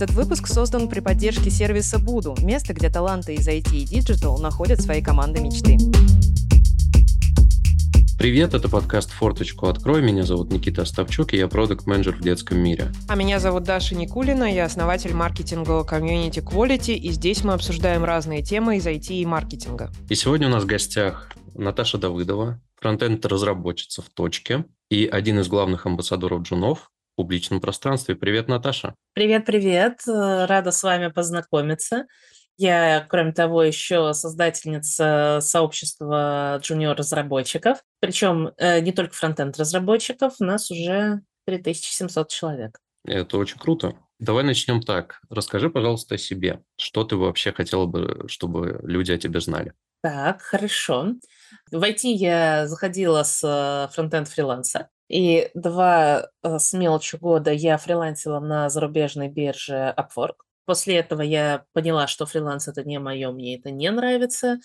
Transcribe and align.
Этот 0.00 0.16
выпуск 0.16 0.46
создан 0.46 0.88
при 0.88 1.00
поддержке 1.00 1.50
сервиса 1.50 1.98
Буду, 1.98 2.34
место, 2.40 2.72
где 2.72 2.88
таланты 2.88 3.34
из 3.34 3.46
IT 3.46 3.70
и 3.74 3.84
Digital 3.84 4.40
находят 4.40 4.80
свои 4.80 5.02
команды 5.02 5.42
мечты. 5.42 5.76
Привет, 8.18 8.54
это 8.54 8.70
подкаст 8.70 9.10
«Форточку 9.10 9.66
открой». 9.66 10.00
Меня 10.00 10.22
зовут 10.22 10.52
Никита 10.52 10.82
Остапчук, 10.82 11.34
и 11.34 11.36
я 11.36 11.48
продукт 11.48 11.86
менеджер 11.86 12.16
в 12.16 12.22
детском 12.22 12.56
мире. 12.60 12.90
А 13.08 13.14
меня 13.14 13.40
зовут 13.40 13.64
Даша 13.64 13.94
Никулина, 13.94 14.44
я 14.44 14.64
основатель 14.64 15.12
маркетингового 15.12 15.84
комьюнити 15.84 16.38
Quality, 16.38 16.94
и 16.94 17.10
здесь 17.10 17.44
мы 17.44 17.52
обсуждаем 17.52 18.02
разные 18.02 18.42
темы 18.42 18.78
из 18.78 18.86
IT 18.86 19.08
и 19.08 19.26
маркетинга. 19.26 19.90
И 20.08 20.14
сегодня 20.14 20.46
у 20.46 20.50
нас 20.50 20.62
в 20.62 20.66
гостях 20.66 21.30
Наташа 21.54 21.98
Давыдова, 21.98 22.58
фронтенд-разработчица 22.80 24.00
в 24.00 24.08
точке 24.08 24.64
и 24.88 25.04
один 25.04 25.40
из 25.40 25.48
главных 25.48 25.84
амбассадоров 25.84 26.40
джунов 26.44 26.90
публичном 27.20 27.60
пространстве. 27.60 28.16
Привет, 28.16 28.48
Наташа. 28.48 28.94
Привет-привет, 29.12 30.00
рада 30.06 30.70
с 30.70 30.82
вами 30.82 31.08
познакомиться. 31.08 32.06
Я, 32.56 33.06
кроме 33.10 33.32
того, 33.32 33.62
еще 33.62 34.14
создательница 34.14 35.40
сообщества 35.42 36.58
джуниор-разработчиков, 36.62 37.82
причем 38.00 38.52
э, 38.56 38.80
не 38.80 38.92
только 38.92 39.12
фронтенд-разработчиков, 39.12 40.36
у 40.40 40.44
нас 40.44 40.70
уже 40.70 41.20
3700 41.44 42.30
человек. 42.30 42.78
Это 43.06 43.36
очень 43.36 43.58
круто. 43.58 43.92
Давай 44.18 44.42
начнем 44.42 44.80
так. 44.80 45.20
Расскажи, 45.28 45.68
пожалуйста, 45.68 46.14
о 46.14 46.18
себе. 46.18 46.62
Что 46.78 47.04
ты 47.04 47.16
вообще 47.16 47.52
хотела 47.52 47.84
бы, 47.84 48.24
чтобы 48.28 48.80
люди 48.82 49.12
о 49.12 49.18
тебе 49.18 49.40
знали? 49.40 49.74
Так, 50.02 50.40
хорошо. 50.40 51.16
В 51.70 51.82
IT 51.82 52.00
я 52.04 52.66
заходила 52.66 53.22
с 53.24 53.42
э, 53.44 53.92
фронтенд-фриланса. 53.94 54.88
И 55.10 55.50
два 55.54 56.28
э, 56.44 56.58
с 56.60 56.72
мелочью 56.72 57.18
года 57.18 57.50
я 57.50 57.78
фрилансила 57.78 58.38
на 58.38 58.70
зарубежной 58.70 59.26
бирже 59.26 59.92
Upwork. 59.96 60.36
После 60.66 60.98
этого 60.98 61.20
я 61.22 61.64
поняла, 61.72 62.06
что 62.06 62.26
фриланс 62.26 62.68
это 62.68 62.84
не 62.84 63.00
мое, 63.00 63.32
мне 63.32 63.58
это 63.58 63.72
не 63.72 63.90
нравится. 63.90 64.60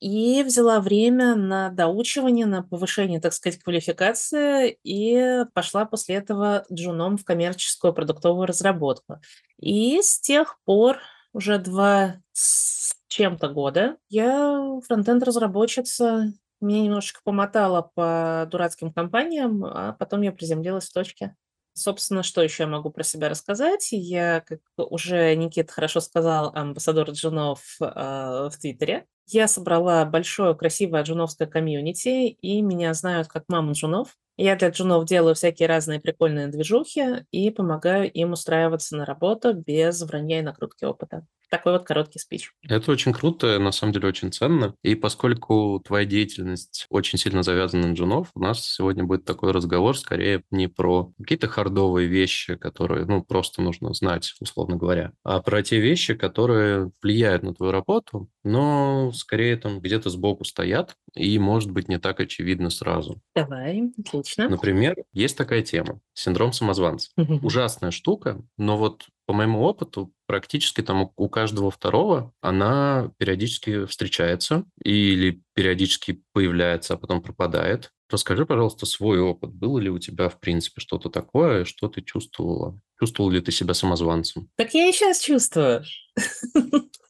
И 0.00 0.42
взяла 0.44 0.80
время 0.80 1.34
на 1.34 1.68
доучивание, 1.68 2.46
на 2.46 2.62
повышение, 2.62 3.20
так 3.20 3.34
сказать, 3.34 3.62
квалификации, 3.62 4.78
и 4.82 5.44
пошла 5.52 5.84
после 5.84 6.16
этого 6.16 6.64
джуном 6.72 7.18
в 7.18 7.24
коммерческую 7.24 7.92
продуктовую 7.92 8.46
разработку. 8.46 9.20
И 9.60 10.00
с 10.00 10.18
тех 10.18 10.58
пор 10.64 11.00
уже 11.34 11.58
два 11.58 12.16
с 12.32 12.94
чем-то 13.08 13.48
года 13.48 13.98
я 14.08 14.80
фронтенд-разработчица. 14.86 16.32
Меня 16.60 16.82
немножечко 16.82 17.20
помотало 17.22 17.90
по 17.94 18.46
дурацким 18.50 18.92
компаниям, 18.92 19.64
а 19.64 19.92
потом 19.92 20.22
я 20.22 20.32
приземлилась 20.32 20.88
в 20.88 20.92
точке. 20.92 21.36
Собственно, 21.74 22.22
что 22.22 22.42
еще 22.42 22.62
я 22.62 22.68
могу 22.68 22.90
про 22.90 23.02
себя 23.02 23.28
рассказать? 23.28 23.88
Я, 23.92 24.40
как 24.40 24.60
уже 24.78 25.34
Никита 25.34 25.70
хорошо 25.70 26.00
сказал, 26.00 26.50
амбассадор 26.54 27.10
джунов 27.10 27.76
э, 27.80 27.84
в 27.84 28.52
Твиттере. 28.58 29.04
Я 29.26 29.46
собрала 29.46 30.06
большое, 30.06 30.54
красивое 30.54 31.02
джуновское 31.02 31.46
комьюнити, 31.46 32.28
и 32.28 32.62
меня 32.62 32.94
знают 32.94 33.28
как 33.28 33.44
маму 33.48 33.72
джунов. 33.72 34.16
Я 34.36 34.56
для 34.56 34.68
джунов 34.70 35.06
делаю 35.06 35.34
всякие 35.34 35.68
разные 35.68 36.00
прикольные 36.00 36.48
движухи 36.48 37.24
и 37.30 37.50
помогаю 37.50 38.10
им 38.10 38.32
устраиваться 38.32 38.96
на 38.96 39.04
работу 39.04 39.54
без 39.54 40.02
вранья 40.02 40.40
и 40.40 40.42
накрутки 40.42 40.84
опыта. 40.84 41.26
Такой 41.48 41.72
вот 41.74 41.84
короткий 41.84 42.18
спич. 42.18 42.50
Это 42.68 42.90
очень 42.90 43.12
круто, 43.12 43.58
на 43.60 43.70
самом 43.70 43.92
деле 43.92 44.08
очень 44.08 44.32
ценно. 44.32 44.74
И 44.82 44.96
поскольку 44.96 45.80
твоя 45.84 46.04
деятельность 46.04 46.86
очень 46.90 47.18
сильно 47.18 47.44
завязана 47.44 47.86
на 47.86 47.94
джунов, 47.94 48.30
у 48.34 48.40
нас 48.40 48.64
сегодня 48.66 49.04
будет 49.04 49.24
такой 49.24 49.52
разговор 49.52 49.96
скорее 49.96 50.42
не 50.50 50.66
про 50.66 51.12
какие-то 51.18 51.46
хардовые 51.46 52.08
вещи, 52.08 52.56
которые, 52.56 53.04
ну, 53.04 53.22
просто 53.22 53.62
нужно 53.62 53.94
знать, 53.94 54.34
условно 54.40 54.76
говоря, 54.76 55.12
а 55.22 55.40
про 55.40 55.62
те 55.62 55.78
вещи, 55.78 56.14
которые 56.14 56.90
влияют 57.00 57.44
на 57.44 57.54
твою 57.54 57.70
работу, 57.70 58.28
но 58.42 59.12
скорее 59.12 59.56
там 59.56 59.80
где-то 59.80 60.10
сбоку 60.10 60.44
стоят 60.44 60.96
и, 61.14 61.38
может 61.38 61.70
быть, 61.70 61.88
не 61.88 61.98
так 61.98 62.18
очевидно 62.18 62.70
сразу. 62.70 63.20
Давай, 63.36 63.92
отлично. 63.98 64.25
Например, 64.36 64.96
есть 65.12 65.36
такая 65.36 65.62
тема– 65.62 66.00
синдром 66.14 66.52
самозванца. 66.52 67.10
Ужасная 67.16 67.90
штука, 67.90 68.42
но 68.56 68.76
вот 68.76 69.06
по 69.26 69.32
моему 69.32 69.62
опыту, 69.62 70.12
практически 70.26 70.82
там 70.82 71.10
у 71.16 71.28
каждого 71.28 71.70
второго 71.70 72.32
она 72.40 73.10
периодически 73.18 73.84
встречается 73.86 74.64
или 74.82 75.42
периодически 75.54 76.22
появляется, 76.32 76.94
а 76.94 76.96
потом 76.96 77.20
пропадает. 77.22 77.90
Расскажи, 78.08 78.46
пожалуйста, 78.46 78.86
свой 78.86 79.18
опыт. 79.18 79.52
Было 79.52 79.80
ли 79.80 79.90
у 79.90 79.98
тебя, 79.98 80.28
в 80.28 80.38
принципе, 80.38 80.80
что-то 80.80 81.10
такое, 81.10 81.64
что 81.64 81.88
ты 81.88 82.02
чувствовала? 82.02 82.78
Чувствовал 83.00 83.30
ли 83.30 83.40
ты 83.40 83.50
себя 83.50 83.74
самозванцем? 83.74 84.48
Так 84.56 84.74
я 84.74 84.88
и 84.88 84.92
сейчас 84.92 85.18
чувствую. 85.20 85.84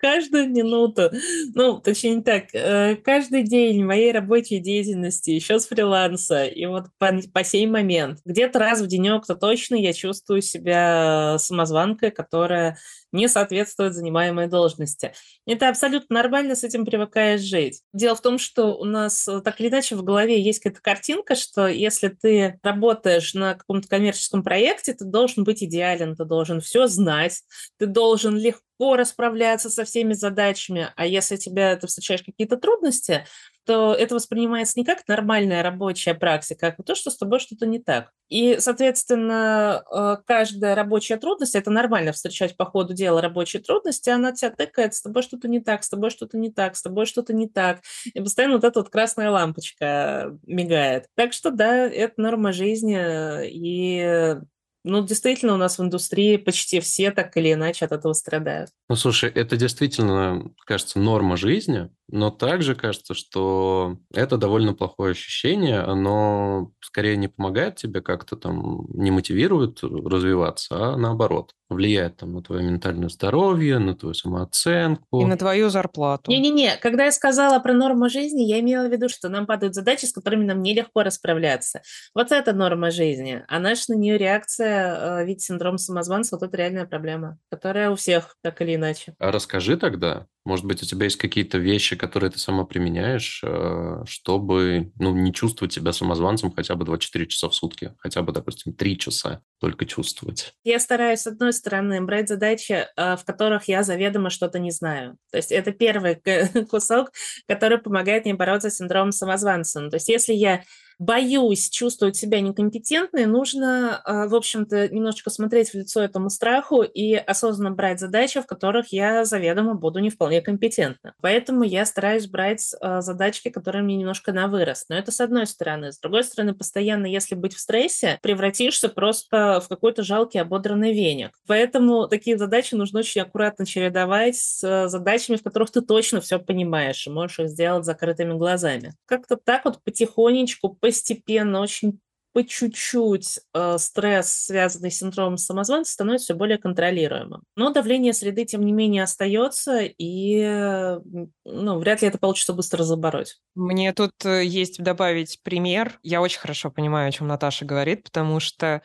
каждую 0.00 0.50
минуту, 0.50 1.10
ну, 1.54 1.78
точнее 1.80 2.22
так, 2.22 2.54
э, 2.54 2.96
каждый 2.96 3.42
день 3.42 3.84
моей 3.84 4.12
рабочей 4.12 4.58
деятельности, 4.58 5.30
еще 5.30 5.60
с 5.60 5.66
фриланса, 5.66 6.44
и 6.44 6.66
вот 6.66 6.86
по, 6.98 7.20
по 7.32 7.44
сей 7.44 7.66
момент, 7.66 8.20
где-то 8.24 8.58
раз 8.58 8.80
в 8.80 8.86
денек-то 8.86 9.34
точно 9.34 9.74
я 9.76 9.92
чувствую 9.92 10.42
себя 10.42 11.36
самозванкой, 11.38 12.10
которая 12.10 12.78
не 13.12 13.28
соответствует 13.28 13.94
занимаемой 13.94 14.46
должности. 14.46 15.12
Это 15.46 15.68
абсолютно 15.68 16.14
нормально, 16.14 16.54
с 16.54 16.64
этим 16.64 16.84
привыкаешь 16.84 17.40
жить. 17.40 17.82
Дело 17.92 18.14
в 18.14 18.22
том, 18.22 18.38
что 18.38 18.76
у 18.76 18.84
нас 18.84 19.26
э, 19.26 19.40
так 19.40 19.60
или 19.60 19.68
иначе 19.68 19.96
в 19.96 20.02
голове 20.02 20.40
есть 20.40 20.60
какая-то 20.60 20.80
картинка, 20.82 21.34
что 21.34 21.66
если 21.66 22.08
ты 22.08 22.58
работаешь 22.62 23.34
на 23.34 23.54
каком-то 23.54 23.88
коммерческом 23.88 24.42
проекте, 24.42 24.94
ты 24.94 25.04
должен 25.04 25.44
быть 25.44 25.62
идеален, 25.62 26.14
ты 26.14 26.24
должен 26.24 26.60
все 26.60 26.86
знать, 26.86 27.42
ты 27.78 27.86
должен 27.86 28.36
легко 28.36 28.69
расправляться 28.80 29.70
со 29.70 29.84
всеми 29.84 30.14
задачами, 30.14 30.92
а 30.96 31.06
если 31.06 31.36
тебя 31.36 31.76
ты 31.76 31.86
встречаешь 31.86 32.22
какие-то 32.22 32.56
трудности, 32.56 33.26
то 33.66 33.94
это 33.94 34.14
воспринимается 34.14 34.78
не 34.78 34.84
как 34.84 35.06
нормальная 35.06 35.62
рабочая 35.62 36.14
практика, 36.14 36.74
а 36.76 36.82
то, 36.82 36.94
что 36.94 37.10
с 37.10 37.16
тобой 37.16 37.38
что-то 37.40 37.66
не 37.66 37.78
так. 37.78 38.10
И, 38.28 38.56
соответственно, 38.58 39.84
э, 39.92 40.16
каждая 40.26 40.74
рабочая 40.74 41.18
трудность, 41.18 41.54
это 41.54 41.70
нормально 41.70 42.12
встречать 42.12 42.56
по 42.56 42.64
ходу 42.64 42.94
дела 42.94 43.20
рабочие 43.20 43.62
трудности, 43.62 44.10
она 44.10 44.32
тебя 44.32 44.50
тыкает, 44.50 44.94
с 44.94 45.02
тобой 45.02 45.22
что-то 45.22 45.46
не 45.46 45.60
так, 45.60 45.84
с 45.84 45.88
тобой 45.88 46.10
что-то 46.10 46.38
не 46.38 46.50
так, 46.50 46.74
с 46.74 46.82
тобой 46.82 47.06
что-то 47.06 47.32
не 47.32 47.48
так. 47.48 47.80
И 48.12 48.20
постоянно 48.20 48.54
вот 48.54 48.64
эта 48.64 48.80
вот 48.80 48.88
красная 48.88 49.30
лампочка 49.30 50.36
мигает. 50.46 51.06
Так 51.14 51.32
что 51.32 51.50
да, 51.50 51.86
это 51.86 52.14
норма 52.16 52.52
жизни, 52.52 52.98
и 53.46 54.40
ну, 54.82 55.04
действительно, 55.04 55.54
у 55.54 55.58
нас 55.58 55.78
в 55.78 55.82
индустрии 55.82 56.36
почти 56.36 56.80
все 56.80 57.10
так 57.10 57.36
или 57.36 57.52
иначе 57.52 57.84
от 57.84 57.92
этого 57.92 58.12
страдают. 58.14 58.70
Ну, 58.88 58.96
слушай, 58.96 59.30
это 59.30 59.56
действительно, 59.56 60.52
кажется, 60.64 60.98
норма 60.98 61.36
жизни, 61.36 61.90
но 62.08 62.30
также 62.30 62.74
кажется, 62.74 63.14
что 63.14 63.98
это 64.12 64.38
довольно 64.38 64.72
плохое 64.72 65.12
ощущение, 65.12 65.80
оно 65.80 66.72
скорее 66.80 67.16
не 67.16 67.28
помогает 67.28 67.76
тебе 67.76 68.00
как-то 68.00 68.36
там, 68.36 68.86
не 68.94 69.10
мотивирует 69.10 69.82
развиваться, 69.82 70.94
а 70.94 70.96
наоборот, 70.96 71.54
влияет 71.74 72.16
там 72.16 72.32
на 72.32 72.42
твое 72.42 72.62
ментальное 72.62 73.08
здоровье, 73.08 73.78
на 73.78 73.94
твою 73.94 74.14
самооценку. 74.14 75.20
И 75.20 75.24
на 75.24 75.36
твою 75.36 75.70
зарплату. 75.70 76.30
Не-не-не, 76.30 76.76
когда 76.76 77.04
я 77.04 77.12
сказала 77.12 77.58
про 77.60 77.72
норму 77.72 78.08
жизни, 78.08 78.42
я 78.42 78.60
имела 78.60 78.88
в 78.88 78.92
виду, 78.92 79.08
что 79.08 79.28
нам 79.28 79.46
падают 79.46 79.74
задачи, 79.74 80.04
с 80.04 80.12
которыми 80.12 80.44
нам 80.44 80.62
нелегко 80.62 81.02
расправляться. 81.02 81.82
Вот 82.14 82.32
это 82.32 82.52
норма 82.52 82.90
жизни. 82.90 83.44
А 83.48 83.58
наша 83.58 83.92
на 83.92 83.94
нее 83.94 84.18
реакция, 84.18 85.20
э, 85.20 85.26
ведь 85.26 85.42
синдром 85.42 85.78
самозванца, 85.78 86.36
вот 86.36 86.46
это 86.46 86.56
реальная 86.56 86.86
проблема, 86.86 87.38
которая 87.50 87.90
у 87.90 87.96
всех 87.96 88.36
так 88.42 88.60
или 88.62 88.74
иначе. 88.74 89.14
А 89.18 89.30
расскажи 89.30 89.76
тогда, 89.76 90.26
может 90.44 90.64
быть, 90.64 90.82
у 90.82 90.86
тебя 90.86 91.04
есть 91.04 91.16
какие-то 91.16 91.58
вещи, 91.58 91.96
которые 91.96 92.30
ты 92.30 92.38
сама 92.38 92.64
применяешь, 92.64 93.42
э, 93.44 94.02
чтобы 94.06 94.92
ну, 94.98 95.14
не 95.14 95.32
чувствовать 95.32 95.72
себя 95.72 95.92
самозванцем 95.92 96.52
хотя 96.52 96.74
бы 96.74 96.84
24 96.84 97.26
часа 97.26 97.48
в 97.48 97.54
сутки, 97.54 97.94
хотя 97.98 98.22
бы, 98.22 98.32
допустим, 98.32 98.72
3 98.72 98.98
часа 98.98 99.42
только 99.60 99.84
чувствовать? 99.84 100.54
Я 100.64 100.80
стараюсь, 100.80 101.20
с 101.20 101.26
одной 101.26 101.52
стороны, 101.52 102.00
брать 102.00 102.28
задачи, 102.28 102.86
э, 102.96 103.16
в 103.16 103.24
которых 103.24 103.68
я 103.68 103.82
заведомо 103.82 104.30
что-то 104.30 104.58
не 104.58 104.70
знаю. 104.70 105.16
То 105.30 105.36
есть 105.36 105.52
это 105.52 105.70
первый 105.70 106.16
кусок, 106.70 107.12
который 107.46 107.78
помогает 107.78 108.24
мне 108.24 108.34
бороться 108.34 108.70
с 108.70 108.76
синдромом 108.76 109.12
самозванца. 109.12 109.80
Ну, 109.80 109.90
то 109.90 109.96
есть 109.96 110.08
если 110.08 110.32
я 110.32 110.62
боюсь 111.00 111.70
чувствовать 111.70 112.14
себя 112.14 112.40
некомпетентной, 112.42 113.24
нужно, 113.24 114.00
а, 114.04 114.28
в 114.28 114.34
общем-то, 114.34 114.90
немножечко 114.90 115.30
смотреть 115.30 115.70
в 115.70 115.74
лицо 115.74 116.02
этому 116.02 116.28
страху 116.28 116.82
и 116.82 117.14
осознанно 117.14 117.74
брать 117.74 117.98
задачи, 117.98 118.40
в 118.40 118.46
которых 118.46 118.92
я 118.92 119.24
заведомо 119.24 119.74
буду 119.74 119.98
не 119.98 120.10
вполне 120.10 120.42
компетентна. 120.42 121.14
Поэтому 121.22 121.64
я 121.64 121.86
стараюсь 121.86 122.26
брать 122.26 122.74
а, 122.80 123.00
задачки, 123.00 123.48
которые 123.48 123.82
мне 123.82 123.96
немножко 123.96 124.32
на 124.32 124.46
вырос. 124.46 124.84
Но 124.90 124.96
это 124.96 125.10
с 125.10 125.22
одной 125.22 125.46
стороны. 125.46 125.90
С 125.90 125.98
другой 125.98 126.22
стороны, 126.22 126.54
постоянно, 126.54 127.06
если 127.06 127.34
быть 127.34 127.54
в 127.54 127.60
стрессе, 127.60 128.18
превратишься 128.20 128.90
просто 128.90 129.62
в 129.64 129.68
какой-то 129.68 130.02
жалкий 130.02 130.38
ободранный 130.38 130.92
веник. 130.92 131.30
Поэтому 131.46 132.08
такие 132.08 132.36
задачи 132.36 132.74
нужно 132.74 132.98
очень 132.98 133.22
аккуратно 133.22 133.64
чередовать 133.64 134.36
с 134.36 134.62
а, 134.62 134.88
задачами, 134.88 135.36
в 135.36 135.42
которых 135.42 135.70
ты 135.70 135.80
точно 135.80 136.20
все 136.20 136.38
понимаешь 136.38 137.06
и 137.06 137.10
можешь 137.10 137.38
их 137.38 137.48
сделать 137.48 137.86
закрытыми 137.86 138.34
глазами. 138.34 138.92
Как-то 139.06 139.36
так 139.36 139.64
вот 139.64 139.82
потихонечку, 139.82 140.76
постепенно, 140.90 141.60
очень 141.60 142.00
по 142.32 142.44
чуть-чуть 142.44 143.40
э, 143.54 143.76
стресс, 143.78 144.32
связанный 144.32 144.90
с 144.90 144.98
синдромом 144.98 145.36
самозванца, 145.36 145.92
становится 145.92 146.26
все 146.26 146.34
более 146.34 146.58
контролируемым. 146.58 147.42
Но 147.56 147.72
давление 147.72 148.12
среды, 148.12 148.44
тем 148.44 148.64
не 148.64 148.72
менее, 148.72 149.04
остается, 149.04 149.82
и 149.82 150.98
ну, 151.44 151.78
вряд 151.78 152.02
ли 152.02 152.08
это 152.08 152.18
получится 152.18 152.52
быстро 152.52 152.82
забороть. 152.82 153.36
Мне 153.54 153.92
тут 153.92 154.12
э, 154.24 154.44
есть 154.44 154.82
добавить 154.82 155.40
пример. 155.42 155.98
Я 156.02 156.20
очень 156.20 156.40
хорошо 156.40 156.70
понимаю, 156.70 157.08
о 157.08 157.12
чем 157.12 157.28
Наташа 157.28 157.64
говорит, 157.64 158.04
потому 158.04 158.40
что 158.40 158.82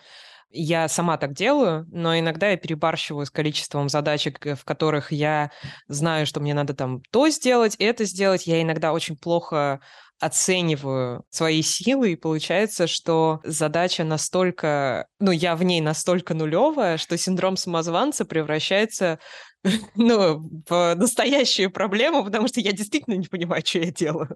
я 0.50 0.88
сама 0.88 1.18
так 1.18 1.34
делаю, 1.34 1.86
но 1.92 2.18
иногда 2.18 2.50
я 2.50 2.58
перебарщиваю 2.58 3.26
с 3.26 3.32
количеством 3.32 3.90
задачек, 3.90 4.46
э, 4.46 4.56
в 4.56 4.64
которых 4.64 5.12
я 5.12 5.52
знаю, 5.88 6.26
что 6.26 6.40
мне 6.40 6.54
надо 6.54 6.74
там 6.74 7.02
то 7.12 7.30
сделать, 7.30 7.76
это 7.78 8.06
сделать. 8.06 8.48
Я 8.48 8.62
иногда 8.62 8.94
очень 8.94 9.18
плохо 9.18 9.82
оцениваю 10.20 11.26
свои 11.30 11.62
силы, 11.62 12.14
и 12.14 12.16
получается, 12.16 12.88
что 12.88 13.42
задача 13.44 14.04
настолько, 14.04 15.08
ну, 15.20 15.32
я 15.32 15.56
в 15.56 15.64
ней 15.64 15.82
настолько 15.82 16.34
нулевая, 16.34 16.98
что 16.98 17.18
синдром 17.18 17.58
самозванца 17.58 18.26
превращается 18.26 19.20
ну, 19.96 20.50
в 20.68 20.96
настоящую 20.96 21.72
проблему, 21.72 22.24
потому 22.24 22.48
что 22.48 22.60
я 22.60 22.72
действительно 22.72 23.16
не 23.16 23.28
понимаю, 23.28 23.64
что 23.66 23.80
я 23.80 23.92
делаю. 23.92 24.36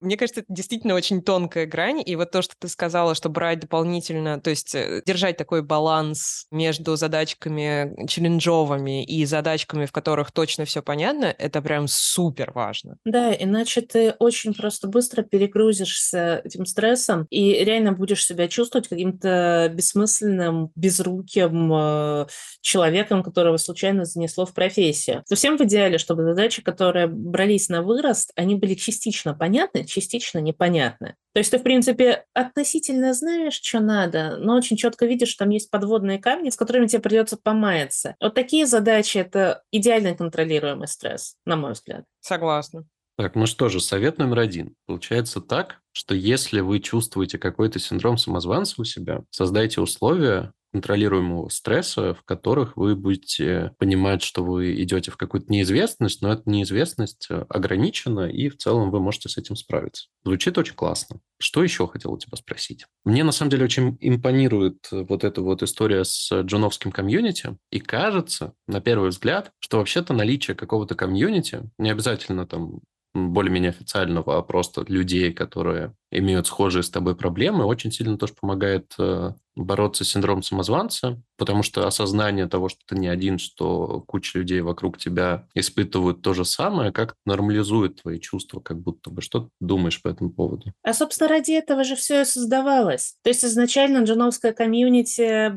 Мне 0.00 0.16
кажется, 0.16 0.40
это 0.40 0.52
действительно 0.52 0.94
очень 0.94 1.22
тонкая 1.22 1.66
грань, 1.66 2.02
и 2.04 2.16
вот 2.16 2.30
то, 2.30 2.42
что 2.42 2.54
ты 2.58 2.68
сказала, 2.68 3.14
что 3.14 3.28
брать 3.28 3.60
дополнительно, 3.60 4.40
то 4.40 4.50
есть 4.50 4.74
э, 4.74 5.02
держать 5.06 5.36
такой 5.36 5.62
баланс 5.62 6.46
между 6.50 6.96
задачками 6.96 8.06
челленджовыми 8.06 9.04
и 9.04 9.24
задачками, 9.24 9.86
в 9.86 9.92
которых 9.92 10.32
точно 10.32 10.64
все 10.64 10.82
понятно, 10.82 11.26
это 11.26 11.60
прям 11.62 11.88
супер 11.88 12.52
важно. 12.52 12.96
Да, 13.04 13.34
иначе 13.34 13.80
ты 13.80 14.12
очень 14.18 14.54
просто 14.54 14.88
быстро 14.88 15.22
перегрузишься 15.22 16.40
этим 16.44 16.66
стрессом 16.66 17.26
и 17.30 17.64
реально 17.64 17.92
будешь 17.92 18.24
себя 18.24 18.48
чувствовать 18.48 18.88
каким-то 18.88 19.70
бессмысленным, 19.74 20.70
безруким 20.74 21.72
э, 21.72 22.26
человеком, 22.60 23.22
которого 23.22 23.56
случайно 23.56 24.04
занесло 24.04 24.43
в 24.46 24.54
профессию. 24.54 25.22
Совсем 25.26 25.56
в 25.56 25.60
идеале, 25.62 25.98
чтобы 25.98 26.24
задачи, 26.24 26.62
которые 26.62 27.06
брались 27.06 27.68
на 27.68 27.82
вырост, 27.82 28.32
они 28.36 28.54
были 28.54 28.74
частично 28.74 29.34
понятны, 29.34 29.84
частично 29.84 30.38
непонятны. 30.38 31.16
То 31.32 31.38
есть 31.38 31.50
ты, 31.50 31.58
в 31.58 31.62
принципе, 31.62 32.24
относительно 32.32 33.12
знаешь, 33.12 33.60
что 33.60 33.80
надо, 33.80 34.36
но 34.38 34.54
очень 34.54 34.76
четко 34.76 35.06
видишь, 35.06 35.30
что 35.30 35.44
там 35.44 35.50
есть 35.50 35.70
подводные 35.70 36.18
камни, 36.18 36.50
с 36.50 36.56
которыми 36.56 36.86
тебе 36.86 37.02
придется 37.02 37.36
помаяться. 37.36 38.14
Вот 38.20 38.34
такие 38.34 38.66
задачи– 38.66 39.18
это 39.18 39.62
идеально 39.72 40.14
контролируемый 40.14 40.86
стресс, 40.86 41.36
на 41.44 41.56
мой 41.56 41.72
взгляд. 41.72 42.04
Согласна. 42.20 42.86
Так, 43.16 43.36
ну 43.36 43.46
что 43.46 43.68
же, 43.68 43.80
совет 43.80 44.18
номер 44.18 44.40
один. 44.40 44.74
Получается 44.86 45.40
так, 45.40 45.80
что 45.92 46.14
если 46.14 46.60
вы 46.60 46.80
чувствуете 46.80 47.38
какой-то 47.38 47.78
синдром 47.78 48.18
самозванца 48.18 48.80
у 48.80 48.84
себя, 48.84 49.22
создайте 49.30 49.80
условия, 49.80 50.52
контролируемого 50.74 51.50
стресса, 51.50 52.14
в 52.14 52.24
которых 52.24 52.76
вы 52.76 52.96
будете 52.96 53.70
понимать, 53.78 54.22
что 54.22 54.42
вы 54.42 54.82
идете 54.82 55.12
в 55.12 55.16
какую-то 55.16 55.52
неизвестность, 55.52 56.20
но 56.20 56.32
эта 56.32 56.42
неизвестность 56.50 57.28
э, 57.30 57.44
ограничена, 57.48 58.28
и 58.28 58.48
в 58.48 58.56
целом 58.56 58.90
вы 58.90 58.98
можете 58.98 59.28
с 59.28 59.38
этим 59.38 59.54
справиться. 59.54 60.08
Звучит 60.24 60.58
очень 60.58 60.74
классно. 60.74 61.20
Что 61.38 61.62
еще 61.62 61.86
хотел 61.86 62.12
у 62.12 62.18
тебя 62.18 62.36
спросить? 62.36 62.86
Мне 63.04 63.22
на 63.22 63.30
самом 63.30 63.52
деле 63.52 63.64
очень 63.64 63.96
импонирует 64.00 64.88
э, 64.90 65.04
вот 65.08 65.22
эта 65.22 65.42
вот 65.42 65.62
история 65.62 66.04
с 66.04 66.32
джуновским 66.42 66.90
комьюнити, 66.90 67.56
и 67.70 67.78
кажется, 67.78 68.54
на 68.66 68.80
первый 68.80 69.10
взгляд, 69.10 69.52
что 69.60 69.78
вообще-то 69.78 70.12
наличие 70.12 70.56
какого-то 70.56 70.96
комьюнити, 70.96 71.70
не 71.78 71.90
обязательно 71.90 72.48
там 72.48 72.80
более-менее 73.14 73.70
официального, 73.70 74.38
а 74.38 74.42
просто 74.42 74.84
людей, 74.88 75.32
которые 75.32 75.94
имеют 76.14 76.46
схожие 76.46 76.82
с 76.82 76.90
тобой 76.90 77.16
проблемы, 77.16 77.64
очень 77.64 77.92
сильно 77.92 78.16
тоже 78.16 78.34
помогает 78.40 78.94
э, 78.98 79.32
бороться 79.56 80.04
с 80.04 80.08
синдромом 80.08 80.42
самозванца, 80.42 81.22
потому 81.36 81.62
что 81.62 81.86
осознание 81.86 82.46
того, 82.48 82.68
что 82.68 82.80
ты 82.86 82.96
не 82.96 83.08
один, 83.08 83.38
что 83.38 84.02
куча 84.06 84.38
людей 84.38 84.60
вокруг 84.60 84.98
тебя 84.98 85.46
испытывают 85.54 86.22
то 86.22 86.34
же 86.34 86.44
самое, 86.44 86.92
как 86.92 87.14
нормализует 87.24 88.02
твои 88.02 88.18
чувства, 88.20 88.60
как 88.60 88.80
будто 88.80 89.10
бы. 89.10 89.22
Что 89.22 89.40
ты 89.40 89.48
думаешь 89.60 90.02
по 90.02 90.08
этому 90.08 90.30
поводу? 90.30 90.72
А, 90.82 90.94
собственно, 90.94 91.28
ради 91.28 91.52
этого 91.52 91.84
же 91.84 91.96
все 91.96 92.22
и 92.22 92.24
создавалось. 92.24 93.16
То 93.22 93.30
есть 93.30 93.44
изначально 93.44 94.04
джуновская 94.04 94.52
комьюнити 94.52 95.52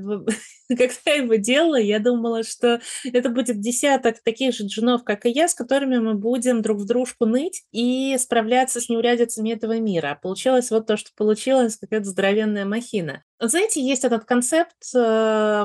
когда 0.69 1.11
я 1.11 1.15
его 1.15 1.35
делала, 1.35 1.79
я 1.79 1.99
думала, 1.99 2.43
что 2.43 2.81
это 3.05 3.29
будет 3.29 3.59
десяток 3.59 4.21
таких 4.23 4.53
же 4.53 4.65
джунов, 4.65 5.03
как 5.03 5.25
и 5.25 5.29
я, 5.29 5.47
с 5.47 5.53
которыми 5.53 5.97
мы 5.97 6.15
будем 6.15 6.61
друг 6.61 6.79
в 6.79 6.85
дружку 6.85 7.25
ныть 7.25 7.63
и 7.71 8.17
справляться 8.17 8.81
с 8.81 8.89
неурядицами 8.89 9.51
этого 9.51 9.79
мира. 9.79 10.11
А 10.11 10.15
получилось 10.15 10.46
вот 10.71 10.87
то, 10.87 10.97
что 10.97 11.11
получилось, 11.15 11.77
какая-то 11.77 12.05
здоровенная 12.05 12.65
махина. 12.65 13.23
Знаете, 13.39 13.81
есть 13.81 14.03
этот 14.03 14.25
концепт 14.25 14.75
э, 14.95 14.97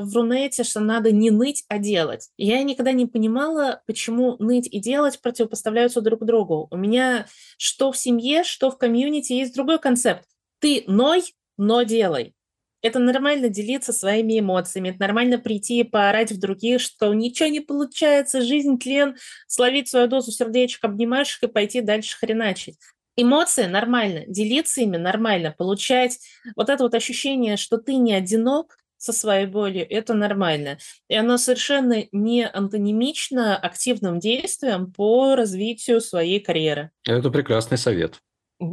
в 0.03 0.11
Рунете, 0.15 0.65
что 0.65 0.81
надо 0.81 1.11
не 1.11 1.31
ныть, 1.31 1.65
а 1.69 1.79
делать. 1.79 2.29
Я 2.37 2.63
никогда 2.63 2.93
не 2.93 3.07
понимала, 3.07 3.83
почему 3.87 4.37
ныть 4.39 4.69
и 4.71 4.81
делать 4.81 5.21
противопоставляются 5.21 6.01
друг 6.01 6.25
другу. 6.25 6.69
У 6.71 6.77
меня 6.77 7.27
что 7.57 7.93
в 7.93 7.97
семье, 7.97 8.45
что 8.45 8.71
в 8.71 8.79
комьюнити 8.79 9.33
есть 9.33 9.55
другой 9.55 9.79
концепт. 9.79 10.25
Ты 10.59 10.85
ной, 10.87 11.23
но 11.57 11.83
делай. 11.83 12.35
Это 12.83 12.99
нормально 12.99 13.49
делиться 13.49 13.93
своими 13.93 14.41
эмоциями, 14.41 14.91
это 14.91 14.99
нормально 15.01 15.39
прийти 15.39 15.81
и 15.81 15.85
поорать 15.85 16.33
в 16.33 16.41
других, 16.41 16.81
что 16.81 17.15
ничего 17.15 17.49
не 17.49 17.61
получается, 17.61 18.43
жизнь 18.43 18.77
тлен, 18.79 19.17
словить 19.47 19.89
свою 19.89 20.09
дозу 20.09 20.33
сердечек, 20.33 20.85
обнимашек 20.85 21.45
и 21.45 21.47
пойти 21.47 21.81
дальше 21.81 22.19
хреначить. 22.19 22.77
Эмоции 23.17 23.67
нормально, 23.67 24.25
делиться 24.27 24.81
ими 24.81 24.97
нормально, 24.97 25.55
получать 25.57 26.19
вот 26.57 26.71
это 26.71 26.85
вот 26.85 26.95
ощущение, 26.95 27.57
что 27.57 27.77
ты 27.79 27.97
не 27.97 28.15
одинок 28.15 28.77
со 28.97 29.13
своей 29.13 29.47
болью, 29.47 29.85
это 29.89 30.15
нормально. 30.15 30.79
И 31.09 31.17
оно 31.17 31.37
совершенно 31.37 32.05
не 32.13 32.47
антонимично 32.47 33.57
активным 33.57 34.21
действиям 34.21 34.93
по 34.93 35.35
развитию 35.35 36.01
своей 36.01 36.39
карьеры. 36.39 36.93
Это 37.05 37.31
прекрасный 37.31 37.79
совет. 37.79 38.21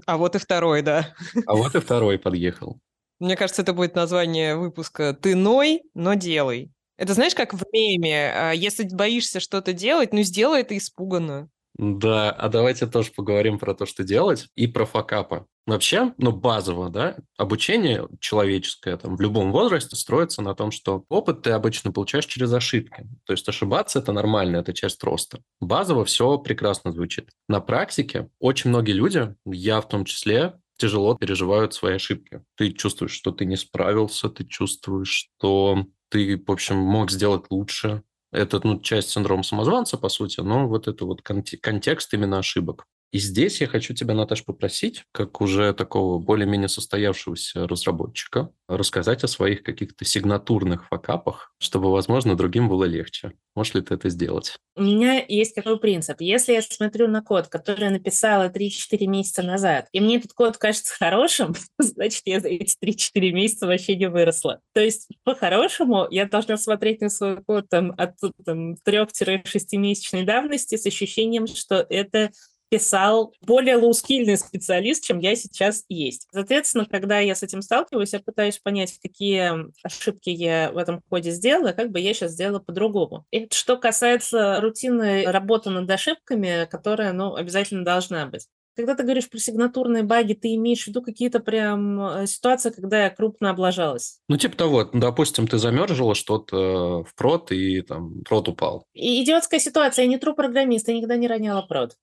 А 0.06 0.18
вот 0.18 0.36
и 0.36 0.38
второй, 0.38 0.84
да. 0.84 1.16
А 1.48 1.56
вот 1.56 1.76
и 1.76 1.80
второй 1.80 2.20
подъехал. 2.20 2.80
Мне 3.20 3.36
кажется, 3.36 3.64
это 3.64 3.74
будет 3.74 3.96
название 3.96 4.56
выпуска 4.56 5.14
«Ты 5.20 5.36
ной, 5.36 5.82
но 5.96 6.14
делай». 6.14 6.72
Это 6.96 7.14
знаешь, 7.14 7.34
как 7.34 7.54
в 7.54 7.64
меме, 7.74 8.32
а, 8.34 8.52
если 8.52 8.84
боишься 8.84 9.40
что-то 9.40 9.74
делать, 9.74 10.14
ну 10.14 10.22
сделай 10.22 10.62
это 10.62 10.78
испуганно. 10.78 11.50
Да, 11.82 12.30
а 12.32 12.50
давайте 12.50 12.88
тоже 12.88 13.10
поговорим 13.16 13.58
про 13.58 13.74
то, 13.74 13.86
что 13.86 14.04
делать, 14.04 14.50
и 14.56 14.68
про 14.68 14.86
факапы. 14.86 15.46
Вообще, 15.66 16.14
ну, 16.18 16.34
базово, 16.34 16.90
да, 16.90 17.16
обучение 17.38 18.06
человеческое 18.20 18.98
там 18.98 19.16
в 19.16 19.22
любом 19.22 19.54
возрасте 19.54 19.96
строится 19.96 20.42
на 20.42 20.56
том, 20.56 20.72
что 20.72 21.06
опыт 21.08 21.44
ты 21.44 21.52
обычно 21.52 21.94
получаешь 21.94 22.26
через 22.26 22.52
ошибки. 22.52 23.08
То 23.26 23.32
есть 23.32 23.48
ошибаться– 23.48 24.00
это 24.00 24.12
нормально, 24.12 24.58
это 24.58 24.74
часть 24.74 25.02
роста. 25.06 25.40
Базово 25.62 26.04
все 26.04 26.38
прекрасно 26.38 26.92
звучит. 26.92 27.30
На 27.48 27.62
практике 27.62 28.30
очень 28.40 28.72
многие 28.72 28.92
люди, 28.92 29.34
я 29.46 29.80
в 29.80 29.88
том 29.88 30.04
числе, 30.04 30.60
тяжело 30.76 31.16
переживают 31.16 31.74
свои 31.74 31.96
ошибки. 31.96 32.42
Ты 32.58 32.74
чувствуешь, 32.74 33.14
что 33.14 33.32
ты 33.32 33.46
не 33.46 33.56
справился, 33.56 34.28
ты 34.28 34.44
чувствуешь, 34.44 35.30
что 35.38 35.86
ты, 36.10 36.44
в 36.46 36.52
общем, 36.52 36.76
мог 36.76 37.10
сделать 37.10 37.46
лучше. 37.50 38.04
Это 38.32 38.60
ну, 38.64 38.80
часть 38.82 39.10
синдрома 39.10 39.44
самозванца, 39.44 39.98
по 39.98 40.10
сути, 40.10 40.40
но 40.42 40.68
вот 40.68 40.88
это 40.88 41.06
вот 41.06 41.22
контекст 41.22 42.14
именно 42.14 42.40
ошибок. 42.40 42.86
И 43.12 43.18
здесь 43.18 43.60
я 43.60 43.68
хочу 43.68 43.96
тебя, 43.96 44.14
Наташ, 44.14 44.46
попросить, 44.46 45.06
как 45.12 45.42
уже 45.42 45.74
такого 45.74 46.20
более-менее 46.20 46.70
состоявшегося 46.70 47.68
разработчика, 47.68 48.52
рассказать 48.68 49.24
о 49.24 49.28
своих 49.28 49.64
каких-то 49.64 50.06
сигнатурных 50.06 50.88
факапах, 50.88 51.52
чтобы, 51.58 51.92
возможно, 51.92 52.38
другим 52.38 52.70
было 52.70 52.84
легче. 52.84 53.34
Можешь 53.56 53.74
ли 53.74 53.82
ты 53.82 53.96
это 53.96 54.10
сделать? 54.10 54.58
У 54.76 54.84
меня 54.84 55.26
есть 55.28 55.56
такой 55.56 55.80
принцип. 55.80 56.22
Если 56.22 56.54
я 56.54 56.62
смотрю 56.62 57.08
на 57.08 57.24
код, 57.24 57.48
который 57.48 57.86
я 57.86 57.90
написала 57.90 58.48
3-4 58.48 59.08
месяца 59.08 59.42
назад, 59.42 59.88
и 59.92 60.00
мне 60.00 60.18
этот 60.18 60.34
код 60.34 60.58
кажется 60.58 60.96
хорошим, 60.96 61.56
значит, 61.80 62.22
я 62.26 62.40
за 62.40 62.50
эти 62.50 62.78
3-4 62.80 63.32
месяца 63.32 63.66
вообще 63.66 63.96
не 63.96 64.08
выросла. 64.08 64.62
То 64.74 64.82
есть, 64.82 65.08
по-хорошему, 65.24 66.08
я 66.12 66.26
должна 66.26 66.58
смотреть 66.58 67.02
на 67.02 67.10
свой 67.10 67.44
код 67.44 67.68
там, 67.70 67.92
от 67.98 68.18
там, 68.46 68.76
3-6-месячной 68.88 70.24
давности 70.26 70.78
с 70.78 70.86
ощущением, 70.86 71.48
что 71.48 71.86
это 71.90 72.32
писал 72.70 73.34
более 73.42 73.76
лоускильный 73.76 74.38
специалист, 74.38 75.04
чем 75.04 75.20
я 75.20 75.36
сейчас 75.36 75.84
есть. 75.90 76.28
Соответственно, 76.32 76.86
когда 76.86 77.20
я 77.20 77.36
с 77.36 77.44
этим 77.44 77.62
сталкиваюсь, 77.62 78.14
я 78.14 78.20
пытаюсь 78.20 78.60
понять, 78.60 78.98
какие 79.02 79.72
ошибки 79.84 80.30
я 80.30 80.72
в 80.72 80.78
этом 80.78 81.02
коде 81.10 81.32
сделала, 81.32 81.72
как 81.72 81.92
бы 81.92 82.00
я 82.00 82.14
сейчас 82.14 82.32
сделала 82.32 82.60
по-другому. 82.60 83.26
И 83.32 83.48
что 83.52 83.78
касается 83.78 84.62
рутинной 84.62 85.26
работы 85.26 85.70
над 85.70 85.90
ошибками, 85.90 86.68
которая, 86.70 87.14
ну, 87.14 87.36
обязательно 87.36 87.84
должна 87.84 88.26
быть. 88.26 88.48
Когда 88.80 88.96
ты 88.96 89.04
говоришь 89.04 89.30
про 89.30 89.40
сигнатурные 89.40 90.04
баги, 90.04 90.34
ты 90.36 90.56
имеешь 90.56 90.86
в 90.86 90.88
виду 90.88 91.02
какие-то 91.02 91.42
прям 91.42 92.00
э, 92.02 92.28
ситуации, 92.28 92.70
когда 92.70 93.04
я 93.04 93.10
крупно 93.10 93.50
облажалась? 93.50 94.22
Ну, 94.30 94.38
типа 94.38 94.56
того, 94.56 94.90
допустим, 94.94 95.50
ты 95.50 95.58
замержила 95.58 96.16
что-то 96.16 97.04
в 97.04 97.14
прод, 97.14 97.52
и 97.52 97.82
там 97.82 98.22
прод 98.22 98.48
упал. 98.48 98.86
И 98.94 99.22
идиотская 99.22 99.60
ситуация. 99.60 100.04
Я 100.04 100.10
не 100.10 100.18
true 100.18 100.34
программист, 100.34 100.88
я 100.88 100.94
никогда 100.94 101.18
не 101.18 101.28
роняла 101.28 101.62
прод. 101.64 101.98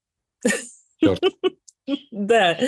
Черт. 1.00 1.20
Да. 2.10 2.58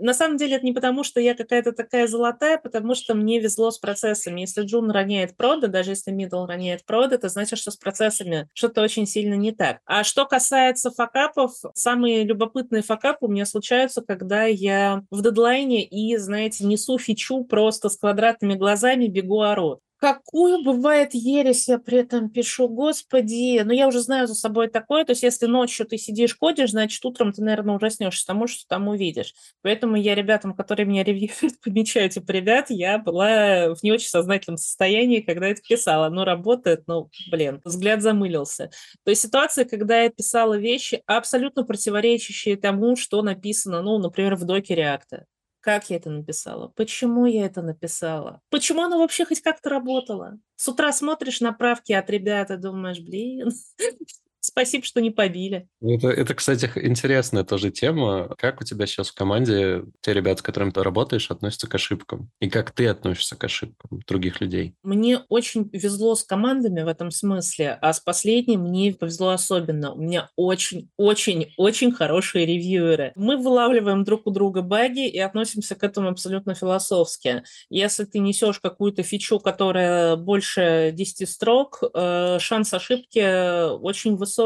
На 0.00 0.12
самом 0.12 0.36
деле 0.36 0.56
это 0.56 0.66
не 0.66 0.74
потому, 0.74 1.02
что 1.02 1.18
я 1.18 1.34
какая-то 1.34 1.72
такая 1.72 2.06
золотая, 2.06 2.58
потому 2.58 2.94
что 2.94 3.14
мне 3.14 3.40
везло 3.40 3.70
с 3.70 3.78
процессами. 3.78 4.42
Если 4.42 4.64
Джун 4.64 4.90
роняет 4.90 5.34
прода, 5.34 5.68
даже 5.68 5.92
если 5.92 6.10
Мидл 6.10 6.44
роняет 6.44 6.84
прода, 6.84 7.14
это 7.14 7.30
значит, 7.30 7.58
что 7.58 7.70
с 7.70 7.76
процессами 7.76 8.48
что-то 8.52 8.82
очень 8.82 9.06
сильно 9.06 9.32
не 9.32 9.52
так. 9.52 9.78
А 9.86 10.04
что 10.04 10.26
касается 10.26 10.90
факапов, 10.90 11.52
самые 11.74 12.24
любопытные 12.24 12.82
факапы 12.82 13.24
у 13.24 13.28
меня 13.28 13.46
случаются, 13.46 14.02
когда 14.02 14.44
я 14.44 15.02
в 15.10 15.22
дедлайне 15.22 15.82
и, 15.82 16.14
знаете, 16.18 16.66
несу 16.66 16.98
фичу 16.98 17.44
просто 17.44 17.88
с 17.88 17.96
квадратными 17.96 18.56
глазами, 18.56 19.06
бегу 19.06 19.40
ору. 19.40 19.80
Какую 19.98 20.62
бывает 20.62 21.14
ересь 21.14 21.68
я 21.68 21.78
при 21.78 21.98
этом 22.00 22.28
пишу, 22.28 22.68
господи. 22.68 23.62
Ну, 23.64 23.72
я 23.72 23.88
уже 23.88 24.00
знаю 24.00 24.26
за 24.26 24.34
собой 24.34 24.68
такое. 24.68 25.06
То 25.06 25.12
есть, 25.12 25.22
если 25.22 25.46
ночью 25.46 25.86
ты 25.86 25.96
сидишь, 25.96 26.34
кодишь, 26.34 26.72
значит, 26.72 27.02
утром 27.04 27.32
ты, 27.32 27.42
наверное, 27.42 27.76
ужаснешься 27.76 28.26
тому, 28.26 28.46
что 28.46 28.66
там 28.68 28.88
увидишь. 28.88 29.34
Поэтому 29.62 29.96
я 29.96 30.14
ребятам, 30.14 30.54
которые 30.54 30.84
меня 30.84 31.02
ревьюют, 31.02 31.60
помечаю, 31.64 32.10
типа, 32.10 32.30
ребят, 32.30 32.66
я 32.68 32.98
была 32.98 33.74
в 33.74 33.82
не 33.82 33.90
очень 33.90 34.08
сознательном 34.08 34.58
состоянии, 34.58 35.20
когда 35.20 35.46
это 35.48 35.62
писала. 35.66 36.10
Но 36.10 36.26
работает, 36.26 36.84
ну, 36.86 37.08
блин, 37.30 37.62
взгляд 37.64 38.02
замылился. 38.02 38.70
То 39.04 39.10
есть, 39.10 39.22
ситуация, 39.22 39.64
когда 39.64 40.02
я 40.02 40.10
писала 40.10 40.58
вещи, 40.58 41.02
абсолютно 41.06 41.64
противоречащие 41.64 42.58
тому, 42.58 42.96
что 42.96 43.22
написано, 43.22 43.80
ну, 43.80 43.96
например, 43.98 44.36
в 44.36 44.44
доке 44.44 44.74
реакта 44.74 45.24
как 45.66 45.90
я 45.90 45.96
это 45.96 46.10
написала, 46.10 46.68
почему 46.76 47.26
я 47.26 47.44
это 47.44 47.60
написала, 47.60 48.40
почему 48.50 48.82
оно 48.82 49.00
вообще 49.00 49.24
хоть 49.24 49.40
как-то 49.40 49.68
работало. 49.68 50.38
С 50.54 50.68
утра 50.68 50.92
смотришь 50.92 51.40
на 51.40 51.52
правки 51.52 51.92
от 51.92 52.08
ребят 52.08 52.52
и 52.52 52.56
думаешь, 52.56 53.00
блин, 53.00 53.50
Спасибо, 54.56 54.86
что 54.86 55.02
не 55.02 55.10
побили. 55.10 55.68
Это, 55.82 56.08
это, 56.08 56.34
кстати, 56.34 56.70
интересная 56.76 57.44
тоже 57.44 57.70
тема. 57.70 58.34
Как 58.38 58.62
у 58.62 58.64
тебя 58.64 58.86
сейчас 58.86 59.10
в 59.10 59.14
команде 59.14 59.84
те 60.00 60.14
ребята, 60.14 60.38
с 60.38 60.42
которыми 60.42 60.70
ты 60.70 60.82
работаешь, 60.82 61.30
относятся 61.30 61.68
к 61.68 61.74
ошибкам? 61.74 62.30
И 62.40 62.48
как 62.48 62.70
ты 62.70 62.86
относишься 62.86 63.36
к 63.36 63.44
ошибкам 63.44 64.00
других 64.08 64.40
людей? 64.40 64.74
Мне 64.82 65.18
очень 65.28 65.68
везло 65.74 66.14
с 66.14 66.24
командами 66.24 66.82
в 66.82 66.88
этом 66.88 67.10
смысле, 67.10 67.76
а 67.82 67.92
с 67.92 68.00
последним 68.00 68.62
мне 68.62 68.94
повезло 68.94 69.28
особенно. 69.28 69.92
У 69.92 70.00
меня 70.00 70.30
очень-очень-очень 70.36 71.92
хорошие 71.92 72.46
ревьюеры. 72.46 73.12
Мы 73.14 73.36
вылавливаем 73.36 74.04
друг 74.04 74.26
у 74.26 74.30
друга 74.30 74.62
баги 74.62 75.06
и 75.06 75.18
относимся 75.18 75.74
к 75.74 75.84
этому 75.84 76.08
абсолютно 76.08 76.54
философски. 76.54 77.42
Если 77.68 78.04
ты 78.06 78.20
несешь 78.20 78.60
какую-то 78.60 79.02
фичу, 79.02 79.38
которая 79.38 80.16
больше 80.16 80.92
10 80.94 81.28
строк, 81.28 81.82
э, 81.92 82.38
шанс 82.40 82.72
ошибки 82.72 83.76
очень 83.82 84.16
высокий 84.16 84.45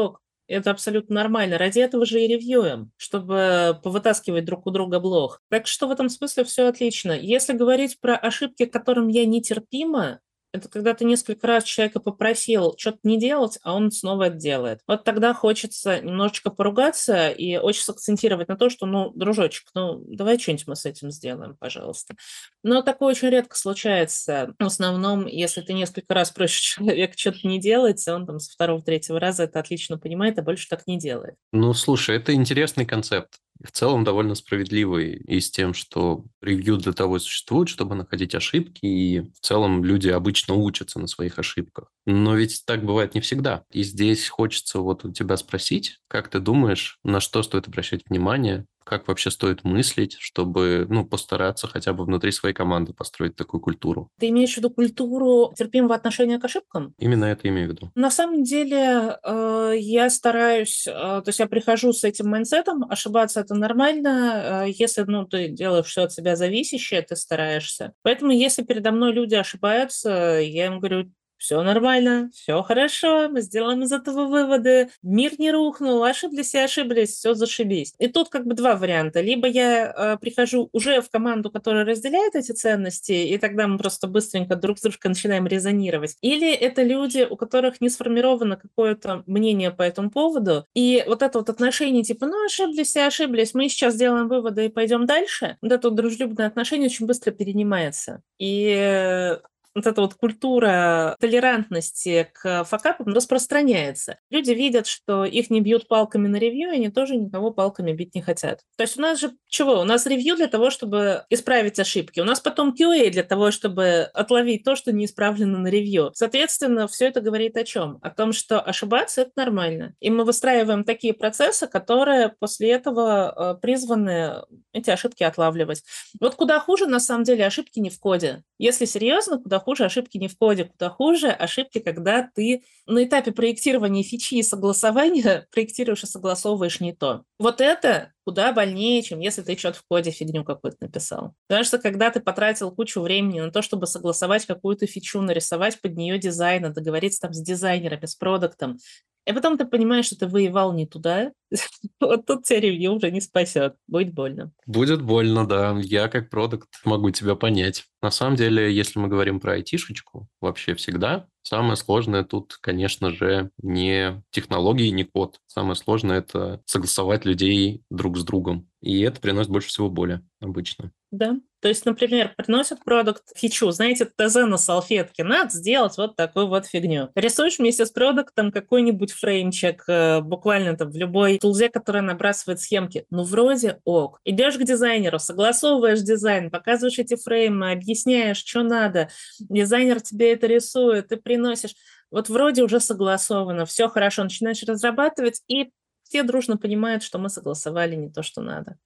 Это 0.51 0.71
абсолютно 0.71 1.15
нормально. 1.15 1.57
Ради 1.57 1.79
этого 1.79 2.05
же 2.05 2.21
и 2.21 2.27
ревьюем, 2.27 2.91
чтобы 2.97 3.79
повытаскивать 3.81 4.43
друг 4.43 4.67
у 4.67 4.71
друга 4.71 4.99
блог. 4.99 5.41
Так 5.49 5.65
что 5.65 5.87
в 5.87 5.91
этом 5.91 6.09
смысле 6.09 6.43
все 6.43 6.67
отлично. 6.67 7.13
Если 7.13 7.53
говорить 7.53 8.01
про 8.01 8.17
ошибки, 8.17 8.65
которым 8.65 9.07
я 9.07 9.25
нетерпима, 9.25 10.19
это 10.53 10.69
когда 10.69 10.93
ты 10.93 11.05
несколько 11.05 11.47
раз 11.47 11.63
человека 11.63 11.99
попросил 11.99 12.75
что-то 12.77 12.99
не 13.03 13.19
делать, 13.19 13.57
а 13.63 13.75
он 13.75 13.91
снова 13.91 14.23
это 14.23 14.37
делает. 14.37 14.79
Вот 14.87 15.03
тогда 15.03 15.33
хочется 15.33 16.01
немножечко 16.01 16.49
поругаться 16.49 17.29
и 17.29 17.57
очень 17.57 17.83
сакцентировать 17.83 18.47
на 18.47 18.57
то, 18.57 18.69
что, 18.69 18.85
ну, 18.85 19.11
дружочек, 19.11 19.69
ну, 19.73 20.03
давай 20.07 20.39
что-нибудь 20.39 20.67
мы 20.67 20.75
с 20.75 20.85
этим 20.85 21.11
сделаем, 21.11 21.55
пожалуйста. 21.59 22.15
Но 22.63 22.81
такое 22.81 23.11
очень 23.11 23.29
редко 23.29 23.57
случается. 23.57 24.53
В 24.59 24.65
основном, 24.65 25.25
если 25.25 25.61
ты 25.61 25.73
несколько 25.73 26.13
раз 26.13 26.31
просишь 26.31 26.59
человека 26.75 27.13
что-то 27.17 27.47
не 27.47 27.59
делать, 27.59 28.05
он 28.07 28.25
там 28.25 28.39
со 28.39 28.51
второго-третьего 28.51 29.19
раза 29.19 29.43
это 29.43 29.59
отлично 29.59 29.97
понимает, 29.97 30.37
а 30.39 30.41
больше 30.41 30.67
так 30.69 30.87
не 30.87 30.97
делает. 30.97 31.35
Ну, 31.51 31.73
слушай, 31.73 32.17
это 32.17 32.33
интересный 32.33 32.85
концепт 32.85 33.39
в 33.63 33.71
целом 33.71 34.03
довольно 34.03 34.35
справедливый 34.35 35.13
и 35.13 35.39
с 35.39 35.51
тем, 35.51 35.73
что 35.73 36.25
ревью 36.41 36.77
для 36.77 36.93
того 36.93 37.17
и 37.17 37.19
существует, 37.19 37.69
чтобы 37.69 37.95
находить 37.95 38.35
ошибки, 38.35 38.85
и 38.85 39.19
в 39.21 39.39
целом 39.41 39.83
люди 39.83 40.09
обычно 40.09 40.55
учатся 40.55 40.99
на 40.99 41.07
своих 41.07 41.39
ошибках. 41.39 41.91
Но 42.05 42.35
ведь 42.35 42.63
так 42.65 42.83
бывает 42.83 43.15
не 43.15 43.21
всегда. 43.21 43.63
И 43.71 43.83
здесь 43.83 44.27
хочется 44.27 44.79
вот 44.79 45.05
у 45.05 45.11
тебя 45.11 45.37
спросить, 45.37 45.99
как 46.07 46.29
ты 46.29 46.39
думаешь, 46.39 46.99
на 47.03 47.19
что 47.19 47.43
стоит 47.43 47.67
обращать 47.67 48.01
внимание 48.07 48.65
как 48.83 49.07
вообще 49.07 49.31
стоит 49.31 49.63
мыслить, 49.63 50.17
чтобы 50.19 50.85
ну, 50.89 51.05
постараться 51.05 51.67
хотя 51.67 51.93
бы 51.93 52.05
внутри 52.05 52.31
своей 52.31 52.53
команды 52.53 52.93
построить 52.93 53.35
такую 53.35 53.61
культуру? 53.61 54.09
Ты 54.19 54.29
имеешь 54.29 54.53
в 54.53 54.57
виду 54.57 54.69
культуру 54.69 55.53
терпимого 55.57 55.95
отношения 55.95 56.39
к 56.39 56.45
ошибкам? 56.45 56.93
Именно 56.97 57.25
это 57.25 57.47
имею 57.47 57.69
в 57.69 57.71
виду. 57.71 57.91
На 57.95 58.11
самом 58.11 58.43
деле 58.43 59.17
э, 59.23 59.73
я 59.77 60.09
стараюсь, 60.09 60.87
э, 60.87 60.91
то 60.91 61.23
есть 61.27 61.39
я 61.39 61.47
прихожу 61.47 61.93
с 61.93 62.03
этим 62.03 62.29
майнсетом, 62.29 62.83
ошибаться 62.89 63.41
это 63.41 63.55
нормально, 63.55 64.65
э, 64.65 64.71
если 64.71 65.03
ну, 65.03 65.25
ты 65.25 65.49
делаешь 65.49 65.87
все 65.87 66.03
от 66.03 66.11
себя 66.11 66.35
зависящее, 66.35 67.01
ты 67.01 67.15
стараешься. 67.15 67.93
Поэтому 68.01 68.31
если 68.31 68.63
передо 68.63 68.91
мной 68.91 69.13
люди 69.13 69.35
ошибаются, 69.35 70.39
я 70.41 70.67
им 70.67 70.79
говорю, 70.79 71.11
все 71.41 71.63
нормально, 71.63 72.29
все 72.35 72.61
хорошо, 72.61 73.27
мы 73.27 73.41
сделаем 73.41 73.81
из 73.81 73.91
этого 73.91 74.27
выводы, 74.27 74.89
мир 75.01 75.31
не 75.39 75.51
рухнул, 75.51 76.03
ошиблись 76.03 76.53
и 76.53 76.59
ошиблись, 76.59 77.15
все 77.15 77.33
зашибись. 77.33 77.95
И 77.97 78.07
тут 78.07 78.29
как 78.29 78.45
бы 78.45 78.53
два 78.53 78.75
варианта. 78.75 79.21
Либо 79.21 79.47
я 79.47 79.91
э, 79.91 80.17
прихожу 80.21 80.69
уже 80.71 81.01
в 81.01 81.09
команду, 81.09 81.49
которая 81.49 81.83
разделяет 81.83 82.35
эти 82.35 82.51
ценности, 82.51 83.13
и 83.13 83.39
тогда 83.39 83.67
мы 83.67 83.79
просто 83.79 84.05
быстренько 84.05 84.55
друг 84.55 84.77
с 84.77 84.83
дружкой 84.83 85.09
начинаем 85.09 85.47
резонировать. 85.47 86.15
Или 86.21 86.53
это 86.53 86.83
люди, 86.83 87.25
у 87.27 87.35
которых 87.35 87.81
не 87.81 87.89
сформировано 87.89 88.55
какое-то 88.55 89.23
мнение 89.25 89.71
по 89.71 89.81
этому 89.81 90.11
поводу, 90.11 90.67
и 90.75 91.03
вот 91.07 91.23
это 91.23 91.39
вот 91.39 91.49
отношение 91.49 92.03
типа, 92.03 92.27
ну 92.27 92.45
ошиблись 92.45 92.95
и 92.95 92.99
ошиблись, 92.99 93.55
мы 93.55 93.67
сейчас 93.67 93.95
сделаем 93.95 94.27
выводы 94.27 94.67
и 94.67 94.69
пойдем 94.69 95.07
дальше, 95.07 95.57
вот 95.63 95.71
это 95.71 95.89
вот 95.89 95.97
дружелюбное 95.97 96.45
отношение 96.45 96.85
очень 96.85 97.07
быстро 97.07 97.31
перенимается. 97.31 98.21
И 98.37 99.39
вот 99.75 99.87
эта 99.87 100.01
вот 100.01 100.15
культура 100.15 101.15
толерантности 101.19 102.29
к 102.33 102.63
факапам 102.65 103.13
распространяется. 103.13 104.17
Люди 104.29 104.51
видят, 104.51 104.87
что 104.87 105.25
их 105.25 105.49
не 105.49 105.61
бьют 105.61 105.87
палками 105.87 106.27
на 106.27 106.37
ревью, 106.37 106.71
и 106.71 106.75
они 106.75 106.89
тоже 106.89 107.15
никого 107.15 107.51
палками 107.51 107.91
бить 107.93 108.15
не 108.15 108.21
хотят. 108.21 108.61
То 108.77 108.83
есть 108.83 108.97
у 108.97 109.01
нас 109.01 109.19
же 109.19 109.31
чего? 109.47 109.79
У 109.79 109.83
нас 109.83 110.05
ревью 110.05 110.35
для 110.35 110.47
того, 110.47 110.69
чтобы 110.69 111.23
исправить 111.29 111.79
ошибки. 111.79 112.19
У 112.19 112.25
нас 112.25 112.39
потом 112.39 112.75
QA 112.77 113.09
для 113.09 113.23
того, 113.23 113.51
чтобы 113.51 114.09
отловить 114.13 114.63
то, 114.63 114.75
что 114.75 114.91
не 114.91 115.05
исправлено 115.05 115.59
на 115.59 115.67
ревью. 115.67 116.11
Соответственно, 116.13 116.87
все 116.87 117.07
это 117.07 117.21
говорит 117.21 117.55
о 117.57 117.63
чем? 117.63 117.99
О 118.01 118.09
том, 118.09 118.33
что 118.33 118.59
ошибаться— 118.59 119.21
это 119.23 119.31
нормально. 119.35 119.95
И 119.99 120.09
мы 120.09 120.25
выстраиваем 120.25 120.83
такие 120.83 121.13
процессы, 121.13 121.67
которые 121.67 122.29
после 122.39 122.71
этого 122.71 123.55
э, 123.55 123.61
призваны 123.61 124.43
эти 124.73 124.89
ошибки 124.89 125.23
отлавливать. 125.23 125.83
Вот 126.19 126.35
куда 126.35 126.59
хуже, 126.59 126.87
на 126.87 126.99
самом 126.99 127.23
деле, 127.23 127.45
ошибки 127.45 127.79
не 127.79 127.89
в 127.89 127.99
коде. 127.99 128.43
Если 128.57 128.85
серьезно, 128.85 129.39
куда 129.39 129.59
хуже 129.61 129.85
ошибки 129.85 130.17
не 130.17 130.27
в 130.27 130.37
коде, 130.37 130.65
куда 130.65 130.89
хуже 130.89 131.29
ошибки, 131.29 131.79
когда 131.79 132.29
ты 132.35 132.63
на 132.85 133.03
этапе 133.03 133.31
проектирования 133.31 134.03
фичи 134.03 134.35
и 134.35 134.43
согласования 134.43 135.47
проектируешь 135.51 136.03
и 136.03 136.07
согласовываешь 136.07 136.79
не 136.79 136.93
то. 136.93 137.23
Вот 137.39 137.61
это 137.61 138.11
куда 138.23 138.51
больнее, 138.51 139.01
чем 139.01 139.19
если 139.19 139.41
ты 139.41 139.57
что-то 139.57 139.79
в 139.79 139.83
коде 139.87 140.11
фигню 140.11 140.43
какую-то 140.43 140.77
написал. 140.81 141.33
Потому 141.47 141.63
что 141.63 141.79
когда 141.79 142.11
ты 142.11 142.19
потратил 142.19 142.71
кучу 142.71 143.01
времени 143.01 143.39
на 143.39 143.51
то, 143.51 143.61
чтобы 143.61 143.87
согласовать 143.87 144.45
какую-то 144.45 144.85
фичу, 144.85 145.21
нарисовать 145.21 145.81
под 145.81 145.95
нее 145.95 146.19
дизайн, 146.19 146.71
договориться 146.71 147.21
там 147.21 147.33
с 147.33 147.41
дизайнерами, 147.41 148.05
с 148.05 148.15
продуктом, 148.15 148.77
и 149.25 149.33
потом 149.33 149.57
ты 149.57 149.65
понимаешь, 149.65 150.05
что 150.05 150.17
ты 150.17 150.27
воевал 150.27 150.73
не 150.73 150.87
туда, 150.87 151.31
вот 151.99 152.25
тут 152.25 152.43
тебя 152.43 152.59
ревью 152.61 152.93
уже 152.93 153.11
не 153.11 153.21
спасет. 153.21 153.75
Будет 153.87 154.13
больно. 154.13 154.51
Будет 154.65 155.01
больно, 155.01 155.47
да. 155.47 155.77
Я 155.81 156.07
как 156.07 156.29
продукт 156.29 156.69
могу 156.85 157.11
тебя 157.11 157.35
понять. 157.35 157.85
На 158.01 158.09
самом 158.09 158.35
деле, 158.35 158.73
если 158.73 158.99
мы 158.99 159.07
говорим 159.07 159.39
про 159.39 159.53
айтишечку, 159.53 160.27
вообще 160.39 160.73
всегда, 160.75 161.27
самое 161.43 161.75
сложное 161.75 162.23
тут, 162.23 162.57
конечно 162.61 163.11
же, 163.11 163.51
не 163.61 164.23
технологии, 164.31 164.89
не 164.89 165.03
код. 165.03 165.39
Самое 165.47 165.75
сложное– 165.75 166.17
это 166.19 166.61
согласовать 166.65 167.25
людей 167.25 167.83
друг 167.89 168.17
с 168.17 168.23
другом. 168.23 168.70
И 168.81 169.01
это 169.01 169.21
приносит 169.21 169.51
больше 169.51 169.69
всего 169.69 169.89
боли 169.89 170.21
обычно. 170.39 170.91
Да. 171.11 171.35
То 171.59 171.67
есть, 171.67 171.85
например, 171.85 172.33
приносят 172.37 172.83
продукт 172.83 173.21
фичу, 173.35 173.69
знаете, 173.69 174.05
ТЗ 174.05 174.35
на 174.47 174.57
салфетке, 174.57 175.23
надо 175.23 175.51
сделать 175.51 175.95
вот 175.97 176.15
такую 176.15 176.47
вот 176.47 176.65
фигню. 176.65 177.09
Рисуешь 177.13 177.59
вместе 177.59 177.85
с 177.85 177.91
продуктом 177.91 178.51
какой-нибудь 178.51 179.11
фреймчик, 179.11 179.83
э, 179.87 180.21
буквально 180.21 180.75
там 180.75 180.89
в 180.89 180.95
любой 180.95 181.37
тулзе, 181.37 181.69
которая 181.69 182.01
набрасывает 182.01 182.61
схемки. 182.61 183.05
Ну, 183.11 183.23
вроде 183.23 183.79
ок. 183.83 184.19
Идешь 184.23 184.57
к 184.57 184.63
дизайнеру, 184.63 185.19
согласовываешь 185.19 185.99
дизайн, 185.99 186.49
показываешь 186.49 186.97
эти 186.97 187.15
фреймы, 187.15 187.71
объясняешь, 187.71 188.37
что 188.37 188.63
надо. 188.63 189.09
Дизайнер 189.39 190.01
тебе 190.01 190.33
это 190.33 190.47
рисует, 190.47 191.09
ты 191.09 191.17
приносишь. 191.17 191.75
Вот 192.09 192.29
вроде 192.29 192.63
уже 192.63 192.79
согласовано, 192.79 193.65
все 193.65 193.87
хорошо, 193.87 194.23
начинаешь 194.23 194.63
разрабатывать, 194.63 195.41
и 195.47 195.71
все 196.11 196.23
дружно 196.23 196.57
понимают, 196.57 197.03
что 197.03 197.19
мы 197.19 197.29
согласовали 197.29 197.95
не 197.95 198.09
то, 198.09 198.21
что 198.21 198.41
надо. 198.41 198.77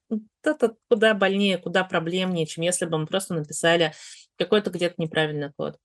Это 0.44 0.76
куда 0.88 1.12
больнее, 1.12 1.58
куда 1.58 1.82
проблемнее, 1.82 2.46
чем 2.46 2.62
если 2.62 2.86
бы 2.86 2.98
мы 2.98 3.06
просто 3.06 3.34
написали 3.34 3.94
какой-то 4.38 4.70
где-то 4.70 4.94
неправильный 4.98 5.50
код. 5.56 5.76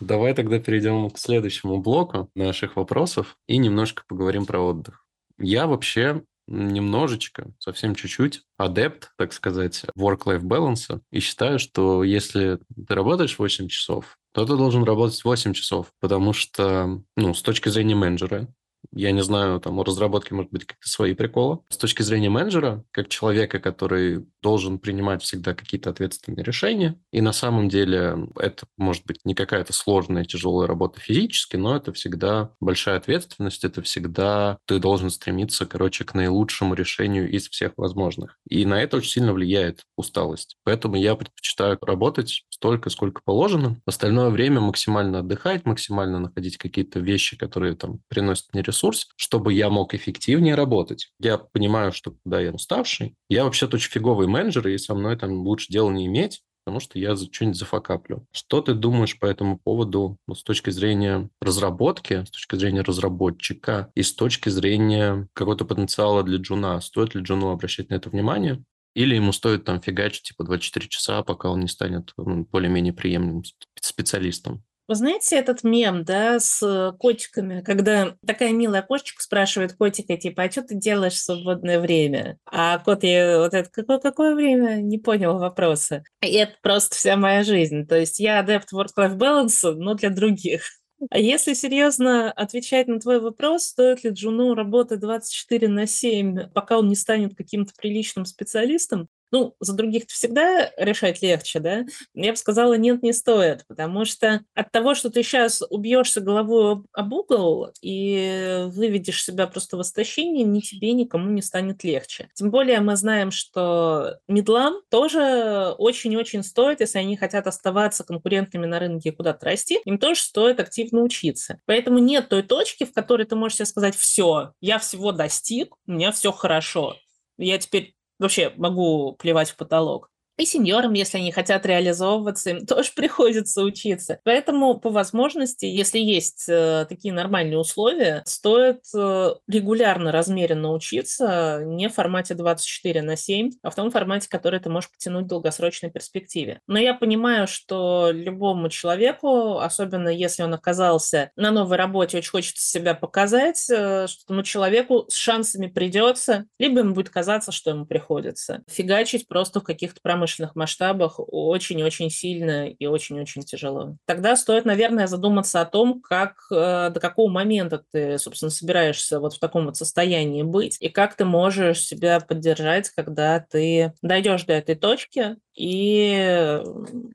Давай 0.00 0.32
тогда 0.32 0.58
перейдем 0.60 1.10
к 1.10 1.18
следующему 1.18 1.76
блоку 1.82 2.30
наших 2.34 2.76
вопросов 2.76 3.36
и 3.46 3.58
немножко 3.58 4.04
поговорим 4.08 4.46
про 4.46 4.60
отдых. 4.60 5.04
Я 5.36 5.66
вообще 5.66 6.22
немножечко, 6.46 7.52
совсем 7.58 7.94
чуть-чуть, 7.94 8.42
адепт, 8.56 9.12
так 9.16 9.32
сказать, 9.32 9.84
work-life 9.96 10.42
balance, 10.42 11.00
и 11.10 11.20
считаю, 11.20 11.58
что 11.58 12.04
если 12.04 12.58
ты 12.86 12.94
работаешь 12.94 13.38
8 13.38 13.68
часов, 13.68 14.16
то 14.32 14.44
ты 14.44 14.56
должен 14.56 14.84
работать 14.84 15.24
8 15.24 15.52
часов, 15.54 15.92
потому 16.00 16.32
что, 16.32 17.02
ну, 17.16 17.34
с 17.34 17.42
точки 17.42 17.68
зрения 17.68 17.94
менеджера, 17.94 18.48
я 18.92 19.12
не 19.12 19.22
знаю, 19.22 19.60
там 19.60 19.78
у 19.78 19.84
разработки 19.84 20.32
может 20.32 20.52
быть 20.52 20.64
какие-то 20.64 20.88
свои 20.88 21.14
приколы. 21.14 21.58
С 21.68 21.76
точки 21.76 22.02
зрения 22.02 22.30
менеджера, 22.30 22.84
как 22.92 23.08
человека, 23.08 23.58
который 23.58 24.26
должен 24.46 24.78
принимать 24.78 25.24
всегда 25.24 25.54
какие-то 25.54 25.90
ответственные 25.90 26.44
решения, 26.44 26.94
и 27.10 27.20
на 27.20 27.32
самом 27.32 27.68
деле 27.68 28.28
это 28.36 28.64
может 28.76 29.04
быть 29.04 29.18
не 29.24 29.34
какая-то 29.34 29.72
сложная, 29.72 30.24
тяжелая 30.24 30.68
работа 30.68 31.00
физически, 31.00 31.56
но 31.56 31.74
это 31.74 31.92
всегда 31.92 32.52
большая 32.60 32.98
ответственность, 32.98 33.64
это 33.64 33.82
всегда 33.82 34.58
ты 34.66 34.78
должен 34.78 35.10
стремиться, 35.10 35.66
короче, 35.66 36.04
к 36.04 36.14
наилучшему 36.14 36.74
решению 36.74 37.28
из 37.28 37.48
всех 37.48 37.72
возможных. 37.76 38.38
И 38.48 38.64
на 38.64 38.80
это 38.80 38.98
очень 38.98 39.10
сильно 39.10 39.32
влияет 39.32 39.82
усталость. 39.96 40.56
Поэтому 40.62 40.94
я 40.94 41.16
предпочитаю 41.16 41.76
работать 41.80 42.44
столько, 42.48 42.88
сколько 42.88 43.22
положено. 43.24 43.80
Остальное 43.84 44.30
время 44.30 44.60
максимально 44.60 45.18
отдыхать, 45.18 45.64
максимально 45.64 46.20
находить 46.20 46.56
какие-то 46.56 47.00
вещи, 47.00 47.36
которые 47.36 47.74
там 47.74 47.98
приносят 48.06 48.46
мне 48.52 48.62
ресурс, 48.62 49.08
чтобы 49.16 49.54
я 49.54 49.70
мог 49.70 49.92
эффективнее 49.92 50.54
работать. 50.54 51.08
Я 51.18 51.36
понимаю, 51.38 51.90
что 51.90 52.12
когда 52.22 52.40
я 52.40 52.52
уставший, 52.52 53.16
я 53.28 53.44
вообще-то 53.44 53.76
очень 53.76 53.90
фиговый 53.90 54.26
менеджер, 54.26 54.66
и 54.68 54.78
со 54.78 54.94
мной 54.94 55.16
там 55.16 55.32
лучше 55.32 55.72
дела 55.72 55.90
не 55.90 56.06
иметь, 56.06 56.42
потому 56.66 56.80
что 56.80 56.98
я 56.98 57.16
что-нибудь 57.16 57.56
зафакаплю. 57.56 58.26
Что 58.32 58.60
ты 58.60 58.74
думаешь 58.74 59.18
по 59.18 59.26
этому 59.26 59.58
поводу 59.58 60.18
ну, 60.26 60.34
с 60.34 60.42
точки 60.42 60.70
зрения 60.70 61.30
разработки, 61.40 62.24
с 62.24 62.30
точки 62.30 62.56
зрения 62.56 62.82
разработчика 62.82 63.90
и 63.94 64.02
с 64.02 64.12
точки 64.12 64.48
зрения 64.48 65.28
какого-то 65.32 65.64
потенциала 65.64 66.24
для 66.24 66.38
джуна? 66.38 66.80
Стоит 66.80 67.14
ли 67.14 67.22
джуну 67.22 67.50
обращать 67.50 67.90
на 67.90 67.94
это 67.94 68.10
внимание? 68.10 68.64
Или 68.94 69.14
ему 69.14 69.32
стоит 69.32 69.64
там 69.64 69.80
фигачить 69.80 70.22
типа 70.22 70.42
24 70.42 70.88
часа, 70.88 71.22
пока 71.22 71.50
он 71.50 71.60
не 71.60 71.68
станет 71.68 72.12
ну, 72.16 72.48
более-менее 72.50 72.92
приемлемым 72.92 73.44
специалистом? 73.80 74.64
Вы 74.88 74.94
знаете 74.94 75.36
этот 75.36 75.64
мем, 75.64 76.04
да, 76.04 76.38
с 76.38 76.94
котиками, 77.00 77.60
когда 77.62 78.14
такая 78.24 78.52
милая 78.52 78.82
кошечка 78.82 79.20
спрашивает 79.20 79.72
котика, 79.72 80.16
типа, 80.16 80.44
а 80.44 80.50
что 80.50 80.62
ты 80.62 80.76
делаешь 80.76 81.14
в 81.14 81.24
свободное 81.24 81.80
время? 81.80 82.38
А 82.46 82.78
кот 82.78 83.02
ей 83.02 83.36
вот 83.38 83.52
это, 83.52 83.68
какое, 83.68 83.98
какое 83.98 84.34
время? 84.36 84.76
Не 84.76 84.98
понял 84.98 85.38
вопроса. 85.38 86.04
И 86.22 86.32
это 86.34 86.52
просто 86.62 86.94
вся 86.94 87.16
моя 87.16 87.42
жизнь. 87.42 87.86
То 87.86 87.96
есть 87.96 88.20
я 88.20 88.38
адепт 88.38 88.72
work-life 88.72 89.16
balance, 89.16 89.72
но 89.72 89.94
для 89.94 90.10
других. 90.10 90.62
А 91.10 91.18
если 91.18 91.52
серьезно 91.52 92.32
отвечать 92.32 92.88
на 92.88 92.98
твой 92.98 93.20
вопрос, 93.20 93.64
стоит 93.64 94.02
ли 94.02 94.10
Джуну 94.10 94.54
работать 94.54 94.98
24 94.98 95.68
на 95.68 95.86
7, 95.86 96.48
пока 96.54 96.78
он 96.78 96.88
не 96.88 96.96
станет 96.96 97.36
каким-то 97.36 97.74
приличным 97.76 98.24
специалистом, 98.24 99.06
ну, 99.30 99.54
за 99.60 99.74
других 99.74 100.04
всегда 100.08 100.70
решать 100.76 101.22
легче, 101.22 101.60
да? 101.60 101.84
Я 102.14 102.32
бы 102.32 102.36
сказала, 102.36 102.74
нет, 102.74 103.02
не 103.02 103.12
стоит, 103.12 103.64
потому 103.66 104.04
что 104.04 104.42
от 104.54 104.70
того, 104.72 104.94
что 104.94 105.10
ты 105.10 105.22
сейчас 105.22 105.62
убьешься 105.68 106.20
головой 106.20 106.82
об 106.92 107.12
угол 107.12 107.70
и 107.80 108.64
выведешь 108.68 109.24
себя 109.24 109.46
просто 109.46 109.76
в 109.76 109.82
истощение, 109.82 110.44
ни 110.44 110.60
тебе, 110.60 110.92
никому 110.92 111.30
не 111.30 111.42
станет 111.42 111.84
легче. 111.84 112.28
Тем 112.34 112.50
более 112.50 112.80
мы 112.80 112.96
знаем, 112.96 113.30
что 113.30 114.18
медлам 114.28 114.74
тоже 114.90 115.74
очень-очень 115.78 116.42
стоит, 116.42 116.80
если 116.80 116.98
они 116.98 117.16
хотят 117.16 117.46
оставаться 117.46 118.04
конкурентами 118.04 118.66
на 118.66 118.78
рынке 118.78 119.10
и 119.10 119.12
куда-то 119.12 119.46
расти, 119.46 119.80
им 119.84 119.98
тоже 119.98 120.20
стоит 120.20 120.60
активно 120.60 121.02
учиться. 121.02 121.58
Поэтому 121.66 121.98
нет 121.98 122.28
той 122.28 122.42
точки, 122.42 122.84
в 122.84 122.92
которой 122.92 123.24
ты 123.24 123.36
можешь 123.36 123.56
себе 123.56 123.66
сказать, 123.66 123.96
все, 123.96 124.52
я 124.60 124.78
всего 124.78 125.12
достиг, 125.12 125.74
у 125.86 125.92
меня 125.92 126.12
все 126.12 126.32
хорошо 126.32 126.96
я 127.38 127.58
теперь 127.58 127.94
вообще 128.18 128.52
могу 128.56 129.12
плевать 129.14 129.50
в 129.50 129.56
потолок. 129.56 130.10
И 130.36 130.44
сеньорам, 130.44 130.92
если 130.92 131.18
они 131.18 131.32
хотят 131.32 131.64
реализовываться, 131.64 132.50
им 132.50 132.66
тоже 132.66 132.90
приходится 132.94 133.62
учиться. 133.62 134.20
Поэтому, 134.24 134.78
по 134.78 134.90
возможности, 134.90 135.64
если 135.64 135.98
есть 135.98 136.46
э, 136.48 136.86
такие 136.88 137.14
нормальные 137.14 137.58
условия, 137.58 138.22
стоит 138.26 138.82
э, 138.94 139.34
регулярно, 139.48 140.12
размеренно 140.12 140.72
учиться, 140.72 141.62
не 141.64 141.88
в 141.88 141.94
формате 141.94 142.34
24 142.34 143.02
на 143.02 143.16
7, 143.16 143.52
а 143.62 143.70
в 143.70 143.74
том 143.74 143.90
формате, 143.90 144.28
который 144.28 144.60
ты 144.60 144.68
можешь 144.68 144.90
потянуть 144.90 145.24
в 145.24 145.28
долгосрочной 145.28 145.90
перспективе. 145.90 146.60
Но 146.66 146.78
я 146.78 146.94
понимаю, 146.94 147.46
что 147.46 148.10
любому 148.12 148.68
человеку, 148.68 149.58
особенно 149.58 150.08
если 150.08 150.42
он 150.42 150.52
оказался 150.52 151.30
на 151.36 151.50
новой 151.50 151.76
работе, 151.76 152.18
очень 152.18 152.30
хочется 152.30 152.68
себя 152.68 152.94
показать, 152.94 153.66
э, 153.70 154.06
что 154.06 154.26
тому 154.26 154.42
человеку 154.42 155.06
с 155.08 155.14
шансами 155.14 155.66
придется, 155.66 156.44
либо 156.58 156.80
ему 156.80 156.94
будет 156.94 157.08
казаться, 157.08 157.52
что 157.52 157.70
ему 157.70 157.86
приходится. 157.86 158.62
Фигачить 158.68 159.28
просто 159.28 159.60
в 159.60 159.64
каких-то 159.64 160.00
промышленных 160.02 160.25
промышленных 160.26 160.56
масштабах 160.56 161.14
очень-очень 161.18 162.10
сильно 162.10 162.68
и 162.68 162.86
очень-очень 162.86 163.42
тяжело. 163.42 163.96
Тогда 164.06 164.36
стоит, 164.36 164.64
наверное, 164.64 165.06
задуматься 165.06 165.60
о 165.60 165.64
том, 165.64 166.00
как, 166.00 166.46
э, 166.50 166.90
до 166.90 167.00
какого 167.00 167.30
момента 167.30 167.82
ты, 167.92 168.18
собственно, 168.18 168.50
собираешься 168.50 169.20
вот 169.20 169.34
в 169.34 169.38
таком 169.38 169.66
вот 169.66 169.76
состоянии 169.76 170.42
быть, 170.42 170.78
и 170.80 170.88
как 170.88 171.14
ты 171.14 171.24
можешь 171.24 171.80
себя 171.80 172.18
поддержать, 172.20 172.90
когда 172.90 173.38
ты 173.40 173.92
дойдешь 174.02 174.44
до 174.44 174.54
этой 174.54 174.74
точки, 174.74 175.36
и, 175.56 176.60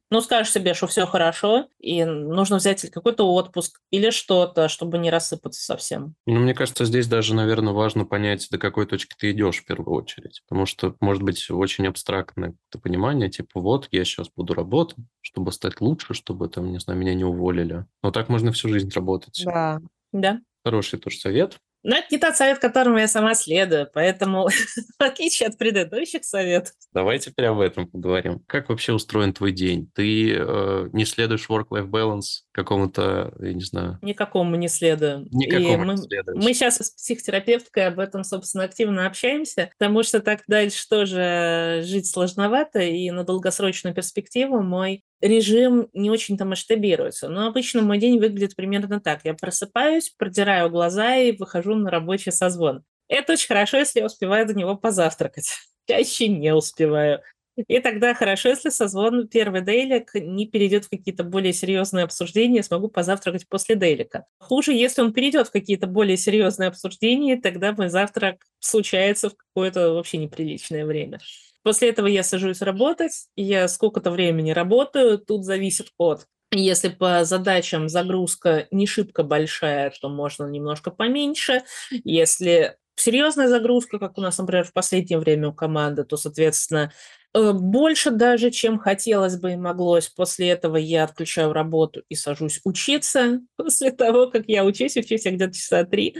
ну, 0.09 0.21
скажешь 0.21 0.51
себе, 0.51 0.73
что 0.73 0.87
все 0.87 1.05
хорошо, 1.05 1.67
и 1.79 2.03
нужно 2.03 2.57
взять 2.57 2.81
какой-то 2.89 3.31
отпуск 3.31 3.79
или 3.91 4.09
что-то, 4.09 4.67
чтобы 4.67 4.97
не 4.97 5.09
рассыпаться 5.11 5.63
совсем. 5.63 6.15
Ну, 6.25 6.39
мне 6.39 6.53
кажется, 6.53 6.85
здесь 6.85 7.07
даже, 7.07 7.35
наверное, 7.35 7.73
важно 7.73 8.05
понять, 8.05 8.47
до 8.51 8.57
какой 8.57 8.85
точки 8.87 9.15
ты 9.17 9.31
идешь 9.31 9.57
в 9.59 9.65
первую 9.65 9.95
очередь, 9.95 10.41
потому 10.47 10.65
что, 10.65 10.95
может 10.99 11.23
быть, 11.23 11.49
очень 11.51 11.87
абстрактное 11.87 12.55
понимание, 12.81 13.29
типа, 13.29 13.59
вот, 13.61 13.87
я 13.91 14.03
сейчас 14.03 14.29
буду 14.35 14.53
работать, 14.53 14.97
чтобы 15.21 15.51
стать 15.51 15.79
лучше, 15.79 16.13
чтобы, 16.13 16.49
там, 16.49 16.71
не 16.71 16.79
знаю, 16.79 16.99
меня 16.99 17.13
не 17.13 17.23
уволили. 17.23 17.85
Но 18.01 18.11
так 18.11 18.29
можно 18.29 18.51
всю 18.51 18.69
жизнь 18.69 18.91
работать. 18.93 19.41
Да. 19.45 19.79
Да. 20.11 20.39
Хороший 20.65 20.99
тоже 20.99 21.17
совет. 21.17 21.57
Но 21.83 21.95
это 21.95 22.07
не 22.11 22.17
тот 22.17 22.35
совет, 22.35 22.59
которому 22.59 22.99
я 22.99 23.07
сама 23.07 23.33
следую, 23.33 23.89
поэтому, 23.93 24.47
в 24.99 25.03
отличие 25.03 25.49
от 25.49 25.57
предыдущих 25.57 26.23
советов. 26.23 26.73
Давай 26.93 27.19
теперь 27.19 27.45
об 27.45 27.59
этом 27.59 27.87
поговорим. 27.87 28.39
Как 28.47 28.69
вообще 28.69 28.93
устроен 28.93 29.33
твой 29.33 29.51
день? 29.51 29.89
Ты 29.95 30.35
э, 30.35 30.89
не 30.93 31.05
следуешь 31.05 31.49
work-life 31.49 31.89
balance 31.89 32.43
какому-то, 32.51 33.33
я 33.39 33.53
не 33.53 33.63
знаю... 33.63 33.99
Никакому 34.01 34.55
не 34.55 34.67
следую. 34.67 35.27
Никакому 35.31 35.85
мы, 35.85 35.93
не 35.93 35.97
следуешь. 35.97 36.43
Мы 36.43 36.53
сейчас 36.53 36.77
с 36.77 36.89
психотерапевткой 36.91 37.87
об 37.87 37.99
этом, 37.99 38.23
собственно, 38.23 38.65
активно 38.65 39.07
общаемся, 39.07 39.69
потому 39.77 40.03
что 40.03 40.19
так 40.19 40.41
дальше 40.47 40.87
тоже 40.87 41.81
жить 41.83 42.07
сложновато, 42.07 42.79
и 42.79 43.09
на 43.11 43.23
долгосрочную 43.23 43.95
перспективу 43.95 44.61
мой 44.61 45.03
режим 45.21 45.87
не 45.93 46.09
очень-то 46.09 46.45
масштабируется. 46.45 47.29
Но 47.29 47.47
обычно 47.47 47.81
мой 47.81 47.97
день 47.97 48.19
выглядит 48.19 48.55
примерно 48.55 48.99
так. 48.99 49.21
Я 49.23 49.33
просыпаюсь, 49.33 50.13
продираю 50.17 50.69
глаза 50.69 51.15
и 51.15 51.35
выхожу 51.35 51.75
на 51.75 51.89
рабочий 51.89 52.31
созвон. 52.31 52.83
Это 53.07 53.33
очень 53.33 53.47
хорошо, 53.47 53.77
если 53.77 53.99
я 53.99 54.05
успеваю 54.05 54.47
до 54.47 54.53
него 54.53 54.75
позавтракать. 54.75 55.53
Чаще 55.87 56.27
не 56.27 56.53
успеваю. 56.53 57.21
И 57.55 57.79
тогда 57.79 58.13
хорошо, 58.13 58.49
если 58.49 58.69
созвон 58.69 59.27
первый 59.27 59.61
дейлик 59.61 60.13
не 60.15 60.47
перейдет 60.47 60.85
в 60.85 60.89
какие-то 60.89 61.23
более 61.23 61.53
серьезные 61.53 62.05
обсуждения, 62.05 62.63
смогу 62.63 62.87
позавтракать 62.87 63.47
после 63.47 63.75
дейлика. 63.75 64.25
Хуже, 64.39 64.73
если 64.73 65.01
он 65.01 65.13
перейдет 65.13 65.47
в 65.47 65.51
какие-то 65.51 65.87
более 65.87 66.17
серьезные 66.17 66.69
обсуждения, 66.69 67.35
тогда 67.35 67.73
мой 67.73 67.89
завтрак 67.89 68.45
случается 68.59 69.29
в 69.29 69.35
какое-то 69.35 69.93
вообще 69.93 70.17
неприличное 70.17 70.85
время. 70.85 71.19
После 71.63 71.89
этого 71.89 72.07
я 72.07 72.23
сажусь 72.23 72.61
работать, 72.61 73.27
я 73.35 73.67
сколько-то 73.67 74.11
времени 74.11 74.51
работаю, 74.51 75.19
тут 75.19 75.45
зависит 75.45 75.87
от 75.97 76.25
если 76.53 76.89
по 76.89 77.23
задачам 77.23 77.87
загрузка 77.87 78.67
не 78.71 78.85
шибко 78.85 79.23
большая, 79.23 79.91
то 80.01 80.09
можно 80.09 80.45
немножко 80.47 80.91
поменьше. 80.91 81.61
Если 82.03 82.75
серьезная 82.95 83.47
загрузка, 83.47 83.99
как 83.99 84.17
у 84.17 84.21
нас, 84.21 84.37
например, 84.37 84.65
в 84.65 84.73
последнее 84.73 85.19
время 85.19 85.49
у 85.49 85.53
команды, 85.53 86.03
то, 86.03 86.17
соответственно, 86.17 86.91
больше 87.33 88.11
даже, 88.11 88.51
чем 88.51 88.79
хотелось 88.79 89.37
бы 89.37 89.53
и 89.53 89.55
моглось. 89.55 90.09
После 90.09 90.49
этого 90.49 90.77
я 90.77 91.03
отключаю 91.05 91.53
работу 91.53 92.03
и 92.09 92.15
сажусь 92.15 92.59
учиться. 92.63 93.41
После 93.55 93.91
того, 93.91 94.27
как 94.27 94.45
я 94.47 94.65
учусь, 94.65 94.97
учусь 94.97 95.25
я 95.25 95.31
где-то 95.31 95.53
часа 95.53 95.83
три, 95.85 96.17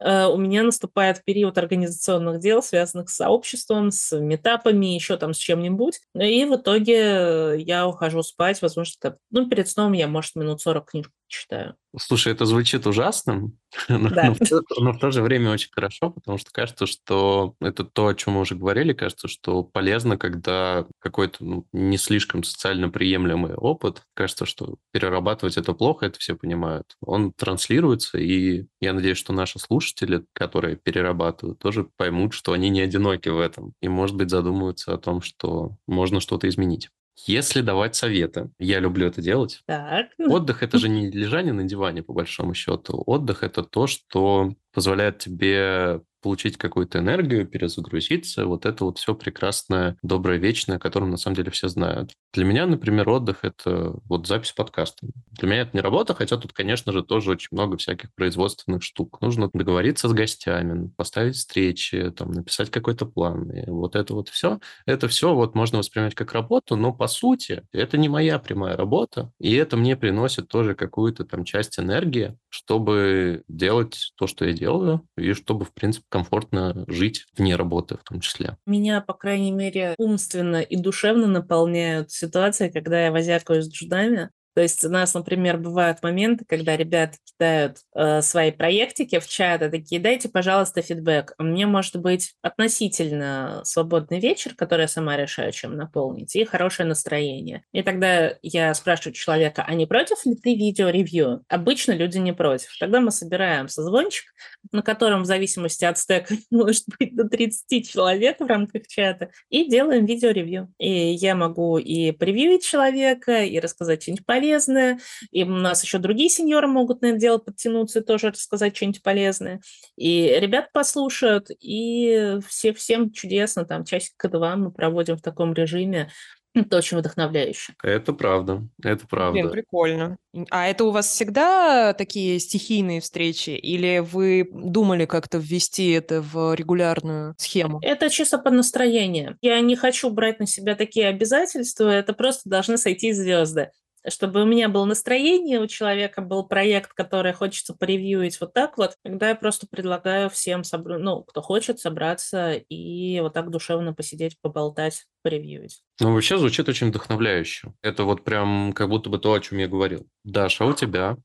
Э, 0.00 0.26
у 0.26 0.36
меня 0.36 0.62
наступает 0.62 1.24
период 1.24 1.58
организационных 1.58 2.40
дел, 2.40 2.62
связанных 2.62 3.10
с 3.10 3.16
сообществом, 3.16 3.90
с 3.90 4.16
метапами, 4.18 4.86
еще 4.86 5.16
там 5.16 5.34
с 5.34 5.38
чем-нибудь. 5.38 6.00
И 6.14 6.44
в 6.44 6.56
итоге 6.56 7.60
я 7.60 7.86
ухожу 7.86 8.22
спать, 8.22 8.62
возможно, 8.62 9.16
ну, 9.30 9.48
перед 9.48 9.68
сном 9.68 9.92
я, 9.92 10.06
может, 10.06 10.36
минут 10.36 10.60
40 10.60 10.90
книжку 10.90 11.12
читаю. 11.28 11.76
Слушай, 11.98 12.32
это 12.32 12.44
звучит 12.44 12.86
ужасным, 12.86 13.58
но, 13.88 14.08
Да. 14.10 14.24
но, 14.26 14.34
в 14.34 14.38
то, 14.38 14.62
но 14.80 14.92
в 14.92 14.98
то 14.98 15.10
же 15.10 15.22
время 15.22 15.50
очень 15.52 15.70
хорошо, 15.72 16.10
потому 16.10 16.38
что 16.38 16.50
кажется, 16.52 16.86
что 16.86 17.54
это 17.60 17.84
то, 17.84 18.08
о 18.08 18.14
чем 18.14 18.34
мы 18.34 18.40
уже 18.40 18.54
говорили, 18.56 18.92
кажется, 18.92 19.28
что 19.28 19.62
полезно, 19.62 20.18
когда 20.18 20.86
какой-то 20.98 21.44
ну, 21.44 21.66
не 21.72 21.96
слишком 21.98 22.44
социально 22.44 22.88
приемлемый 22.90 23.54
опыт, 23.54 24.02
кажется, 24.14 24.46
что 24.46 24.76
перерабатывать 24.92 25.56
это 25.56 25.72
плохо, 25.72 26.06
это 26.06 26.18
все 26.18 26.34
понимают. 26.36 26.96
Он 27.00 27.32
транслируется, 27.32 28.18
и 28.18 28.66
я 28.80 28.92
надеюсь, 28.92 29.18
что 29.18 29.32
наши 29.32 29.58
слушатели, 29.58 30.24
которые 30.34 30.76
перерабатывают, 30.76 31.58
тоже 31.58 31.88
поймут, 31.96 32.32
что 32.34 32.52
они 32.52 32.68
не 32.70 32.80
одиноки 32.80 33.28
в 33.28 33.38
этом, 33.38 33.72
и, 33.80 33.88
может 33.88 34.16
быть, 34.16 34.30
задумаются 34.30 34.92
о 34.94 34.98
том, 34.98 35.20
что 35.22 35.76
можно 35.86 36.20
что-то 36.20 36.48
изменить. 36.48 36.90
Если 37.26 37.62
давать 37.62 37.96
советы, 37.96 38.50
я 38.58 38.80
люблю 38.80 39.06
это 39.06 39.20
делать, 39.20 39.62
Так. 39.66 40.08
Отдых 40.18 40.62
это 40.62 40.78
же 40.78 40.88
не 40.88 41.10
лежание 41.10 41.52
на 41.52 41.64
диване, 41.64 42.02
по 42.02 42.12
большому 42.12 42.54
счету. 42.54 43.02
Отдых 43.06 43.42
это 43.42 43.62
то, 43.62 43.86
что 43.86 44.54
позволяет 44.72 45.18
тебе 45.18 46.02
получить 46.20 46.56
какую-то 46.56 46.98
энергию, 46.98 47.46
перезагрузиться. 47.46 48.46
Вот 48.46 48.66
это 48.66 48.84
вот 48.84 48.98
все 48.98 49.14
прекрасное, 49.14 49.96
доброе, 50.02 50.38
вечное, 50.38 50.76
о 50.76 50.80
котором 50.80 51.10
на 51.10 51.16
самом 51.16 51.36
деле 51.36 51.50
все 51.50 51.68
знают. 51.68 52.12
Для 52.32 52.44
меня, 52.44 52.66
например, 52.66 53.08
отдых— 53.08 53.38
это 53.42 53.94
вот 54.04 54.26
запись 54.26 54.52
подкаста. 54.52 55.06
Для 55.32 55.48
меня 55.48 55.62
это 55.62 55.70
не 55.74 55.80
работа, 55.80 56.14
хотя 56.14 56.36
тут, 56.36 56.52
конечно 56.52 56.92
же, 56.92 57.02
тоже 57.02 57.30
очень 57.30 57.48
много 57.52 57.76
всяких 57.76 58.14
производственных 58.14 58.82
штук. 58.82 59.20
Нужно 59.20 59.50
договориться 59.52 60.08
с 60.08 60.12
гостями, 60.12 60.90
поставить 60.96 61.36
встречи, 61.36 62.10
там, 62.10 62.32
написать 62.32 62.70
какой-то 62.70 63.06
план. 63.06 63.50
И 63.50 63.70
вот 63.70 63.96
это 63.96 64.14
вот 64.14 64.28
все. 64.28 64.60
Это 64.86 65.08
все 65.08 65.34
вот 65.34 65.54
можно 65.54 65.78
воспринимать 65.78 66.14
как 66.14 66.32
работу, 66.32 66.76
но 66.76 66.92
по 66.92 67.06
сути 67.06 67.62
это 67.72 67.96
не 67.96 68.08
моя 68.08 68.38
прямая 68.38 68.76
работа, 68.76 69.32
и 69.40 69.54
это 69.54 69.76
мне 69.76 69.96
приносит 69.96 70.48
тоже 70.48 70.74
какую-то 70.74 71.24
там 71.24 71.44
часть 71.44 71.78
энергии, 71.78 72.36
чтобы 72.48 73.44
делать 73.48 74.12
то, 74.16 74.26
что 74.26 74.44
я 74.44 74.52
делаю, 74.52 75.06
и 75.16 75.32
чтобы, 75.32 75.64
в 75.64 75.72
принципе, 75.72 76.06
комфортно 76.08 76.84
жить 76.88 77.26
вне 77.36 77.56
работы 77.56 77.96
в 77.96 78.02
том 78.04 78.20
числе. 78.20 78.56
Меня, 78.66 79.00
по 79.00 79.14
крайней 79.14 79.52
мере, 79.52 79.94
умственно 79.98 80.60
и 80.62 80.76
душевно 80.76 81.26
наполняют 81.26 82.10
ситуации, 82.10 82.68
когда 82.68 83.04
я 83.04 83.12
возякаюсь 83.12 83.66
с 83.66 83.70
джунами. 83.70 84.30
То 84.54 84.62
есть 84.62 84.84
у 84.84 84.88
нас, 84.88 85.14
например, 85.14 85.58
бывают 85.58 86.02
моменты, 86.02 86.44
когда 86.46 86.76
ребята 86.76 87.16
кидают 87.24 87.78
э, 87.94 88.22
свои 88.22 88.50
проектики 88.50 89.18
в 89.20 89.28
чат 89.28 89.62
и 89.62 89.68
такие, 89.68 90.00
дайте, 90.00 90.28
пожалуйста, 90.28 90.82
фидбэк. 90.82 91.34
У 91.38 91.44
меня 91.44 91.66
может 91.66 91.96
быть 91.96 92.34
относительно 92.42 93.60
свободный 93.64 94.20
вечер, 94.20 94.54
который 94.54 94.82
я 94.82 94.88
сама 94.88 95.16
решаю, 95.16 95.52
чем 95.52 95.76
наполнить, 95.76 96.34
и 96.34 96.44
хорошее 96.44 96.88
настроение. 96.88 97.62
И 97.72 97.82
тогда 97.82 98.34
я 98.42 98.74
спрашиваю 98.74 99.14
человека, 99.14 99.64
а 99.66 99.74
не 99.74 99.86
против 99.86 100.24
ли 100.26 100.34
ты 100.34 100.54
видео-ревью? 100.54 101.44
Обычно 101.48 101.92
люди 101.92 102.18
не 102.18 102.32
против. 102.32 102.76
Тогда 102.80 103.00
мы 103.00 103.10
собираем 103.10 103.68
созвончик, 103.68 104.24
на 104.72 104.82
котором 104.82 105.22
в 105.22 105.26
зависимости 105.26 105.84
от 105.84 105.98
стека 105.98 106.34
может 106.50 106.84
быть 106.98 107.14
до 107.14 107.28
30 107.28 107.88
человек 107.88 108.40
в 108.40 108.46
рамках 108.46 108.86
чата, 108.88 109.30
и 109.50 109.68
делаем 109.68 110.06
видео-ревью. 110.06 110.72
И 110.78 110.90
я 110.90 111.34
могу 111.34 111.78
и 111.78 112.10
превьюить 112.12 112.64
человека, 112.64 113.44
и 113.44 113.58
рассказать 113.60 114.02
что-нибудь 114.02 114.26
полезное, 114.38 114.98
и 115.30 115.42
у 115.42 115.48
нас 115.48 115.82
еще 115.82 115.98
другие 115.98 116.30
сеньоры 116.30 116.68
могут 116.68 117.02
на 117.02 117.06
это 117.06 117.18
дело 117.18 117.38
подтянуться 117.38 118.00
и 118.00 118.04
тоже 118.04 118.30
рассказать 118.30 118.76
что-нибудь 118.76 119.02
полезное. 119.02 119.60
И 119.96 120.36
ребят 120.38 120.70
послушают, 120.72 121.48
и 121.60 122.38
все, 122.46 122.72
всем 122.72 123.10
чудесно, 123.10 123.64
там 123.64 123.84
часик-два 123.84 124.56
мы 124.56 124.70
проводим 124.70 125.16
в 125.16 125.22
таком 125.22 125.52
режиме, 125.54 126.10
это 126.54 126.78
очень 126.78 126.98
вдохновляюще. 126.98 127.74
Это 127.82 128.12
правда, 128.12 128.62
это 128.82 129.06
правда. 129.06 129.32
Блин, 129.32 129.50
прикольно. 129.50 130.18
А 130.50 130.66
это 130.66 130.84
у 130.84 130.90
вас 130.90 131.06
всегда 131.06 131.92
такие 131.92 132.38
стихийные 132.40 133.00
встречи? 133.00 133.50
Или 133.50 133.98
вы 133.98 134.48
думали 134.50 135.04
как-то 135.04 135.38
ввести 135.38 135.90
это 135.90 136.20
в 136.20 136.54
регулярную 136.54 137.34
схему? 137.38 137.78
Это 137.82 138.10
чисто 138.10 138.38
по 138.38 138.50
настроению. 138.50 139.36
Я 139.40 139.60
не 139.60 139.76
хочу 139.76 140.10
брать 140.10 140.40
на 140.40 140.46
себя 140.46 140.74
такие 140.74 141.06
обязательства, 141.08 141.88
это 141.90 142.12
просто 142.12 142.48
должны 142.48 142.76
сойти 142.76 143.12
звезды 143.12 143.70
чтобы 144.10 144.42
у 144.42 144.46
меня 144.46 144.68
было 144.68 144.84
настроение, 144.84 145.60
у 145.60 145.66
человека 145.66 146.20
был 146.22 146.46
проект, 146.46 146.92
который 146.92 147.32
хочется 147.32 147.74
поревьюить 147.74 148.40
вот 148.40 148.52
так 148.52 148.78
вот, 148.78 148.96
тогда 149.02 149.30
я 149.30 149.34
просто 149.34 149.66
предлагаю 149.66 150.30
всем, 150.30 150.64
собр... 150.64 150.98
ну, 150.98 151.22
кто 151.24 151.42
хочет, 151.42 151.80
собраться 151.80 152.52
и 152.52 153.20
вот 153.20 153.34
так 153.34 153.50
душевно 153.50 153.94
посидеть, 153.94 154.40
поболтать, 154.40 155.06
поревьюить. 155.22 155.82
Ну, 156.00 156.14
вообще 156.14 156.38
звучит 156.38 156.68
очень 156.68 156.88
вдохновляюще. 156.88 157.72
Это 157.82 158.04
вот 158.04 158.24
прям 158.24 158.72
как 158.72 158.88
будто 158.88 159.10
бы 159.10 159.18
то, 159.18 159.32
о 159.32 159.40
чем 159.40 159.58
я 159.58 159.68
говорил. 159.68 160.06
Даша, 160.24 160.64
а 160.64 160.68
у 160.68 160.72
тебя? 160.72 161.16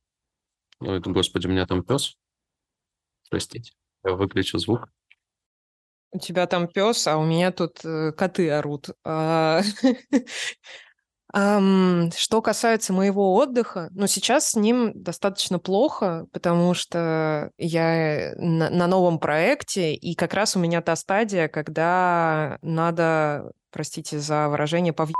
Ой, 0.79 0.99
господи, 0.99 1.47
у 1.47 1.49
меня 1.49 1.65
там 1.65 1.83
пес. 1.83 2.15
Простите, 3.29 3.71
я 4.03 4.13
выключу 4.13 4.57
звук. 4.59 4.89
У 6.11 6.19
тебя 6.19 6.45
там 6.45 6.67
пес, 6.67 7.07
а 7.07 7.17
у 7.17 7.25
меня 7.25 7.51
тут 7.51 7.83
э, 7.83 8.11
коты 8.11 8.51
орут. 8.51 8.89
Что 11.33 12.41
касается 12.43 12.93
моего 12.93 13.33
отдыха, 13.33 13.89
ну, 13.95 14.05
сейчас 14.05 14.49
с 14.49 14.55
ним 14.55 14.91
достаточно 14.93 15.57
плохо, 15.57 16.27
потому 16.31 16.75
что 16.75 17.49
я 17.57 18.33
на, 18.37 18.69
на 18.69 18.85
новом 18.85 19.17
проекте, 19.17 19.95
и 19.95 20.13
как 20.13 20.35
раз 20.35 20.55
у 20.55 20.59
меня 20.59 20.81
та 20.83 20.95
стадия, 20.95 21.47
когда 21.47 22.59
надо, 22.61 23.51
простите 23.71 24.19
за 24.19 24.47
выражение, 24.47 24.93
повъебать 24.93 25.15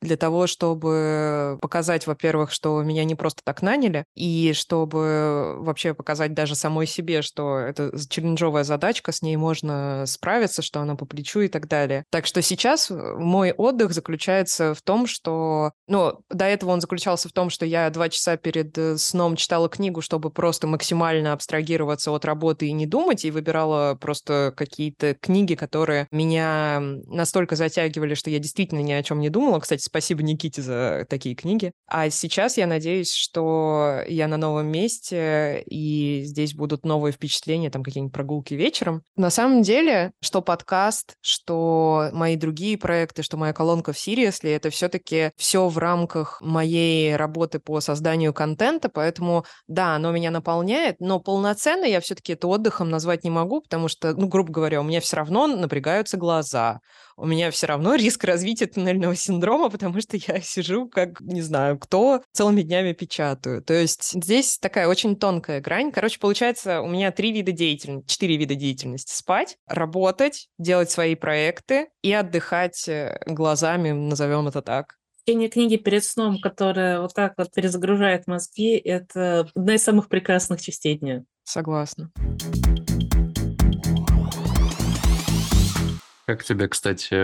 для 0.00 0.16
того, 0.16 0.46
чтобы 0.46 1.58
показать, 1.60 2.06
во-первых, 2.06 2.50
что 2.52 2.82
меня 2.82 3.04
не 3.04 3.14
просто 3.14 3.40
так 3.44 3.62
наняли, 3.62 4.04
и 4.14 4.52
чтобы 4.54 5.56
вообще 5.58 5.94
показать 5.94 6.34
даже 6.34 6.54
самой 6.54 6.86
себе, 6.86 7.22
что 7.22 7.58
это 7.58 7.92
челленджовая 8.08 8.64
задачка, 8.64 9.12
с 9.12 9.22
ней 9.22 9.36
можно 9.36 10.04
справиться, 10.06 10.62
что 10.62 10.80
она 10.80 10.94
по 10.96 11.06
плечу 11.06 11.40
и 11.40 11.48
так 11.48 11.68
далее. 11.68 12.04
Так 12.10 12.26
что 12.26 12.42
сейчас 12.42 12.90
мой 12.90 13.52
отдых 13.52 13.92
заключается 13.92 14.74
в 14.74 14.82
том, 14.82 15.06
что... 15.06 15.72
Ну, 15.88 16.20
до 16.30 16.44
этого 16.44 16.70
он 16.70 16.80
заключался 16.80 17.28
в 17.28 17.32
том, 17.32 17.50
что 17.50 17.64
я 17.64 17.88
два 17.90 18.08
часа 18.08 18.36
перед 18.36 18.76
э, 18.78 18.96
сном 18.98 19.36
читала 19.36 19.68
книгу, 19.68 20.00
чтобы 20.00 20.30
просто 20.30 20.66
максимально 20.66 21.32
абстрагироваться 21.32 22.10
от 22.10 22.24
работы 22.24 22.66
и 22.66 22.72
не 22.72 22.86
думать, 22.86 23.24
и 23.24 23.30
выбирала 23.30 23.94
просто 23.94 24.52
какие-то 24.56 25.14
книги, 25.14 25.54
которые 25.54 26.08
меня 26.10 26.80
настолько 26.80 27.56
затягивали, 27.56 28.14
что 28.14 28.30
я 28.30 28.38
действительно 28.38 28.80
ни 28.80 28.92
о 28.92 29.02
чем 29.02 29.20
не 29.20 29.30
думала. 29.30 29.35
Кстати, 29.60 29.82
спасибо 29.82 30.22
Никите 30.22 30.62
за 30.62 31.06
такие 31.08 31.34
книги. 31.34 31.72
А 31.86 32.10
сейчас 32.10 32.56
я 32.56 32.66
надеюсь, 32.66 33.12
что 33.12 34.02
я 34.08 34.28
на 34.28 34.36
новом 34.36 34.66
месте, 34.66 35.62
и 35.66 36.22
здесь 36.24 36.54
будут 36.54 36.84
новые 36.84 37.12
впечатления, 37.12 37.70
там 37.70 37.82
какие-нибудь 37.82 38.14
прогулки 38.14 38.54
вечером. 38.54 39.02
На 39.16 39.30
самом 39.30 39.62
деле, 39.62 40.12
что 40.22 40.42
подкаст, 40.42 41.14
что 41.20 42.08
мои 42.12 42.36
другие 42.36 42.78
проекты, 42.78 43.22
что 43.22 43.36
моя 43.36 43.52
колонка 43.52 43.92
в 43.92 43.96
Seriously, 43.96 44.54
это 44.54 44.70
все-таки 44.70 45.30
все 45.36 45.68
в 45.68 45.78
рамках 45.78 46.40
моей 46.40 47.14
работы 47.16 47.58
по 47.58 47.80
созданию 47.80 48.32
контента, 48.32 48.88
поэтому, 48.88 49.44
да, 49.66 49.96
оно 49.96 50.12
меня 50.12 50.30
наполняет, 50.30 50.96
но 51.00 51.20
полноценно 51.20 51.84
я 51.84 52.00
все-таки 52.00 52.32
это 52.32 52.48
отдыхом 52.48 52.90
назвать 52.90 53.24
не 53.24 53.30
могу, 53.30 53.60
потому 53.60 53.88
что, 53.88 54.14
ну, 54.14 54.28
грубо 54.28 54.52
говоря, 54.52 54.80
у 54.80 54.84
меня 54.84 55.00
все 55.00 55.16
равно 55.16 55.46
напрягаются 55.46 56.16
глаза, 56.16 56.80
у 57.16 57.26
меня 57.26 57.50
все 57.50 57.66
равно 57.66 57.94
риск 57.94 58.24
развития 58.24 58.66
туннельного 58.66 59.16
синдрома, 59.16 59.70
потому 59.70 60.00
что 60.00 60.16
я 60.16 60.40
сижу 60.40 60.88
как, 60.88 61.20
не 61.20 61.42
знаю, 61.42 61.78
кто 61.78 62.22
целыми 62.32 62.62
днями 62.62 62.92
печатаю. 62.92 63.62
То 63.62 63.74
есть 63.74 64.12
здесь 64.12 64.58
такая 64.58 64.88
очень 64.88 65.16
тонкая 65.16 65.60
грань. 65.60 65.92
Короче, 65.92 66.18
получается, 66.18 66.80
у 66.80 66.88
меня 66.88 67.10
три 67.12 67.32
вида 67.32 67.52
деятельности, 67.52 68.08
четыре 68.08 68.36
вида 68.36 68.54
деятельности. 68.54 69.12
Спать, 69.14 69.56
работать, 69.66 70.48
делать 70.58 70.90
свои 70.90 71.14
проекты 71.14 71.88
и 72.02 72.12
отдыхать 72.12 72.88
э, 72.88 73.18
глазами, 73.26 73.92
назовем 73.92 74.48
это 74.48 74.62
так. 74.62 74.96
Чтение 75.22 75.48
книги 75.48 75.76
перед 75.76 76.04
сном, 76.04 76.38
которая 76.40 77.00
вот 77.00 77.14
так 77.14 77.34
вот 77.36 77.52
перезагружает 77.52 78.26
мозги, 78.26 78.76
это 78.76 79.48
одна 79.54 79.74
из 79.74 79.82
самых 79.82 80.08
прекрасных 80.08 80.60
частей 80.60 80.98
дня. 80.98 81.24
Согласна. 81.44 82.10
Как 86.26 86.42
тебе, 86.42 86.66
кстати, 86.68 87.14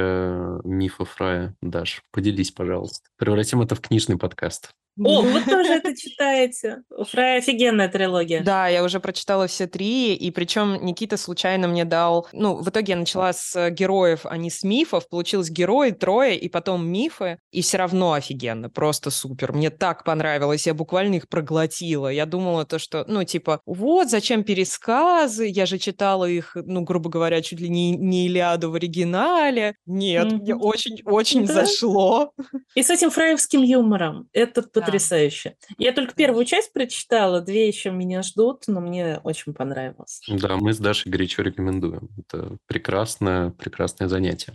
миф 0.65 1.01
о 1.01 1.05
Фрае, 1.05 1.57
Даш? 1.61 2.03
Поделись, 2.13 2.53
пожалуйста. 2.53 3.09
Превратим 3.17 3.61
это 3.61 3.75
в 3.75 3.81
книжный 3.81 4.17
подкаст. 4.17 4.71
О, 4.99 5.23
вы 5.23 5.41
тоже 5.43 5.73
это 5.75 5.97
читаете. 5.97 6.83
У 6.91 7.05
Фрая 7.05 7.39
офигенная 7.39 7.89
трилогия. 7.89 8.43
Да, 8.43 8.69
я 8.69 8.83
уже 8.85 9.01
прочитала 9.01 9.47
все 9.47 9.67
три, 9.67 10.15
и 10.15 10.31
причем 10.31 10.85
Никита 10.85 11.17
случайно 11.17 11.69
мне 11.69 11.85
дал... 11.85 12.29
Ну, 12.33 12.57
в 12.57 12.69
итоге 12.69 12.93
я 12.93 12.99
начала 12.99 13.33
с 13.33 13.71
героев, 13.71 14.21
а 14.25 14.37
не 14.37 14.51
с 14.51 14.63
мифов. 14.63 15.09
Получилось 15.09 15.51
герои, 15.51 15.91
трое, 15.91 16.37
и 16.39 16.49
потом 16.49 16.87
мифы. 16.87 17.39
И 17.51 17.63
все 17.63 17.79
равно 17.79 18.13
офигенно, 18.13 18.69
просто 18.69 19.11
супер. 19.11 19.53
Мне 19.53 19.71
так 19.71 20.05
понравилось, 20.05 20.67
я 20.67 20.75
буквально 20.75 21.15
их 21.17 21.29
проглотила. 21.29 22.09
Я 22.09 22.27
думала 22.27 22.65
то, 22.65 22.79
что, 22.79 23.05
ну, 23.09 23.25
типа, 23.25 23.61
вот, 23.67 24.11
зачем 24.11 24.45
пересказы? 24.45 25.47
Я 25.47 25.67
же 25.67 25.79
читала 25.79 26.25
их, 26.27 26.53
ну, 26.55 26.83
грубо 26.83 27.09
говоря, 27.11 27.41
чуть 27.43 27.61
ли 27.61 27.69
не, 27.69 27.93
не 27.97 28.27
Илиаду 28.27 28.71
в 28.71 28.75
оригинале. 28.75 29.75
Нет, 29.87 30.27
Мгм. 30.27 30.37
мне 30.43 30.55
очень-очень 30.55 31.47
Да. 31.47 31.55
зашло. 31.55 32.33
И 32.75 32.83
с 32.83 32.91
этим 32.91 33.11
фраевским 33.11 33.63
юмором. 33.63 34.29
Это 34.33 34.63
Потрясающе. 34.85 35.57
Я 35.79 35.93
только 35.93 36.15
первую 36.15 36.45
часть 36.45 36.73
прочитала, 36.73 37.41
две 37.41 37.69
еще 37.69 37.91
меня 37.91 38.23
ждут, 38.23 38.65
но 38.67 38.81
мне 38.81 39.21
очень 39.23 39.55
понравилось. 39.55 40.21
Да, 40.29 40.57
мы 40.57 40.73
с 40.73 40.79
Дашей 40.79 41.11
горячо 41.11 41.43
рекомендуем. 41.43 42.09
Это 42.19 42.57
прекрасное, 42.67 43.51
прекрасное 43.51 44.09
занятие. 44.09 44.55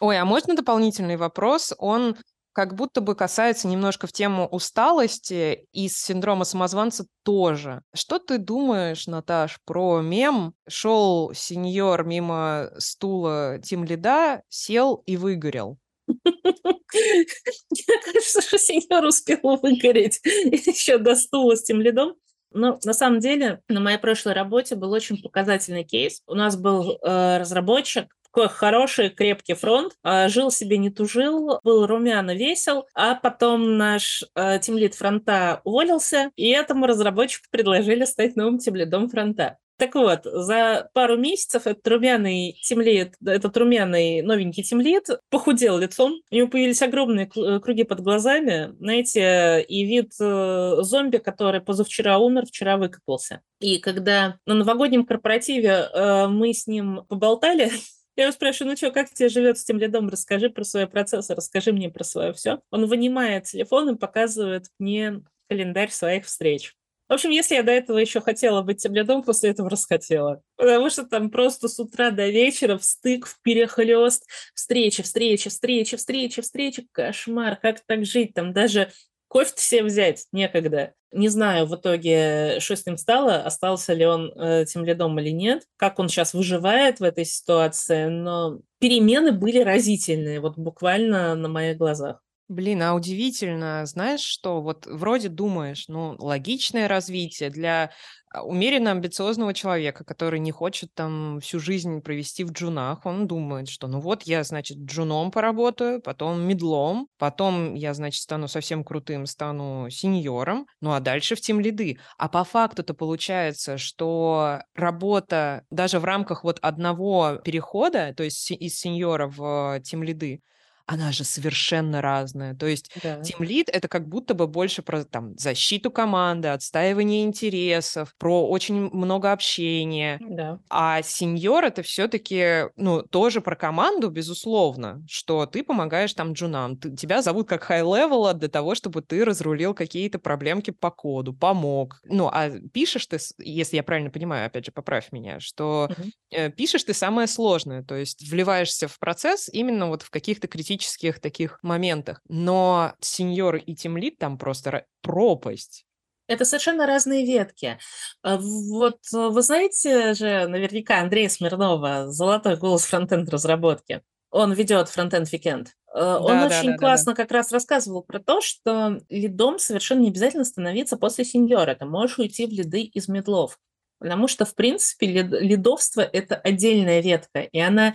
Ой, 0.00 0.18
а 0.18 0.24
можно 0.24 0.54
дополнительный 0.54 1.16
вопрос? 1.16 1.74
Он 1.78 2.16
как 2.58 2.74
будто 2.74 3.00
бы 3.00 3.14
касается 3.14 3.68
немножко 3.68 4.08
в 4.08 4.12
тему 4.12 4.48
усталости 4.48 5.66
и 5.72 5.88
синдрома 5.88 6.44
самозванца 6.44 7.06
тоже. 7.22 7.82
Что 7.94 8.18
ты 8.18 8.38
думаешь, 8.38 9.06
Наташ, 9.06 9.58
про 9.64 10.00
мем? 10.00 10.54
Шел 10.68 11.32
сеньор 11.34 12.04
мимо 12.04 12.70
стула 12.78 13.58
Тим 13.62 13.84
Лида, 13.84 14.42
сел 14.48 15.02
и 15.06 15.16
выгорел. 15.16 15.78
Мне 16.24 17.98
кажется, 18.04 18.42
что 18.42 18.58
сеньор 18.58 19.04
успел 19.04 19.38
выгореть 19.42 20.20
еще 20.24 20.98
до 20.98 21.14
стула 21.14 21.56
с 21.56 21.62
тем 21.62 21.80
лидом. 21.80 22.14
Но 22.50 22.78
на 22.82 22.94
самом 22.94 23.20
деле 23.20 23.60
на 23.68 23.80
моей 23.80 23.98
прошлой 23.98 24.32
работе 24.32 24.74
был 24.74 24.92
очень 24.92 25.20
показательный 25.20 25.84
кейс. 25.84 26.22
У 26.26 26.34
нас 26.34 26.56
был 26.56 26.98
э, 27.02 27.38
разработчик, 27.38 28.06
такой 28.24 28.48
хороший, 28.48 29.10
крепкий 29.10 29.54
фронт. 29.54 29.94
А, 30.02 30.28
жил 30.28 30.50
себе, 30.50 30.78
не 30.78 30.90
тужил, 30.90 31.60
был 31.62 31.86
румяно 31.86 32.34
весел, 32.34 32.86
а 32.94 33.14
потом 33.14 33.76
наш 33.76 34.24
э, 34.34 34.58
тимлид 34.60 34.94
фронта 34.94 35.60
уволился, 35.64 36.30
и 36.36 36.48
этому 36.48 36.86
разработчику 36.86 37.46
предложили 37.50 38.04
стать 38.04 38.36
новым 38.36 38.58
тимлидом 38.58 39.08
фронта. 39.08 39.58
Так 39.78 39.94
вот, 39.94 40.22
за 40.24 40.90
пару 40.92 41.16
месяцев 41.16 41.68
этот 41.68 41.86
румяный 41.86 42.58
тимлит, 42.64 43.14
этот 43.24 43.56
румяный 43.56 44.22
новенький 44.22 44.64
тимлит 44.64 45.08
похудел 45.30 45.78
лицом, 45.78 46.20
у 46.32 46.34
него 46.34 46.48
появились 46.48 46.82
огромные 46.82 47.30
э, 47.36 47.60
круги 47.60 47.84
под 47.84 48.00
глазами, 48.00 48.74
знаете, 48.80 49.62
и 49.62 49.84
вид 49.84 50.14
э, 50.20 50.78
зомби, 50.80 51.18
который 51.18 51.60
позавчера 51.60 52.18
умер, 52.18 52.46
вчера 52.46 52.76
выкопался. 52.76 53.40
И 53.60 53.78
когда 53.78 54.40
на 54.46 54.54
новогоднем 54.54 55.06
корпоративе 55.06 55.88
э, 55.94 56.26
мы 56.26 56.52
с 56.52 56.66
ним 56.66 57.04
поболтали, 57.08 57.70
я 58.16 58.24
его 58.24 58.32
спрашиваю, 58.32 58.72
ну 58.72 58.76
что, 58.76 58.90
как 58.90 59.08
тебе 59.10 59.28
живет 59.28 59.58
с 59.58 59.64
тем 59.64 59.78
лидом? 59.78 60.08
Расскажи 60.08 60.50
про 60.50 60.64
свой 60.64 60.88
процесс, 60.88 61.30
расскажи 61.30 61.72
мне 61.72 61.88
про 61.88 62.02
свое 62.02 62.32
все. 62.32 62.58
Он 62.72 62.86
вынимает 62.86 63.44
телефон 63.44 63.90
и 63.90 63.96
показывает 63.96 64.66
мне 64.80 65.22
календарь 65.48 65.90
своих 65.90 66.26
встреч. 66.26 66.74
В 67.08 67.14
общем, 67.14 67.30
если 67.30 67.54
я 67.54 67.62
до 67.62 67.72
этого 67.72 67.98
еще 67.98 68.20
хотела 68.20 68.62
быть 68.62 68.82
тем 68.82 68.94
лидом, 68.94 69.22
после 69.22 69.50
этого 69.50 69.70
расхотела. 69.70 70.42
Потому 70.56 70.90
что 70.90 71.04
там 71.04 71.30
просто 71.30 71.68
с 71.68 71.78
утра 71.78 72.10
до 72.10 72.28
вечера 72.28 72.78
стык, 72.82 73.26
в 73.26 73.40
перехлест, 73.42 74.26
встречи, 74.54 75.02
встречи, 75.02 75.48
встречи, 75.48 75.96
встречи, 75.96 76.42
встречи, 76.42 76.86
кошмар, 76.92 77.56
как 77.56 77.80
так 77.86 78.04
жить? 78.04 78.34
Там 78.34 78.52
даже 78.52 78.92
кофе 79.28 79.52
себе 79.56 79.84
взять 79.84 80.26
некогда. 80.32 80.94
Не 81.10 81.28
знаю 81.28 81.66
в 81.66 81.74
итоге, 81.74 82.60
что 82.60 82.76
с 82.76 82.84
ним 82.84 82.98
стало, 82.98 83.36
остался 83.36 83.94
ли 83.94 84.04
он 84.04 84.30
э, 84.36 84.66
тем 84.66 84.84
лидом 84.84 85.18
или 85.18 85.30
нет, 85.30 85.62
как 85.76 85.98
он 85.98 86.08
сейчас 86.10 86.34
выживает 86.34 87.00
в 87.00 87.02
этой 87.02 87.24
ситуации, 87.24 88.06
но 88.06 88.60
перемены 88.78 89.32
были 89.32 89.60
разительные, 89.60 90.40
вот 90.40 90.58
буквально 90.58 91.34
на 91.34 91.48
моих 91.48 91.78
глазах. 91.78 92.20
Блин, 92.48 92.82
а 92.82 92.94
удивительно, 92.94 93.84
знаешь 93.84 94.20
что, 94.22 94.62
вот 94.62 94.86
вроде 94.86 95.28
думаешь, 95.28 95.84
ну, 95.88 96.16
логичное 96.18 96.88
развитие 96.88 97.50
для 97.50 97.90
а, 98.32 98.42
умеренно 98.42 98.90
амбициозного 98.92 99.52
человека, 99.52 100.02
который 100.02 100.40
не 100.40 100.50
хочет 100.50 100.94
там 100.94 101.40
всю 101.40 101.60
жизнь 101.60 102.00
провести 102.00 102.44
в 102.44 102.52
джунах, 102.52 103.04
он 103.04 103.26
думает, 103.26 103.68
что 103.68 103.86
ну 103.86 104.00
вот 104.00 104.22
я, 104.22 104.44
значит, 104.44 104.78
джуном 104.78 105.30
поработаю, 105.30 106.00
потом 106.00 106.40
медлом, 106.40 107.08
потом 107.18 107.74
я, 107.74 107.92
значит, 107.92 108.22
стану 108.22 108.48
совсем 108.48 108.82
крутым, 108.82 109.26
стану 109.26 109.90
сеньором, 109.90 110.66
ну 110.80 110.92
а 110.92 111.00
дальше 111.00 111.34
в 111.36 111.42
тем 111.42 111.60
лиды. 111.60 111.98
А 112.16 112.30
по 112.30 112.44
факту-то 112.44 112.94
получается, 112.94 113.76
что 113.76 114.60
работа 114.74 115.64
даже 115.70 115.98
в 116.00 116.04
рамках 116.06 116.44
вот 116.44 116.58
одного 116.62 117.36
перехода, 117.44 118.14
то 118.16 118.22
есть 118.22 118.50
из 118.52 118.78
сеньора 118.78 119.26
в 119.28 119.80
тем 119.84 120.02
лиды, 120.02 120.40
она 120.88 121.12
же 121.12 121.22
совершенно 121.22 122.00
разная. 122.00 122.54
То 122.54 122.66
есть 122.66 122.90
да. 123.02 123.20
тимлид 123.20 123.68
это 123.68 123.88
как 123.88 124.08
будто 124.08 124.32
бы 124.32 124.46
больше 124.46 124.80
про 124.80 125.04
там 125.04 125.36
защиту 125.36 125.90
команды, 125.90 126.48
отстаивание 126.48 127.24
интересов, 127.24 128.14
про 128.18 128.48
очень 128.48 128.88
много 128.90 129.32
общения. 129.32 130.18
Да. 130.18 130.60
А 130.70 131.02
сеньор 131.02 131.64
это 131.64 131.82
все-таки, 131.82 132.70
ну, 132.76 133.02
тоже 133.02 133.42
про 133.42 133.54
команду, 133.54 134.08
безусловно, 134.08 135.04
что 135.06 135.44
ты 135.44 135.62
помогаешь 135.62 136.14
там 136.14 136.32
джунам. 136.32 136.78
Ты, 136.78 136.96
тебя 136.96 137.20
зовут 137.20 137.48
как 137.48 137.64
high-level 137.64 138.26
а 138.26 138.32
для 138.32 138.48
того, 138.48 138.74
чтобы 138.74 139.02
ты 139.02 139.26
разрулил 139.26 139.74
какие-то 139.74 140.18
проблемки 140.18 140.70
по 140.70 140.90
коду, 140.90 141.34
помог. 141.34 142.00
Ну, 142.04 142.30
а 142.32 142.48
пишешь 142.72 143.06
ты, 143.06 143.18
если 143.38 143.76
я 143.76 143.82
правильно 143.82 144.10
понимаю, 144.10 144.46
опять 144.46 144.64
же, 144.64 144.72
поправь 144.72 145.12
меня, 145.12 145.38
что 145.38 145.90
угу. 145.90 146.52
пишешь 146.56 146.84
ты 146.84 146.94
самое 146.94 147.28
сложное, 147.28 147.82
то 147.82 147.94
есть 147.94 148.26
вливаешься 148.30 148.88
в 148.88 148.98
процесс 148.98 149.50
именно 149.52 149.88
вот 149.88 150.00
в 150.00 150.08
каких-то 150.08 150.48
критических 150.48 150.77
критических 150.78 151.20
таких 151.20 151.58
моментах. 151.62 152.20
Но 152.28 152.94
сеньор 153.00 153.56
и 153.56 153.74
тимлит 153.74 154.18
там 154.18 154.38
просто 154.38 154.84
пропасть. 155.02 155.84
Это 156.28 156.44
совершенно 156.44 156.86
разные 156.86 157.24
ветки. 157.24 157.78
А 158.22 158.36
вот 158.36 158.98
э, 159.14 159.28
вы 159.28 159.42
знаете 159.42 160.12
же 160.12 160.46
наверняка 160.46 161.00
Андрея 161.00 161.30
Смирнова, 161.30 162.12
золотой 162.12 162.56
голос 162.56 162.84
фронтенд 162.84 163.30
разработки. 163.30 164.02
Он 164.30 164.52
ведет 164.52 164.90
фронтенд 164.90 165.26
Weekend. 165.32 165.68
Э, 165.94 166.16
он 166.16 166.38
да, 166.38 166.46
очень 166.46 166.72
да, 166.72 166.76
классно 166.76 167.12
да. 167.12 167.22
как 167.22 167.32
раз 167.32 167.50
рассказывал 167.50 168.02
про 168.02 168.18
то, 168.18 168.42
что 168.42 169.00
лидом 169.08 169.58
совершенно 169.58 170.00
не 170.00 170.10
обязательно 170.10 170.44
становиться 170.44 170.98
после 170.98 171.24
сеньора. 171.24 171.74
Ты 171.74 171.86
можешь 171.86 172.18
уйти 172.18 172.46
в 172.46 172.50
лиды 172.50 172.82
из 172.82 173.08
медлов. 173.08 173.58
Потому 173.98 174.28
что, 174.28 174.44
в 174.44 174.54
принципе, 174.54 175.06
лидовство– 175.06 176.00
это 176.12 176.36
отдельная 176.36 177.00
ветка, 177.00 177.40
и 177.40 177.58
она 177.58 177.94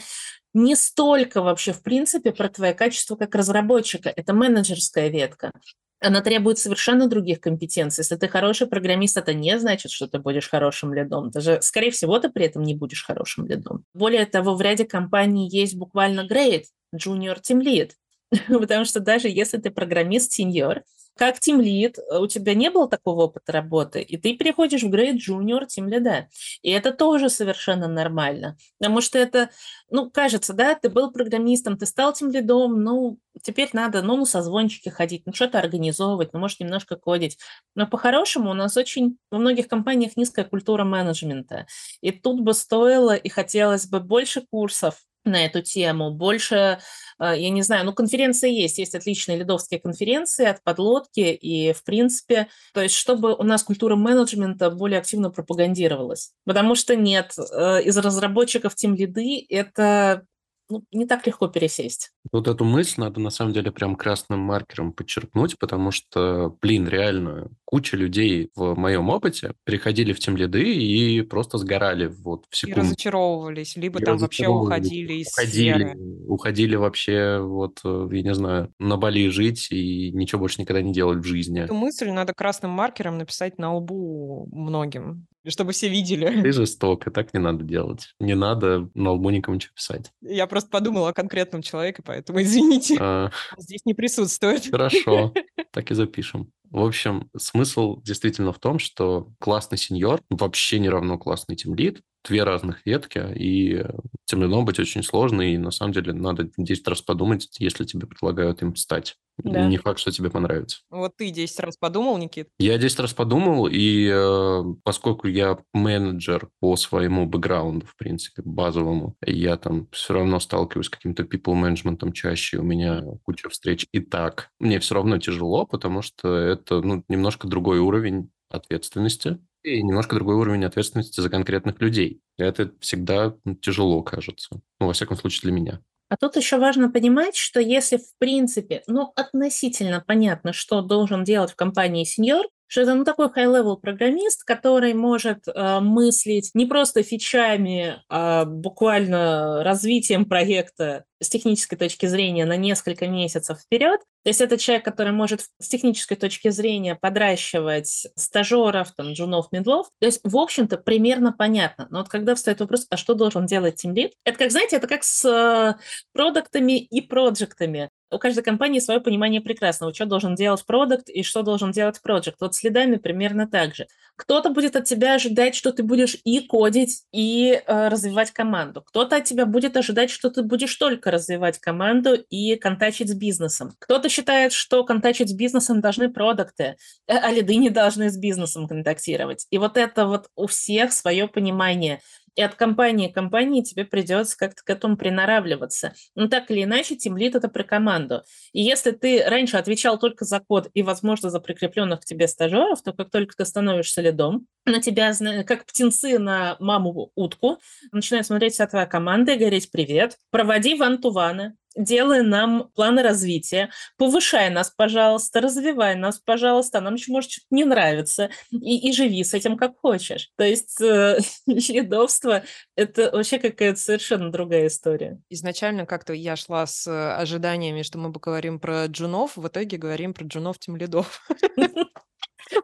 не 0.53 0.75
столько 0.75 1.41
вообще, 1.41 1.73
в 1.73 1.81
принципе, 1.81 2.31
про 2.31 2.49
твое 2.49 2.73
качество 2.73 3.15
как 3.15 3.33
разработчика. 3.35 4.11
Это 4.15 4.33
менеджерская 4.33 5.09
ветка. 5.09 5.51
Она 5.99 6.21
требует 6.21 6.59
совершенно 6.59 7.07
других 7.07 7.39
компетенций. 7.39 8.01
Если 8.01 8.17
ты 8.17 8.27
хороший 8.27 8.67
программист, 8.67 9.15
это 9.15 9.33
не 9.33 9.57
значит, 9.57 9.91
что 9.91 10.07
ты 10.07 10.19
будешь 10.19 10.49
хорошим 10.49 10.93
лидом. 10.93 11.31
Даже, 11.31 11.59
скорее 11.61 11.91
всего, 11.91 12.19
ты 12.19 12.29
при 12.29 12.45
этом 12.45 12.63
не 12.63 12.75
будешь 12.75 13.05
хорошим 13.05 13.47
лидом. 13.47 13.85
Более 13.93 14.25
того, 14.25 14.55
в 14.55 14.61
ряде 14.61 14.85
компаний 14.85 15.47
есть 15.47 15.75
буквально 15.75 16.27
grade, 16.27 16.65
junior 16.93 17.39
team 17.41 17.61
lead. 17.61 17.91
Потому 18.59 18.83
что 18.83 18.99
даже 18.99 19.29
если 19.29 19.57
ты 19.57 19.71
программист-сеньор, 19.71 20.83
как 21.15 21.39
тим 21.39 21.61
лид 21.61 21.97
э, 21.99 22.17
у 22.17 22.27
тебя 22.27 22.53
не 22.53 22.69
было 22.69 22.87
такого 22.87 23.23
опыта 23.23 23.51
работы, 23.51 24.01
и 24.01 24.17
ты 24.17 24.35
переходишь 24.35 24.83
в 24.83 24.89
грейд 24.89 25.17
junior 25.17 25.65
тим 25.67 25.87
лида. 25.87 26.27
И 26.61 26.71
это 26.71 26.91
тоже 26.91 27.29
совершенно 27.29 27.87
нормально. 27.87 28.57
Потому 28.79 29.01
что 29.01 29.19
это, 29.19 29.49
ну, 29.89 30.09
кажется, 30.09 30.53
да, 30.53 30.75
ты 30.75 30.89
был 30.89 31.11
программистом, 31.11 31.77
ты 31.77 31.85
стал 31.85 32.13
тем 32.13 32.31
лидом, 32.31 32.83
ну, 32.83 33.19
теперь 33.41 33.69
надо, 33.73 34.01
ну, 34.01 34.17
на 34.17 34.25
созвончики 34.25 34.89
ходить, 34.89 35.23
ну, 35.25 35.33
что-то 35.33 35.59
организовывать, 35.59 36.33
ну, 36.33 36.39
может, 36.39 36.59
немножко 36.59 36.95
кодить. 36.95 37.37
Но 37.75 37.87
по-хорошему 37.87 38.51
у 38.51 38.53
нас 38.53 38.77
очень 38.77 39.17
во 39.31 39.37
многих 39.37 39.67
компаниях 39.67 40.17
низкая 40.17 40.45
культура 40.45 40.83
менеджмента. 40.83 41.67
И 42.01 42.11
тут 42.11 42.41
бы 42.41 42.53
стоило 42.53 43.15
и 43.15 43.29
хотелось 43.29 43.87
бы 43.87 43.99
больше 43.99 44.41
курсов, 44.49 44.95
на 45.25 45.45
эту 45.45 45.61
тему, 45.61 46.11
больше, 46.11 46.79
э, 47.19 47.33
я 47.37 47.49
не 47.49 47.61
знаю, 47.61 47.85
ну, 47.85 47.93
конференции 47.93 48.51
есть, 48.51 48.77
есть 48.77 48.95
отличные 48.95 49.37
лидовские 49.37 49.79
конференции 49.79 50.45
от 50.45 50.63
подлодки, 50.63 51.19
и, 51.19 51.73
в 51.73 51.83
принципе, 51.83 52.47
то 52.73 52.81
есть, 52.81 52.95
чтобы 52.95 53.33
у 53.33 53.43
нас 53.43 53.63
культура 53.63 53.95
менеджмента 53.95 54.69
более 54.69 54.99
активно 54.99 55.29
пропагандировалась. 55.29 56.31
Потому 56.45 56.75
что 56.75 56.95
нет, 56.95 57.33
э, 57.37 57.83
из 57.83 57.97
разработчиков 57.97 58.75
тем 58.75 58.95
лиды 58.95 59.45
это 59.49 60.25
ну, 60.73 60.83
не 60.91 61.05
так 61.05 61.27
легко 61.27 61.47
пересесть. 61.47 62.11
Вот 62.31 62.47
эту 62.47 62.65
мысль 62.65 62.95
надо 62.97 63.19
на 63.19 63.29
самом 63.29 63.53
деле 63.53 63.71
прям 63.71 63.95
красным 63.95 64.39
маркером 64.39 64.91
подчеркнуть, 64.91 65.59
потому 65.59 65.91
что, 65.91 66.57
блин, 66.61 66.87
реально, 66.87 67.51
куча 67.63 67.95
людей 67.95 68.49
в 68.55 68.75
моем 68.75 69.09
опыте 69.09 69.53
приходили 69.65 70.13
в 70.13 70.19
тем 70.19 70.35
лиды 70.35 70.73
и 70.73 71.21
просто 71.21 71.59
сгорали 71.59 72.07
вот 72.07 72.45
в 72.49 72.57
секунду. 72.57 72.81
И 72.81 72.83
разочаровывались, 72.85 73.75
либо 73.75 73.99
и 73.99 74.03
там 74.03 74.17
вообще 74.17 74.47
уходили 74.47 75.13
из 75.13 75.27
уходили, 75.27 75.73
сферы. 75.73 75.97
Уходили 76.27 76.75
вообще 76.75 77.39
вот, 77.39 77.79
э, 77.85 78.07
я 78.11 78.21
не 78.23 78.33
знаю, 78.33 78.73
на 78.79 78.97
Бали 78.97 79.29
жить 79.29 79.67
и 79.71 80.11
ничего 80.11 80.39
больше 80.39 80.59
никогда 80.59 80.81
не 80.81 80.91
делать 80.91 81.19
в 81.19 81.23
жизни. 81.23 81.61
Эту 81.61 81.75
мысль 81.75 82.09
надо 82.09 82.33
красным 82.33 82.71
маркером 82.71 83.19
написать 83.19 83.59
на 83.59 83.75
лбу 83.75 84.49
многим 84.51 85.27
чтобы 85.49 85.73
все 85.73 85.89
видели. 85.89 86.41
Ты 86.41 86.51
жесток, 86.51 87.07
и 87.07 87.11
так 87.11 87.33
не 87.33 87.39
надо 87.39 87.63
делать. 87.63 88.13
Не 88.19 88.35
надо 88.35 88.89
на 88.93 89.11
лбу 89.11 89.29
никому 89.29 89.55
ничего 89.55 89.73
писать. 89.75 90.11
Я 90.21 90.47
просто 90.47 90.69
подумала 90.69 91.09
о 91.09 91.13
конкретном 91.13 91.61
человеке, 91.61 92.01
поэтому 92.03 92.41
извините. 92.43 92.97
А... 92.99 93.31
Здесь 93.57 93.85
не 93.85 93.93
присутствует. 93.93 94.69
Хорошо, 94.69 95.33
так 95.71 95.91
и 95.91 95.95
запишем. 95.95 96.51
В 96.69 96.83
общем, 96.83 97.29
смысл 97.37 98.01
действительно 98.01 98.51
в 98.51 98.59
том, 98.59 98.79
что 98.79 99.29
классный 99.39 99.77
сеньор 99.77 100.21
вообще 100.29 100.79
не 100.79 100.89
равно 100.89 101.19
классный 101.19 101.55
тимлид. 101.55 102.01
Две 102.23 102.43
разных 102.43 102.85
ветки, 102.85 103.21
и 103.35 103.83
тем 104.25 104.41
лидом 104.41 104.65
быть 104.65 104.79
очень 104.79 105.03
сложно, 105.03 105.41
и 105.41 105.57
на 105.57 105.71
самом 105.71 105.93
деле 105.93 106.13
надо 106.13 106.49
10 106.57 106.87
раз 106.87 107.01
подумать, 107.01 107.47
если 107.59 107.83
тебе 107.83 108.07
предлагают 108.07 108.61
им 108.61 108.75
стать. 108.75 109.17
Да. 109.37 109.65
Не 109.67 109.77
факт, 109.77 109.99
что 109.99 110.11
тебе 110.11 110.29
понравится. 110.29 110.81
Вот 110.91 111.17
ты 111.17 111.31
10 111.31 111.59
раз 111.59 111.77
подумал, 111.77 112.17
Никит? 112.17 112.49
Я 112.59 112.77
10 112.77 112.99
раз 112.99 113.13
подумал, 113.13 113.67
и 113.67 114.07
э, 114.13 114.63
поскольку 114.83 115.27
я 115.27 115.57
менеджер 115.73 116.49
по 116.59 116.75
своему 116.75 117.25
бэкграунду, 117.25 117.85
в 117.87 117.95
принципе, 117.95 118.43
базовому, 118.45 119.15
я 119.25 119.57
там 119.57 119.87
все 119.91 120.13
равно 120.13 120.39
сталкиваюсь 120.39 120.85
с 120.85 120.89
каким-то 120.89 121.23
people 121.23 121.55
management 121.55 122.11
чаще, 122.13 122.59
у 122.59 122.63
меня 122.63 123.03
куча 123.23 123.49
встреч 123.49 123.87
и 123.91 123.99
так. 124.01 124.49
Мне 124.59 124.79
все 124.79 124.95
равно 124.95 125.17
тяжело, 125.17 125.65
потому 125.65 126.03
что 126.03 126.35
это 126.35 126.81
ну, 126.81 127.03
немножко 127.07 127.47
другой 127.47 127.79
уровень 127.79 128.29
ответственности 128.49 129.39
и 129.63 129.81
немножко 129.81 130.15
другой 130.15 130.35
уровень 130.35 130.65
ответственности 130.65 131.21
за 131.21 131.29
конкретных 131.29 131.79
людей. 131.81 132.21
И 132.37 132.43
это 132.43 132.71
всегда 132.79 133.35
тяжело, 133.61 134.03
кажется. 134.03 134.61
Ну, 134.79 134.87
во 134.87 134.93
всяком 134.93 135.17
случае, 135.17 135.41
для 135.43 135.51
меня. 135.51 135.79
А 136.09 136.17
тут 136.17 136.35
еще 136.35 136.57
важно 136.57 136.91
понимать, 136.91 137.35
что 137.35 137.59
если 137.59 137.97
в 137.97 138.17
принципе, 138.19 138.83
ну, 138.85 139.11
относительно 139.15 140.03
понятно, 140.05 140.53
что 140.53 140.81
должен 140.81 141.23
делать 141.23 141.51
в 141.51 141.55
компании 141.55 142.03
сеньор, 142.03 142.45
что 142.67 142.81
это 142.81 142.93
ну, 142.93 143.03
такой 143.03 143.27
high-level 143.27 143.77
программист, 143.77 144.43
который 144.43 144.93
может 144.93 145.47
э, 145.47 145.79
мыслить 145.79 146.51
не 146.53 146.65
просто 146.65 147.03
фичами, 147.03 148.01
а 148.09 148.45
буквально 148.45 149.63
развитием 149.63 150.25
проекта 150.25 151.05
с 151.23 151.29
технической 151.29 151.77
точки 151.77 152.05
зрения 152.05 152.45
на 152.45 152.57
несколько 152.57 153.07
месяцев 153.07 153.59
вперед. 153.59 154.01
То 154.23 154.29
есть 154.29 154.41
это 154.41 154.57
человек, 154.57 154.85
который 154.85 155.11
может 155.11 155.41
с 155.59 155.67
технической 155.67 156.17
точки 156.17 156.49
зрения 156.49 156.95
подращивать 156.95 158.07
стажеров, 158.15 158.91
там, 158.95 159.13
джунов, 159.13 159.51
медлов. 159.51 159.87
То 159.99 160.05
есть, 160.05 160.21
в 160.23 160.37
общем-то, 160.37 160.77
примерно 160.77 161.33
понятно. 161.33 161.87
Но 161.89 161.99
вот 161.99 162.09
когда 162.09 162.35
встает 162.35 162.59
вопрос, 162.59 162.85
а 162.89 162.97
что 162.97 163.13
должен 163.13 163.45
делать 163.45 163.75
тимлид? 163.75 164.13
Это 164.23 164.37
как, 164.37 164.51
знаете, 164.51 164.77
это 164.77 164.87
как 164.87 165.03
с 165.03 165.25
э, 165.25 165.75
продуктами 166.13 166.79
и 166.79 167.01
проектами 167.01 167.89
у 168.13 168.19
каждой 168.19 168.43
компании 168.43 168.79
свое 168.79 169.01
понимание 169.01 169.41
прекрасного, 169.41 169.93
что 169.93 170.05
должен 170.05 170.35
делать 170.35 170.65
продукт 170.65 171.09
и 171.09 171.23
что 171.23 171.41
должен 171.41 171.71
делать 171.71 172.01
проект. 172.01 172.39
Вот 172.39 172.55
следами 172.55 172.97
примерно 172.97 173.47
так 173.47 173.75
же. 173.75 173.87
Кто-то 174.15 174.51
будет 174.51 174.75
от 174.75 174.85
тебя 174.85 175.15
ожидать, 175.15 175.55
что 175.55 175.71
ты 175.71 175.83
будешь 175.83 176.17
и 176.23 176.39
кодить, 176.41 177.03
и 177.11 177.61
э, 177.65 177.87
развивать 177.87 178.31
команду. 178.31 178.81
Кто-то 178.81 179.17
от 179.17 179.23
тебя 179.25 179.45
будет 179.45 179.75
ожидать, 179.75 180.11
что 180.11 180.29
ты 180.29 180.43
будешь 180.43 180.75
только 180.75 181.11
развивать 181.13 181.59
команду 181.59 182.15
и 182.15 182.55
контачить 182.55 183.09
с 183.09 183.13
бизнесом. 183.13 183.73
Кто-то 183.79 184.09
считает, 184.09 184.51
что 184.51 184.83
контачить 184.83 185.29
с 185.29 185.33
бизнесом 185.33 185.79
должны 185.79 186.11
продукты, 186.11 186.75
э, 187.07 187.15
а 187.15 187.31
лиды 187.31 187.55
не 187.55 187.69
должны 187.69 188.09
с 188.09 188.17
бизнесом 188.17 188.67
контактировать. 188.67 189.47
И 189.49 189.57
вот 189.57 189.77
это 189.77 190.05
вот 190.05 190.27
у 190.35 190.47
всех 190.47 190.91
свое 190.91 191.27
понимание– 191.27 192.01
и 192.35 192.41
от 192.41 192.55
компании 192.55 193.09
к 193.09 193.15
компании 193.15 193.61
тебе 193.61 193.85
придется 193.85 194.37
как-то 194.37 194.63
к 194.63 194.69
этому 194.69 194.97
приноравливаться. 194.97 195.93
Но 196.15 196.27
так 196.27 196.49
или 196.51 196.63
иначе, 196.63 196.95
тимлит– 196.95 197.35
это 197.35 197.47
про 197.47 197.63
команду. 197.63 198.23
И 198.51 198.61
если 198.61 198.91
ты 198.91 199.23
раньше 199.23 199.57
отвечал 199.57 199.99
только 199.99 200.25
за 200.25 200.39
код 200.39 200.69
и, 200.73 200.83
возможно, 200.83 201.29
за 201.29 201.39
прикрепленных 201.39 202.01
к 202.01 202.05
тебе 202.05 202.27
стажеров, 202.27 202.81
то 202.81 202.93
как 202.93 203.09
только 203.09 203.35
ты 203.35 203.45
становишься 203.45 204.01
лидом, 204.01 204.47
на 204.65 204.81
тебя, 204.81 205.13
как 205.43 205.65
птенцы 205.65 206.17
на 206.19 206.55
маму 206.59 207.11
утку, 207.15 207.59
начинает 207.91 208.25
смотреть 208.25 208.53
вся 208.53 208.67
твоя 208.67 208.85
команда 208.85 209.33
и 209.33 209.37
говорить 209.37 209.71
«Привет, 209.71 210.17
проводи 210.31 210.75
ван-ту-ваны, 210.75 211.55
делай 211.75 212.21
нам 212.21 212.69
планы 212.75 213.03
развития, 213.03 213.69
повышай 213.97 214.49
нас, 214.49 214.69
пожалуйста, 214.69 215.41
развивай 215.41 215.95
нас, 215.95 216.19
пожалуйста, 216.19 216.81
нам 216.81 216.95
еще, 216.95 217.11
может, 217.11 217.31
что-то 217.31 217.47
не 217.51 217.65
нравится, 217.65 218.29
и, 218.51 218.89
и 218.89 218.93
живи 218.93 219.23
с 219.23 219.33
этим 219.33 219.57
как 219.57 219.77
хочешь. 219.77 220.29
То 220.37 220.43
есть 220.43 220.79
э, 220.81 221.19
лидовство– 221.47 222.43
это 222.75 223.11
вообще 223.11 223.39
какая-то 223.39 223.79
совершенно 223.79 224.31
другая 224.31 224.67
история. 224.67 225.19
Изначально 225.29 225.85
как-то 225.85 226.13
я 226.13 226.35
шла 226.35 226.65
с 226.65 226.87
ожиданиями, 227.17 227.81
что 227.81 227.97
мы 227.97 228.11
поговорим 228.11 228.59
про 228.59 228.85
джунов, 228.85 229.37
в 229.37 229.47
итоге 229.47 229.77
говорим 229.77 230.13
про 230.13 230.25
джунов 230.25 230.59
тем 230.59 230.75
лидов. 230.77 231.27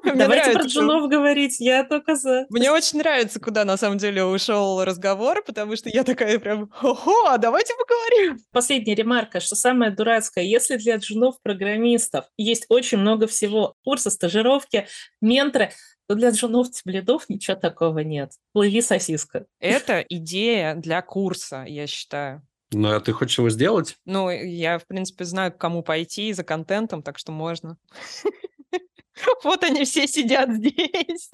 Давайте 0.04 0.52
про 0.52 0.64
джунов 0.64 1.10
говорить, 1.10 1.60
я 1.60 1.84
только 1.84 2.16
за. 2.16 2.46
Мне 2.50 2.72
очень 2.72 3.00
нравится, 3.00 3.40
куда 3.40 3.66
на 3.66 3.78
самом 3.78 3.98
деле 3.98 4.24
ушел 4.24 4.84
разговор, 4.84 5.44
потому 5.46 5.76
что 5.76 5.90
я 5.90 6.04
такая 6.04 6.40
прям, 6.40 6.72
ого, 6.82 7.26
а 7.28 7.38
давайте 7.38 7.74
поговорим. 7.76 8.40
Последняя 8.52 8.96
ремарка, 8.96 9.40
что 9.40 9.56
самое 9.56 9.92
дурацкое, 9.92 10.44
если 10.44 10.78
для 10.78 10.98
джунов-программистов 10.98 12.26
есть 12.38 12.66
очень 12.70 12.98
много 12.98 13.28
всего, 13.28 13.76
курсы, 13.84 14.10
стажировки, 14.10 14.88
менторы, 15.22 15.72
то 16.08 16.16
для 16.16 16.32
джунов 16.32 16.68
бледов 16.86 17.30
ничего 17.30 17.56
такого 17.56 18.00
нет. 18.00 18.32
Плыви 18.54 18.82
сосиска. 18.82 19.46
Это 19.60 20.04
идея 20.10 20.74
для 20.76 21.02
курса, 21.02 21.66
я 21.68 21.86
считаю. 21.86 22.42
Ну, 22.72 22.96
а 22.96 23.00
ты 23.00 23.14
хочешь 23.14 23.38
его 23.38 23.50
сделать? 23.50 23.96
Ну, 24.06 24.30
я, 24.30 24.78
в 24.78 24.86
принципе, 24.86 25.26
знаю, 25.26 25.52
к 25.52 25.58
кому 25.58 25.82
пойти 25.84 26.34
за 26.34 26.44
контентом, 26.44 27.02
так 27.02 27.18
что 27.18 27.32
можно. 27.32 27.78
Вот 29.44 29.64
они 29.64 29.86
все 29.86 30.08
сидят 30.08 30.52
здесь. 30.52 31.30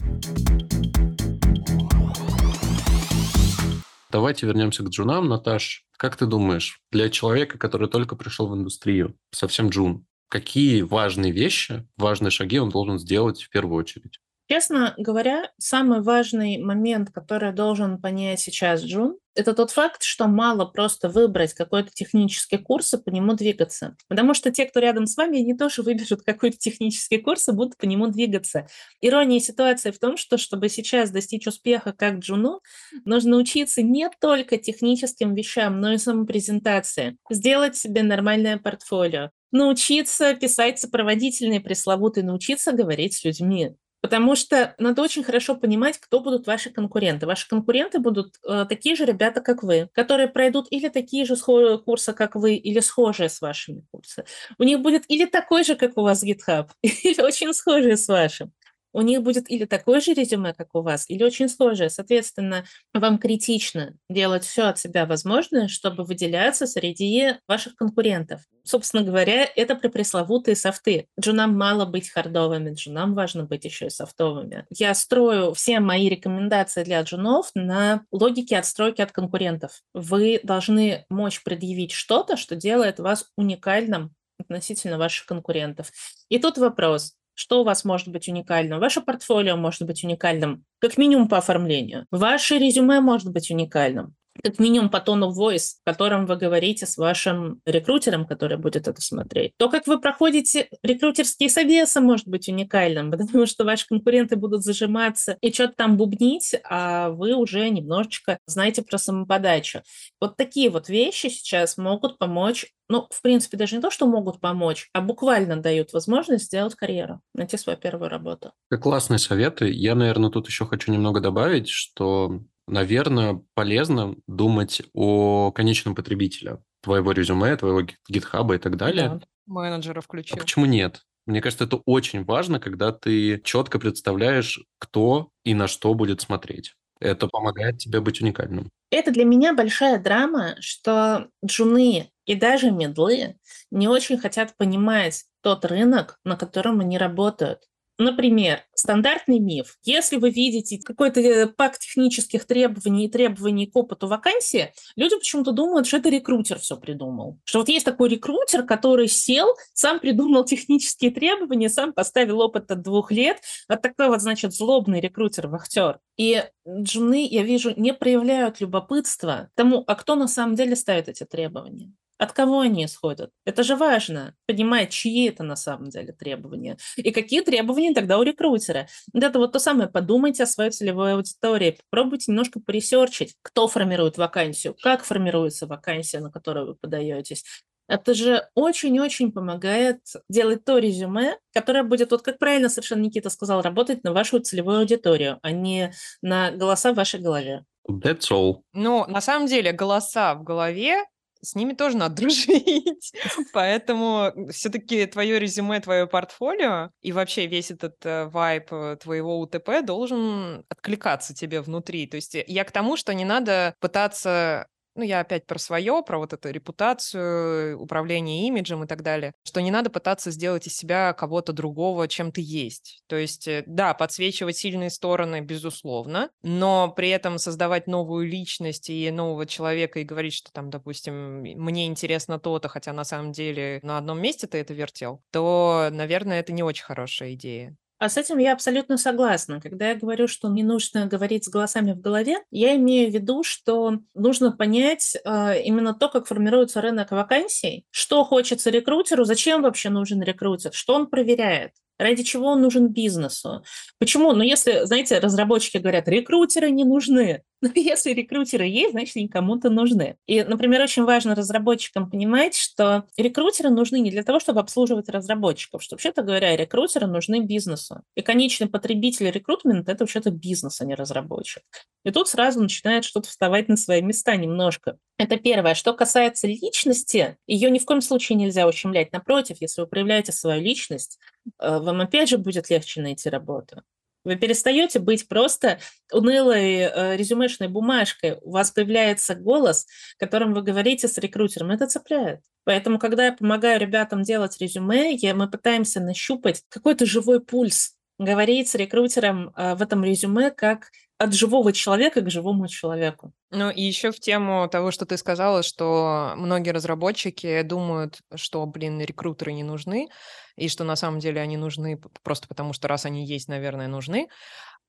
Давайте 4.11 4.45
вернемся 4.45 4.83
к 4.83 4.89
джунам. 4.89 5.27
Наташ, 5.27 5.85
как 5.97 6.15
ты 6.15 6.25
думаешь, 6.25 6.79
для 6.91 7.09
человека, 7.09 7.57
который 7.57 7.89
только 7.89 8.15
пришел 8.15 8.47
в 8.47 8.55
индустрию, 8.55 9.15
совсем 9.31 9.69
джун, 9.69 10.05
какие 10.29 10.81
важные 10.83 11.31
вещи, 11.31 11.85
важные 11.97 12.31
шаги 12.31 12.59
он 12.59 12.69
должен 12.69 12.97
сделать 12.97 13.43
в 13.43 13.49
первую 13.49 13.77
очередь? 13.77 14.19
Честно 14.47 14.93
говоря, 14.97 15.51
самый 15.57 16.01
важный 16.01 16.59
момент, 16.59 17.09
который 17.11 17.51
должен 17.51 17.99
понять 17.99 18.39
сейчас 18.39 18.83
Джун, 18.83 19.17
это 19.35 19.53
тот 19.53 19.71
факт, 19.71 20.03
что 20.03 20.27
мало 20.27 20.65
просто 20.65 21.09
выбрать 21.09 21.53
какой-то 21.53 21.89
технический 21.91 22.57
курс 22.57 22.93
и 22.93 22.97
по 22.97 23.09
нему 23.09 23.33
двигаться. 23.33 23.97
Потому 24.07 24.33
что 24.33 24.51
те, 24.51 24.65
кто 24.65 24.79
рядом 24.79 25.07
с 25.07 25.17
вами, 25.17 25.39
они 25.39 25.55
тоже 25.55 25.81
выберут 25.81 26.21
какой-то 26.21 26.57
технический 26.57 27.17
курс 27.17 27.49
и 27.49 27.51
будут 27.51 27.75
по 27.77 27.85
нему 27.85 28.07
двигаться. 28.07 28.67
Ирония 29.01 29.39
ситуации 29.39 29.91
в 29.91 29.99
том, 29.99 30.15
что 30.15 30.37
чтобы 30.37 30.69
сейчас 30.69 31.11
достичь 31.11 31.47
успеха 31.47 31.91
как 31.91 32.19
джуну, 32.19 32.61
нужно 33.03 33.35
учиться 33.37 33.81
не 33.81 34.09
только 34.21 34.57
техническим 34.57 35.35
вещам, 35.35 35.81
но 35.81 35.91
и 35.93 35.97
самопрезентации. 35.97 37.17
Сделать 37.29 37.75
себе 37.75 38.03
нормальное 38.03 38.57
портфолио, 38.57 39.31
научиться 39.51 40.33
писать 40.35 40.79
сопроводительные 40.79 41.59
пресловутые, 41.59 42.23
научиться 42.23 42.71
говорить 42.71 43.15
с 43.15 43.25
людьми. 43.25 43.75
Потому 44.05 44.35
что 44.35 44.75
надо 44.77 45.01
очень 45.01 45.23
хорошо 45.23 45.55
понимать, 45.55 45.97
кто 45.97 46.19
будут 46.19 46.45
ваши 46.45 46.69
конкуренты. 46.69 47.25
Ваши 47.25 47.49
конкуренты 47.49 47.97
будут 47.97 48.35
э, 48.47 48.67
такие 48.69 48.95
же 48.95 49.03
ребята, 49.03 49.41
как 49.41 49.63
вы, 49.63 49.89
которые 49.93 50.27
пройдут 50.27 50.67
или 50.69 50.89
такие 50.89 51.25
же 51.25 51.35
курсы, 51.35 52.13
как 52.13 52.35
вы, 52.35 52.53
или 52.53 52.81
схожие 52.81 53.29
с 53.29 53.41
вашими 53.41 53.83
курсами. 53.89 54.27
У 54.59 54.63
них 54.63 54.81
будет 54.81 55.05
или 55.07 55.25
такой 55.25 55.63
же, 55.63 55.73
как 55.73 55.97
у 55.97 56.03
вас 56.03 56.23
GitHub, 56.23 56.67
или 56.83 57.19
очень 57.19 57.51
схожий 57.51 57.97
с 57.97 58.07
вашим 58.07 58.53
у 58.95 59.01
них 59.01 59.21
будет 59.21 59.51
или 59.51 59.65
такое 59.65 59.99
же 59.99 60.13
резюме, 60.13 60.53
как 60.53 60.73
у 60.73 60.81
вас, 60.81 61.09
или 61.09 61.21
очень 61.21 61.49
схожее. 61.49 61.89
Соответственно, 61.89 62.63
вам 62.93 63.17
критично 63.17 63.93
делать 64.09 64.45
все 64.45 64.63
от 64.63 64.79
себя 64.79 65.05
возможное, 65.05 65.67
чтобы 65.67 66.05
выделяться 66.05 66.65
среди 66.65 67.33
ваших 67.45 67.75
конкурентов. 67.75 68.41
Собственно 68.63 69.03
говоря, 69.03 69.47
это 69.53 69.75
про 69.75 69.89
пресловутые 69.89 70.55
софты. 70.55 71.07
Джунам 71.19 71.57
мало 71.57 71.85
быть 71.85 72.09
хардовыми, 72.09 72.73
джунам 72.73 73.15
важно 73.15 73.43
быть 73.43 73.65
еще 73.65 73.87
и 73.87 73.89
софтовыми. 73.89 74.65
Я 74.69 74.93
строю 74.93 75.53
все 75.53 75.81
мои 75.81 76.07
рекомендации 76.07 76.85
для 76.85 77.01
джунов 77.01 77.51
на 77.53 78.05
логике 78.11 78.57
отстройки 78.57 79.01
от 79.01 79.11
конкурентов. 79.11 79.81
Вы 79.93 80.39
должны 80.41 81.05
мочь 81.09 81.43
предъявить 81.43 81.91
что-то, 81.91 82.37
что 82.37 82.55
делает 82.55 82.99
вас 82.99 83.25
уникальным 83.35 84.15
относительно 84.39 84.97
ваших 84.97 85.25
конкурентов. 85.25 85.91
И 86.29 86.39
тут 86.39 86.57
вопрос, 86.57 87.13
что 87.35 87.61
у 87.61 87.63
вас 87.63 87.85
может 87.85 88.07
быть 88.07 88.27
уникальным? 88.27 88.79
Ваше 88.79 89.01
портфолио 89.01 89.55
может 89.55 89.83
быть 89.83 90.03
уникальным, 90.03 90.65
как 90.79 90.97
минимум 90.97 91.27
по 91.27 91.37
оформлению. 91.37 92.05
Ваше 92.09 92.57
резюме 92.57 92.99
может 93.01 93.31
быть 93.31 93.51
уникальным 93.51 94.15
как 94.43 94.59
минимум 94.59 94.89
по 94.89 94.99
тону 94.99 95.31
voice, 95.31 95.75
в 95.81 95.83
котором 95.85 96.25
вы 96.25 96.35
говорите 96.35 96.85
с 96.85 96.97
вашим 96.97 97.61
рекрутером, 97.65 98.25
который 98.25 98.57
будет 98.57 98.87
это 98.87 99.01
смотреть. 99.01 99.53
То, 99.57 99.69
как 99.69 99.87
вы 99.87 99.99
проходите 99.99 100.69
рекрутерские 100.83 101.49
собесы, 101.49 102.01
может 102.01 102.27
быть 102.27 102.47
уникальным, 102.47 103.11
потому 103.11 103.45
что 103.45 103.63
ваши 103.63 103.87
конкуренты 103.87 104.35
будут 104.35 104.63
зажиматься 104.63 105.37
и 105.41 105.51
что-то 105.51 105.73
там 105.77 105.97
бубнить, 105.97 106.55
а 106.69 107.09
вы 107.09 107.33
уже 107.33 107.69
немножечко 107.69 108.39
знаете 108.45 108.81
про 108.81 108.97
самоподачу. 108.97 109.81
Вот 110.19 110.37
такие 110.37 110.69
вот 110.69 110.89
вещи 110.89 111.27
сейчас 111.27 111.77
могут 111.77 112.17
помочь 112.17 112.67
ну, 112.87 113.07
в 113.09 113.21
принципе, 113.21 113.57
даже 113.57 113.75
не 113.75 113.81
то, 113.81 113.89
что 113.89 114.05
могут 114.05 114.39
помочь, 114.39 114.89
а 114.93 115.01
буквально 115.01 115.57
дают 115.57 115.91
возможность 115.93 116.45
сделать 116.45 116.75
карьеру, 116.75 117.21
найти 117.33 117.57
свою 117.57 117.79
первую 117.79 118.09
работу. 118.09 118.51
Классные 118.69 119.17
советы. 119.17 119.71
Я, 119.71 119.95
наверное, 119.95 120.29
тут 120.29 120.47
еще 120.47 120.65
хочу 120.65 120.91
немного 120.91 121.19
добавить, 121.19 121.67
что 121.67 122.41
наверное, 122.67 123.41
полезно 123.53 124.15
думать 124.27 124.81
о 124.93 125.51
конечном 125.51 125.95
потребителе 125.95 126.59
твоего 126.81 127.11
резюме, 127.11 127.55
твоего 127.57 127.81
гитхаба 128.07 128.55
и 128.55 128.57
так 128.59 128.77
далее. 128.77 129.09
Да, 129.09 129.19
менеджера 129.47 130.01
включил. 130.01 130.37
А 130.37 130.39
почему 130.39 130.65
нет? 130.65 131.01
Мне 131.25 131.41
кажется, 131.41 131.63
это 131.63 131.77
очень 131.85 132.23
важно, 132.23 132.59
когда 132.59 132.91
ты 132.91 133.41
четко 133.43 133.79
представляешь, 133.79 134.59
кто 134.77 135.29
и 135.43 135.53
на 135.55 135.67
что 135.67 135.93
будет 135.95 136.21
смотреть. 136.21 136.75
Это 136.99 137.27
помогает 137.27 137.79
тебе 137.79 137.99
быть 137.99 138.21
уникальным. 138.21 138.69
Это 138.91 139.11
для 139.11 139.25
меня 139.25 139.53
большая 139.53 139.99
драма, 139.99 140.55
что 140.59 141.27
джуны 141.43 142.11
и 142.25 142.35
даже 142.35 142.71
медлы 142.71 143.37
не 143.71 143.87
очень 143.87 144.17
хотят 144.17 144.55
понимать 144.57 145.25
тот 145.41 145.65
рынок, 145.65 146.19
на 146.23 146.37
котором 146.37 146.79
они 146.79 146.97
работают. 146.97 147.63
Например, 147.97 148.59
стандартный 148.73 149.39
миф. 149.39 149.77
Если 149.83 150.17
вы 150.17 150.29
видите 150.29 150.79
какой-то 150.83 151.21
э, 151.21 151.47
пак 151.47 151.79
технических 151.79 152.45
требований 152.45 153.05
и 153.05 153.09
требований 153.09 153.67
к 153.67 153.75
опыту 153.75 154.07
вакансии, 154.07 154.73
люди 154.97 155.15
почему-то 155.15 155.53
думают, 155.53 155.87
что 155.87 155.97
это 155.97 156.09
рекрутер 156.09 156.59
все 156.59 156.75
придумал. 156.75 157.39
Что 157.45 157.59
вот 157.59 157.69
есть 157.69 157.85
такой 157.85 158.09
рекрутер, 158.09 158.63
который 158.63 159.07
сел, 159.07 159.55
сам 159.73 159.99
придумал 159.99 160.43
технические 160.43 161.11
требования, 161.11 161.69
сам 161.69 161.93
поставил 161.93 162.41
опыт 162.41 162.69
от 162.69 162.81
двух 162.81 163.11
лет. 163.11 163.37
Вот 163.69 163.81
такой 163.81 164.09
вот, 164.09 164.21
значит, 164.21 164.53
злобный 164.53 164.99
рекрутер-вахтер. 164.99 165.99
И 166.17 166.43
джуны, 166.67 167.25
я 167.25 167.43
вижу, 167.43 167.73
не 167.77 167.93
проявляют 167.93 168.59
любопытства 168.59 169.49
тому, 169.55 169.85
а 169.87 169.95
кто 169.95 170.15
на 170.15 170.27
самом 170.27 170.55
деле 170.55 170.75
ставит 170.75 171.07
эти 171.07 171.23
требования. 171.23 171.93
От 172.17 172.31
кого 172.31 172.61
они 172.61 172.85
исходят? 172.85 173.31
Это 173.45 173.63
же 173.63 173.75
важно, 173.75 174.35
понимать, 174.47 174.91
чьи 174.91 175.27
это 175.27 175.43
на 175.43 175.55
самом 175.55 175.89
деле 175.89 176.13
требования. 176.13 176.77
И 176.95 177.11
какие 177.11 177.41
требования 177.41 177.93
тогда 177.93 178.17
у 178.17 178.23
рекрутера. 178.23 178.87
Вот 179.13 179.23
это 179.23 179.37
вот 179.37 179.51
то 179.51 179.59
самое, 179.59 179.89
подумайте 179.89 180.43
о 180.43 180.47
своей 180.47 180.71
целевой 180.71 181.13
аудитории, 181.13 181.77
попробуйте 181.89 182.31
немножко 182.31 182.59
поресерчить, 182.59 183.35
кто 183.41 183.67
формирует 183.67 184.17
вакансию, 184.17 184.75
как 184.81 185.03
формируется 185.03 185.67
вакансия, 185.67 186.19
на 186.19 186.31
которую 186.31 186.67
вы 186.67 186.75
подаетесь. 186.75 187.43
Это 187.87 188.13
же 188.15 188.47
очень-очень 188.55 189.31
помогает 189.31 189.99
делать 190.27 190.65
то 190.65 190.79
резюме, 190.79 191.37
которое 191.53 191.83
будет, 191.83 192.11
вот 192.11 192.23
как 192.23 192.39
правильно 192.39 192.69
совершенно 192.69 193.01
Никита 193.01 193.29
сказал, 193.29 193.61
работать 193.61 194.03
на 194.03 194.11
вашу 194.11 194.39
целевую 194.39 194.79
аудиторию, 194.79 195.37
а 195.43 195.51
не 195.51 195.93
на 196.21 196.51
голоса 196.51 196.93
в 196.93 196.95
вашей 196.95 197.19
голове. 197.19 197.63
That's 197.87 198.31
all. 198.31 198.61
Ну, 198.73 199.05
на 199.05 199.21
самом 199.21 199.47
деле, 199.47 199.71
голоса 199.71 200.33
в 200.33 200.43
голове 200.43 201.03
с 201.45 201.55
ними 201.55 201.73
тоже 201.73 201.97
надо 201.97 202.15
дружить. 202.21 203.13
Поэтому 203.53 204.31
все-таки 204.51 205.05
твое 205.05 205.39
резюме, 205.39 205.79
твое 205.79 206.07
портфолио 206.07 206.89
и 207.01 207.11
вообще 207.11 207.47
весь 207.47 207.71
этот 207.71 208.05
э, 208.05 208.25
вайп 208.25 208.71
э, 208.71 208.97
твоего 209.01 209.39
УТП 209.39 209.83
должен 209.83 210.65
откликаться 210.69 211.33
тебе 211.33 211.61
внутри. 211.61 212.07
То 212.07 212.15
есть 212.15 212.35
я 212.47 212.63
к 212.63 212.71
тому, 212.71 212.97
что 212.97 213.13
не 213.13 213.25
надо 213.25 213.75
пытаться 213.79 214.67
ну, 214.95 215.03
я 215.03 215.19
опять 215.19 215.45
про 215.45 215.59
свое, 215.59 216.01
про 216.05 216.17
вот 216.17 216.33
эту 216.33 216.49
репутацию, 216.49 217.79
управление 217.79 218.47
имиджем 218.47 218.83
и 218.83 218.87
так 218.87 219.03
далее, 219.03 219.33
что 219.43 219.61
не 219.61 219.71
надо 219.71 219.89
пытаться 219.89 220.31
сделать 220.31 220.67
из 220.67 220.75
себя 220.75 221.13
кого-то 221.13 221.53
другого, 221.53 222.07
чем 222.07 222.31
ты 222.31 222.41
есть. 222.41 223.03
То 223.07 223.15
есть, 223.15 223.47
э, 223.47 223.63
да, 223.65 223.93
подсвечивать 223.93 224.57
сильные 224.57 224.89
стороны, 224.89 225.41
безусловно, 225.41 226.29
но 226.43 226.91
при 226.95 227.09
этом 227.09 227.37
создавать 227.37 227.87
новую 227.87 228.27
личность 228.27 228.89
и 228.89 229.11
нового 229.11 229.45
человека 229.45 229.99
и 229.99 230.03
говорить, 230.03 230.33
что 230.33 230.51
там, 230.51 230.69
допустим, 230.69 231.41
мне 231.41 231.85
интересно 231.87 232.39
то-то, 232.39 232.69
хотя 232.69 232.93
на 232.93 233.03
самом 233.03 233.31
деле 233.31 233.79
на 233.83 233.97
одном 233.97 234.21
месте 234.21 234.47
ты 234.47 234.57
это 234.59 234.73
вертел, 234.73 235.21
то, 235.31 235.89
наверное, 235.91 236.39
это 236.39 236.53
не 236.53 236.63
очень 236.63 236.85
хорошая 236.85 237.33
идея. 237.33 237.75
А 237.97 238.09
с 238.09 238.17
этим 238.17 238.39
я 238.39 238.53
абсолютно 238.53 238.97
согласна. 238.97 239.61
Когда 239.61 239.89
я 239.89 239.95
говорю, 239.95 240.27
что 240.27 240.49
не 240.49 240.63
нужно 240.63 241.05
говорить 241.05 241.45
с 241.45 241.49
голосами 241.49 241.93
в 241.93 242.01
голове, 242.01 242.37
я 242.51 242.75
имею 242.75 243.09
в 243.09 243.13
виду, 243.13 243.43
что 243.43 243.99
нужно 244.13 244.51
понять 244.51 245.15
э, 245.15 245.61
именно 245.63 245.93
то, 245.93 246.09
как 246.09 246.27
формируется 246.27 246.81
рынок 246.81 247.11
вакансий, 247.11 247.85
что 247.91 248.25
хочется 248.25 248.69
рекрутеру, 248.69 249.23
зачем 249.23 249.61
вообще 249.61 249.89
нужен 249.89 250.21
рекрутер, 250.21 250.73
что 250.73 250.93
он 250.95 251.07
проверяет. 251.07 251.71
Ради 251.97 252.23
чего 252.23 252.47
он 252.47 252.61
нужен 252.61 252.89
бизнесу? 252.89 253.63
Почему? 253.99 254.33
Ну, 254.33 254.43
если, 254.43 254.85
знаете, 254.85 255.19
разработчики 255.19 255.77
говорят, 255.77 256.07
рекрутеры 256.07 256.71
не 256.71 256.83
нужны. 256.83 257.43
Но 257.61 257.69
если 257.73 258.11
рекрутеры 258.11 258.65
есть, 258.65 258.91
значит, 258.91 259.15
они 259.15 259.27
кому-то 259.27 259.69
нужны. 259.69 260.17
И, 260.27 260.43
например, 260.43 260.81
очень 260.81 261.03
важно 261.03 261.35
разработчикам 261.35 262.09
понимать, 262.09 262.55
что 262.55 263.05
рекрутеры 263.17 263.69
нужны 263.69 264.01
не 264.01 264.11
для 264.11 264.23
того, 264.23 264.39
чтобы 264.39 264.59
обслуживать 264.59 265.09
разработчиков, 265.09 265.81
что, 265.81 265.95
вообще-то 265.95 266.21
говоря, 266.21 266.55
рекрутеры 266.55 267.07
нужны 267.07 267.39
бизнесу. 267.39 268.01
И 268.15 268.21
конечный 268.21 268.67
потребитель 268.67 269.31
рекрутмента– 269.31 269.91
это 269.93 270.03
вообще-то 270.03 270.31
бизнес, 270.31 270.81
а 270.81 270.85
не 270.85 270.95
разработчик. 270.95 271.63
И 272.03 272.11
тут 272.11 272.27
сразу 272.27 272.61
начинает 272.61 273.05
что-то 273.05 273.29
вставать 273.29 273.69
на 273.69 273.77
свои 273.77 274.01
места 274.01 274.35
немножко. 274.35 274.97
Это 275.17 275.37
первое. 275.37 275.75
Что 275.75 275.93
касается 275.93 276.47
личности, 276.47 277.37
ее 277.47 277.71
ни 277.71 277.79
в 277.79 277.85
коем 277.85 278.01
случае 278.01 278.37
нельзя 278.37 278.67
ущемлять. 278.67 279.13
Напротив, 279.13 279.57
если 279.61 279.81
вы 279.81 279.87
проявляете 279.87 280.33
свою 280.33 280.61
личность, 280.61 281.19
вам 281.59 282.01
опять 282.01 282.29
же 282.29 282.37
будет 282.37 282.69
легче 282.69 283.01
найти 283.01 283.29
работу. 283.29 283.83
Вы 284.25 284.35
перестаете 284.37 284.99
быть 284.99 285.27
просто 285.27 285.79
унылой 286.11 286.77
э, 286.77 287.15
резюмешной 287.15 287.69
бумажкой. 287.69 288.39
У 288.41 288.51
вас 288.51 288.71
появляется 288.71 289.35
голос, 289.35 289.85
которым 290.17 290.53
вы 290.53 290.63
говорите 290.63 291.07
с 291.07 291.17
рекрутером. 291.19 291.69
Это 291.69 291.85
цепляет. 291.85 292.41
Поэтому, 292.63 292.97
когда 292.97 293.27
я 293.27 293.33
помогаю 293.33 293.79
ребятам 293.79 294.23
делать 294.23 294.59
резюме, 294.59 295.13
я, 295.13 295.35
мы 295.35 295.47
пытаемся 295.47 295.99
нащупать 296.01 296.63
какой-то 296.69 297.05
живой 297.05 297.39
пульс, 297.39 297.93
говорить 298.17 298.67
с 298.67 298.75
рекрутером 298.75 299.53
э, 299.55 299.75
в 299.75 299.81
этом 299.83 300.03
резюме 300.03 300.49
как 300.49 300.89
от 301.17 301.33
живого 301.33 301.71
человека 301.71 302.21
к 302.21 302.29
живому 302.29 302.67
человеку. 302.67 303.31
Ну 303.51 303.69
и 303.69 303.81
еще 303.81 304.11
в 304.11 304.19
тему 304.19 304.67
того, 304.67 304.91
что 304.91 305.05
ты 305.05 305.17
сказала, 305.17 305.61
что 305.61 306.33
многие 306.35 306.71
разработчики 306.71 307.61
думают, 307.61 308.19
что, 308.33 308.65
блин, 308.65 308.99
рекрутеры 308.99 309.53
не 309.53 309.63
нужны, 309.63 310.09
и 310.55 310.69
что 310.69 310.83
на 310.83 310.95
самом 310.95 311.19
деле 311.19 311.41
они 311.41 311.57
нужны 311.57 311.99
просто 312.23 312.47
потому, 312.47 312.73
что 312.73 312.87
раз 312.87 313.05
они 313.05 313.25
есть, 313.25 313.47
наверное, 313.47 313.87
нужны. 313.87 314.27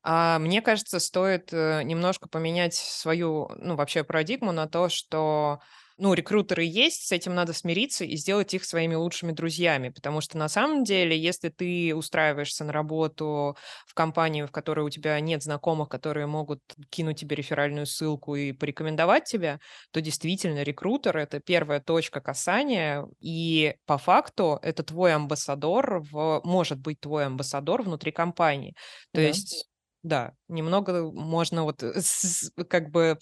А 0.02 0.38
мне 0.38 0.62
кажется, 0.62 1.00
стоит 1.00 1.52
э, 1.52 1.82
немножко 1.82 2.28
поменять 2.28 2.74
свою, 2.74 3.50
ну, 3.56 3.74
вообще 3.74 4.04
парадигму 4.04 4.52
на 4.52 4.68
то, 4.68 4.88
что 4.88 5.60
ну, 5.98 6.12
рекрутеры 6.14 6.64
есть, 6.64 7.06
с 7.06 7.12
этим 7.12 7.34
надо 7.34 7.52
смириться 7.52 8.04
и 8.04 8.16
сделать 8.16 8.52
их 8.52 8.64
своими 8.64 8.94
лучшими 8.94 9.32
друзьями, 9.32 9.88
потому 9.88 10.20
что 10.20 10.36
на 10.36 10.48
самом 10.48 10.84
деле, 10.84 11.18
если 11.18 11.48
ты 11.48 11.94
устраиваешься 11.94 12.64
на 12.64 12.72
работу 12.72 13.56
в 13.86 13.94
компанию, 13.94 14.46
в 14.46 14.52
которой 14.52 14.84
у 14.84 14.90
тебя 14.90 15.18
нет 15.20 15.42
знакомых, 15.42 15.88
которые 15.88 16.26
могут 16.26 16.60
кинуть 16.90 17.20
тебе 17.20 17.36
реферальную 17.36 17.86
ссылку 17.86 18.36
и 18.36 18.52
порекомендовать 18.52 19.24
тебя, 19.24 19.58
то 19.90 20.00
действительно 20.00 20.62
рекрутер— 20.62 21.16
это 21.18 21.40
первая 21.40 21.80
точка 21.80 22.20
касания, 22.20 23.06
и 23.20 23.74
по 23.86 23.96
факту 23.96 24.58
это 24.62 24.82
твой 24.82 25.14
амбассадор, 25.14 26.00
в, 26.00 26.40
может 26.44 26.78
быть 26.78 27.00
твой 27.00 27.26
амбассадор 27.26 27.82
внутри 27.82 28.12
компании. 28.12 28.74
То 29.12 29.20
да. 29.20 29.28
есть 29.28 29.66
да, 30.02 30.34
немного 30.48 31.10
можно 31.12 31.64
вот 31.64 31.82
э, 31.82 32.00
с, 32.00 32.50
как 32.68 32.90
бы 32.90 33.18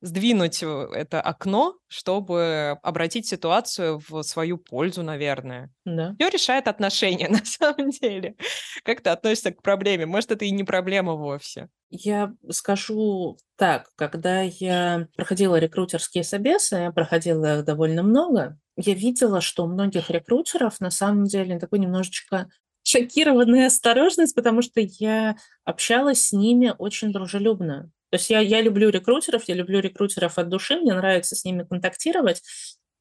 сдвинуть 0.00 0.62
э, 0.62 0.88
это 0.94 1.20
окно, 1.20 1.76
чтобы 1.88 2.78
обратить 2.82 3.26
ситуацию 3.26 4.00
в 4.08 4.22
свою 4.22 4.58
пользу, 4.58 5.02
наверное. 5.02 5.70
Да. 5.84 6.14
Все 6.18 6.28
решает 6.28 6.68
отношения, 6.68 7.28
на 7.30 7.44
самом 7.44 7.90
деле. 7.90 8.36
Как 8.84 9.00
ты 9.00 9.10
относишься 9.10 9.52
к 9.52 9.62
проблеме? 9.62 10.06
Может, 10.06 10.32
это 10.32 10.44
и 10.44 10.50
не 10.50 10.64
проблема 10.64 11.14
вовсе. 11.14 11.68
Я 11.88 12.34
скажу 12.50 13.38
так, 13.56 13.90
когда 13.94 14.42
я 14.42 15.06
проходила 15.16 15.56
рекрутерские 15.56 16.24
собесы, 16.24 16.76
я 16.76 16.92
проходила 16.92 17.58
их 17.58 17.64
довольно 17.64 18.02
много, 18.02 18.58
я 18.76 18.94
видела, 18.94 19.40
что 19.40 19.64
у 19.64 19.68
многих 19.68 20.10
рекрутеров 20.10 20.80
на 20.80 20.90
самом 20.90 21.24
деле 21.24 21.58
такой 21.58 21.78
немножечко 21.78 22.48
шокированная 22.86 23.66
осторожность, 23.66 24.34
потому 24.34 24.62
что 24.62 24.80
я 24.80 25.36
общалась 25.64 26.22
с 26.22 26.32
ними 26.32 26.72
очень 26.78 27.12
дружелюбно. 27.12 27.90
То 28.10 28.16
есть 28.16 28.30
я, 28.30 28.40
я 28.40 28.60
люблю 28.62 28.88
рекрутеров, 28.90 29.44
я 29.48 29.54
люблю 29.54 29.80
рекрутеров 29.80 30.38
от 30.38 30.48
души, 30.48 30.76
мне 30.76 30.94
нравится 30.94 31.34
с 31.34 31.44
ними 31.44 31.64
контактировать, 31.64 32.42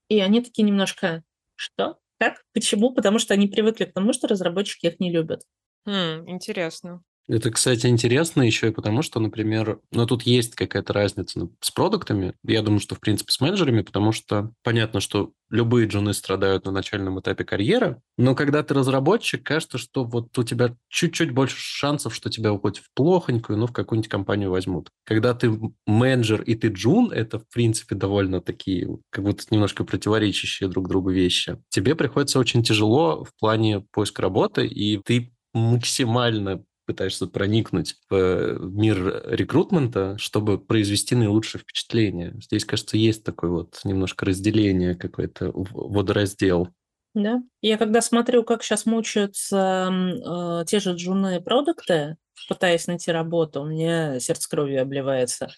и 0.10 0.20
они 0.20 0.42
такие 0.42 0.64
немножко, 0.64 1.24
что? 1.56 2.00
Как? 2.20 2.44
Почему? 2.54 2.94
Потому 2.94 3.20
что 3.20 3.34
они 3.34 3.48
привыкли 3.48 3.86
к 3.86 3.94
тому, 3.94 4.14
что 4.14 4.28
разработчики 4.28 4.88
их 4.88 5.00
не 5.00 5.12
любят. 5.12 5.44
Хм, 5.86 6.28
интересно. 6.28 7.04
Это, 7.28 7.50
кстати, 7.50 7.88
интересно 7.88 8.44
еще 8.44 8.68
и 8.68 8.72
потому, 8.72 9.02
что, 9.02 9.20
например, 9.20 9.80
ну, 9.92 10.06
тут 10.06 10.24
есть 10.24 10.54
какая-то 10.54 10.94
разница 10.94 11.50
с 11.60 11.72
продуктами. 11.72 12.34
Я 12.44 12.62
думаю, 12.62 12.80
что, 12.80 12.94
в 12.94 13.00
принципе, 13.00 13.32
с 13.32 13.42
менеджерами, 13.42 13.82
потому 13.82 14.12
что 14.12 14.52
понятно, 14.64 15.00
что 15.00 15.32
любые 15.50 15.88
джуны 15.88 16.14
страдают 16.14 16.66
на 16.66 16.72
начальном 16.72 17.20
этапе 17.20 17.44
карьеры, 17.44 18.00
но 18.18 18.36
когда 18.36 18.62
ты 18.62 18.76
разработчик, 18.76 19.42
кажется, 19.44 19.80
что 19.80 20.04
вот 20.04 20.38
у 20.38 20.44
тебя 20.44 20.76
чуть-чуть 20.90 21.32
больше 21.32 21.56
шансов, 21.58 22.14
что 22.14 22.30
тебя 22.30 22.56
хоть 22.58 22.78
в 22.78 22.92
плохонькую, 22.94 23.58
но 23.58 23.66
в 23.66 23.74
какую-нибудь 23.74 24.10
компанию 24.10 24.52
возьмут. 24.52 24.90
Когда 25.04 25.34
ты 25.34 25.52
менеджер 25.88 26.44
и 26.44 26.54
ты 26.54 26.68
джун, 26.68 27.12
это, 27.12 27.40
в 27.40 27.48
принципе, 27.52 27.96
довольно 27.96 28.40
такие, 28.40 28.88
как 29.10 29.24
будто 29.24 29.44
немножко 29.50 29.84
противоречащие 29.84 30.70
друг 30.70 30.88
другу 30.88 31.10
вещи. 31.10 31.58
Тебе 31.70 31.96
приходится 31.96 32.38
очень 32.38 32.62
тяжело 32.62 33.24
в 33.24 33.32
плане 33.40 33.80
поиска 33.92 34.22
работы, 34.22 34.68
и 34.68 35.00
ты 35.00 35.32
максимально 35.54 36.64
пытаешься 36.86 37.28
проникнуть 37.28 37.96
в 38.10 38.58
мир 38.60 39.24
рекрутмента, 39.28 40.18
чтобы 40.18 40.60
произвести 40.60 41.16
наилучшее 41.16 41.62
впечатление. 41.62 42.34
Здесь, 42.42 42.66
кажется, 42.66 42.98
есть 42.98 43.24
такое 43.24 43.50
вот 43.50 43.80
немножко 43.84 44.26
разделение, 44.26 44.96
какой-то 44.96 45.52
водораздел. 45.54 46.70
Да. 47.14 47.42
Я 47.62 47.78
когда 47.78 48.02
смотрю, 48.02 48.44
как 48.44 48.62
сейчас 48.62 48.86
мучаются 48.86 49.90
э, 49.90 50.66
те 50.68 50.80
же 50.80 50.94
джуны 50.96 51.42
продукты, 51.42 52.18
пытаясь 52.50 52.88
найти 52.88 53.10
работу, 53.12 53.62
у 53.62 53.66
меня 53.66 54.20
сердце 54.20 54.50
кровью 54.50 54.82
обливается. 54.82 55.50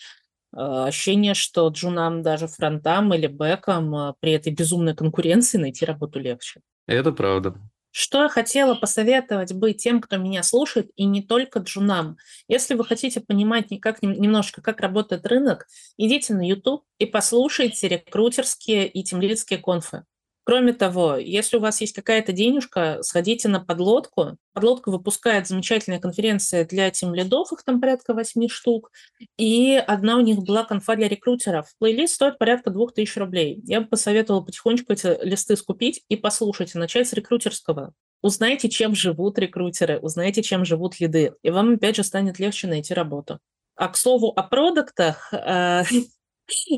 Э, 0.56 0.86
ощущение, 0.88 1.34
что 1.34 1.68
джунам, 1.70 2.22
даже 2.22 2.48
фронтам 2.48 3.12
или 3.14 3.26
бэкам 3.26 3.96
э, 3.96 4.14
при 4.20 4.34
этой 4.34 4.54
безумной 4.54 4.96
конкуренции 4.96 5.58
найти 5.58 5.84
работу 5.84 6.20
легче. 6.20 6.62
Это 6.86 7.12
правда. 7.12 7.56
Что 8.00 8.22
я 8.22 8.30
хотела 8.30 8.76
посоветовать 8.76 9.54
бы 9.54 9.74
тем, 9.74 10.02
кто 10.02 10.18
меня 10.18 10.44
слушает, 10.44 10.92
и 10.98 11.06
не 11.06 11.24
только 11.24 11.62
джунам. 11.62 12.18
Если 12.48 12.76
вы 12.76 12.86
хотите 12.86 13.22
понимать 13.22 13.72
никак, 13.72 14.04
немножко, 14.04 14.62
как 14.62 14.82
работает 14.82 15.26
рынок, 15.26 15.66
идите 15.98 16.36
на 16.36 16.48
YouTube 16.48 16.84
и 17.00 17.08
послушайте 17.08 17.88
рекрутерские 17.88 18.88
и 18.88 19.04
темлицкие 19.04 19.58
конфы. 19.58 20.04
Кроме 20.48 20.72
того, 20.72 21.18
если 21.18 21.58
у 21.58 21.60
вас 21.60 21.82
есть 21.82 21.94
какая-то 21.94 22.32
денежка, 22.32 23.00
сходите 23.02 23.50
на 23.50 23.60
подлодку. 23.60 24.38
Подлодка 24.54 24.92
выпускает 24.92 25.46
замечательные 25.46 26.00
конференции 26.00 26.64
для 26.64 26.90
тем 26.90 27.14
лидов, 27.14 27.52
их 27.52 27.66
там 27.66 27.82
порядка 27.82 28.14
8 28.14 28.48
штук. 28.48 28.90
И 29.38 29.76
одна 29.76 30.16
у 30.16 30.22
них 30.22 30.38
была 30.38 30.64
конфа 30.64 30.96
для 30.96 31.10
рекрутеров. 31.10 31.68
Плейлист 31.80 32.16
стоит 32.16 32.38
порядка 32.38 32.70
2000 32.70 33.20
рублей. 33.20 33.60
Я 33.66 33.82
бы 33.82 33.88
посоветовала 33.88 34.40
потихонечку 34.40 34.94
эти 34.94 35.22
листы 35.22 35.58
скупить 35.58 36.06
и 36.08 36.16
послушать, 36.16 36.74
начать 36.76 37.10
с 37.10 37.14
рекрутерского. 37.14 37.92
Узнайте, 38.22 38.70
чем 38.70 38.96
живут 38.96 39.38
рекрутеры, 39.40 40.00
узнайте, 40.00 40.44
чем 40.44 40.64
живут 40.64 41.02
лиды, 41.02 41.34
и 41.44 41.50
вам 41.50 41.74
опять 41.74 41.98
же 41.98 42.04
станет 42.04 42.40
легче 42.40 42.68
найти 42.68 42.94
работу. 42.94 43.40
А 43.76 43.90
к 43.90 43.98
слову 43.98 44.30
о 44.30 44.44
продуктах, 44.44 45.34
э, 45.34 45.84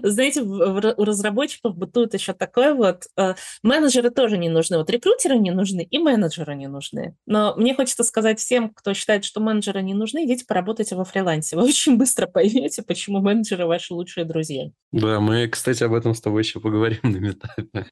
Знаете, 0.03 0.41
у 0.41 1.03
разработчиков 1.03 1.76
бытует 1.76 2.13
еще 2.13 2.34
такое 2.34 2.74
вот, 2.74 3.05
э, 3.17 3.36
менеджеры 3.63 4.09
тоже 4.09 4.38
не 4.38 4.49
нужны, 4.49 4.78
вот 4.78 4.89
рекрутеры 4.89 5.38
не 5.38 5.51
нужны 5.51 5.84
и 5.84 5.97
менеджеры 5.99 6.55
не 6.55 6.67
нужны. 6.67 7.15
Но 7.26 7.55
мне 7.55 7.76
хочется 7.76 8.03
сказать 8.03 8.39
всем, 8.39 8.70
кто 8.70 8.93
считает, 8.93 9.26
что 9.26 9.39
менеджеры 9.39 9.82
не 9.82 9.93
нужны, 9.93 10.26
идите 10.26 10.45
поработайте 10.45 10.95
во 10.95 11.05
фрилансе. 11.05 11.55
Вы 11.55 11.63
очень 11.63 11.97
быстро 11.97 12.28
поймете, 12.28 12.82
почему 12.84 13.20
менеджеры 13.20 13.65
ваши 13.65 13.93
лучшие 13.93 14.26
друзья. 14.26 14.70
Да, 14.91 15.20
мы, 15.20 15.47
кстати, 15.47 15.84
об 15.84 15.93
этом 15.93 16.13
с 16.13 16.22
тобой 16.22 16.43
еще 16.43 16.59
поговорим 16.59 16.99
на 17.03 17.30
этапе. 17.30 17.89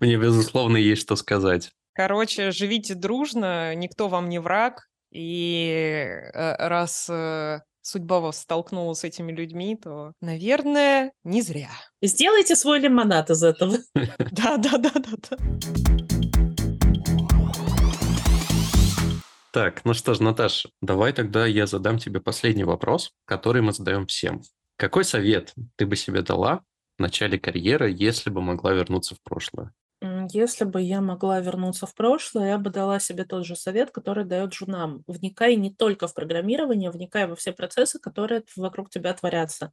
Мне, 0.00 0.16
безусловно, 0.16 0.76
есть 0.76 1.02
что 1.02 1.16
сказать. 1.16 1.70
Короче, 1.94 2.52
живите 2.52 2.94
дружно, 2.94 3.74
никто 3.74 4.08
вам 4.08 4.30
не 4.30 4.38
враг, 4.38 4.88
и 5.10 6.06
э, 6.32 6.68
раз 6.68 7.06
э, 7.10 7.60
судьба 7.82 8.20
вас 8.20 8.40
столкнула 8.40 8.94
с 8.94 9.04
этими 9.04 9.32
людьми, 9.32 9.76
то, 9.76 10.12
наверное, 10.20 11.12
не 11.24 11.42
зря. 11.42 11.70
Сделайте 12.00 12.56
свой 12.56 12.78
лимонад 12.78 13.30
из 13.30 13.42
этого. 13.42 13.76
Да, 14.32 14.56
да, 14.56 14.78
да, 14.78 14.92
да, 14.94 15.10
да. 15.30 15.36
Так, 19.52 19.84
ну 19.84 19.92
что 19.92 20.14
ж, 20.14 20.20
Наташа, 20.20 20.70
давай 20.80 21.12
тогда 21.12 21.44
я 21.46 21.66
задам 21.66 21.98
тебе 21.98 22.20
последний 22.20 22.64
вопрос, 22.64 23.12
который 23.26 23.60
мы 23.60 23.72
задаем 23.72 24.06
всем. 24.06 24.40
Какой 24.76 25.04
совет 25.04 25.52
ты 25.76 25.84
бы 25.84 25.94
себе 25.94 26.22
дала 26.22 26.62
в 26.96 27.02
начале 27.02 27.38
карьеры, 27.38 27.90
если 27.94 28.30
бы 28.30 28.40
могла 28.40 28.72
вернуться 28.72 29.14
в 29.14 29.22
прошлое? 29.22 29.74
Если 30.32 30.64
бы 30.64 30.82
я 30.82 31.00
могла 31.00 31.38
вернуться 31.38 31.86
в 31.86 31.94
прошлое, 31.94 32.48
я 32.48 32.58
бы 32.58 32.70
дала 32.70 32.98
себе 32.98 33.24
тот 33.24 33.46
же 33.46 33.54
совет, 33.54 33.92
который 33.92 34.24
дает 34.24 34.52
журнам. 34.52 35.04
Вникай 35.06 35.54
не 35.54 35.72
только 35.72 36.08
в 36.08 36.14
программирование, 36.14 36.90
вникай 36.90 37.28
во 37.28 37.36
все 37.36 37.52
процессы, 37.52 38.00
которые 38.00 38.42
вокруг 38.56 38.90
тебя 38.90 39.14
творятся. 39.14 39.70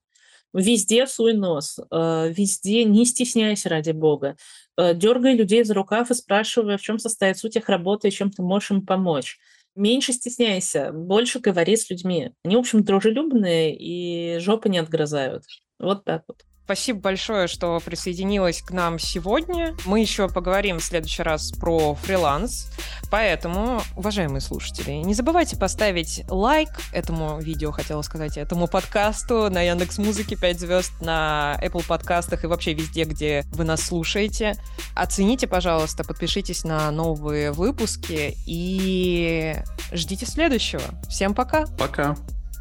Везде 0.53 1.07
суй 1.07 1.33
нос, 1.33 1.79
э, 1.79 2.33
везде 2.35 2.83
не 2.83 3.05
стесняйся 3.05 3.69
ради 3.69 3.91
бога. 3.91 4.35
Э, 4.77 4.93
дергай 4.93 5.35
людей 5.35 5.63
за 5.63 5.73
рукав 5.73 6.11
и 6.11 6.13
спрашивай, 6.13 6.77
в 6.77 6.81
чем 6.81 6.99
состоит 6.99 7.37
суть 7.37 7.55
их 7.55 7.67
работы 7.69 8.09
и 8.09 8.11
чем 8.11 8.29
ты 8.31 8.43
можешь 8.43 8.71
им 8.71 8.85
помочь. 8.85 9.39
Меньше 9.75 10.13
стесняйся, 10.13 10.91
больше 10.91 11.39
говори 11.39 11.75
с 11.75 11.89
людьми. 11.89 12.31
Они, 12.43 12.55
в 12.55 12.59
общем, 12.59 12.83
дружелюбные 12.83 13.75
и 13.75 14.39
жопы 14.39 14.69
не 14.69 14.77
отгрызают. 14.79 15.43
Вот 15.79 16.03
так 16.05 16.23
вот. 16.27 16.43
Спасибо 16.69 16.99
большое, 16.99 17.47
что 17.47 17.79
присоединилась 17.83 18.61
к 18.61 18.69
нам 18.69 18.99
сегодня. 18.99 19.75
Мы 19.87 20.01
еще 20.01 20.29
поговорим 20.29 20.77
в 20.77 20.83
следующий 20.83 21.23
раз 21.23 21.51
про 21.51 21.95
фриланс. 21.95 22.71
Поэтому, 23.09 23.81
уважаемые 23.95 24.39
слушатели, 24.39 24.91
не 24.91 25.15
забывайте 25.15 25.57
поставить 25.57 26.21
лайк 26.29 26.69
этому 26.93 27.39
видео, 27.39 27.71
хотела 27.71 28.03
сказать, 28.03 28.37
этому 28.37 28.67
подкасту 28.67 29.49
на 29.49 29.63
Яндекс 29.63 29.97
Музыке 29.97 30.35
5 30.35 30.59
звезд, 30.59 30.91
на 31.01 31.57
Apple 31.59 31.83
подкастах 31.87 32.43
и 32.43 32.47
вообще 32.47 32.75
везде, 32.75 33.05
где 33.05 33.45
вы 33.51 33.63
нас 33.63 33.81
слушаете. 33.81 34.53
Оцените, 34.93 35.47
пожалуйста, 35.47 36.03
подпишитесь 36.03 36.63
на 36.65 36.91
новые 36.91 37.51
выпуски 37.51 38.37
и 38.45 39.55
ждите 39.91 40.27
следующего. 40.27 40.83
Всем 41.09 41.33
пока. 41.33 41.65
Пока. 41.79 42.15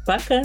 Пока. 0.07 0.41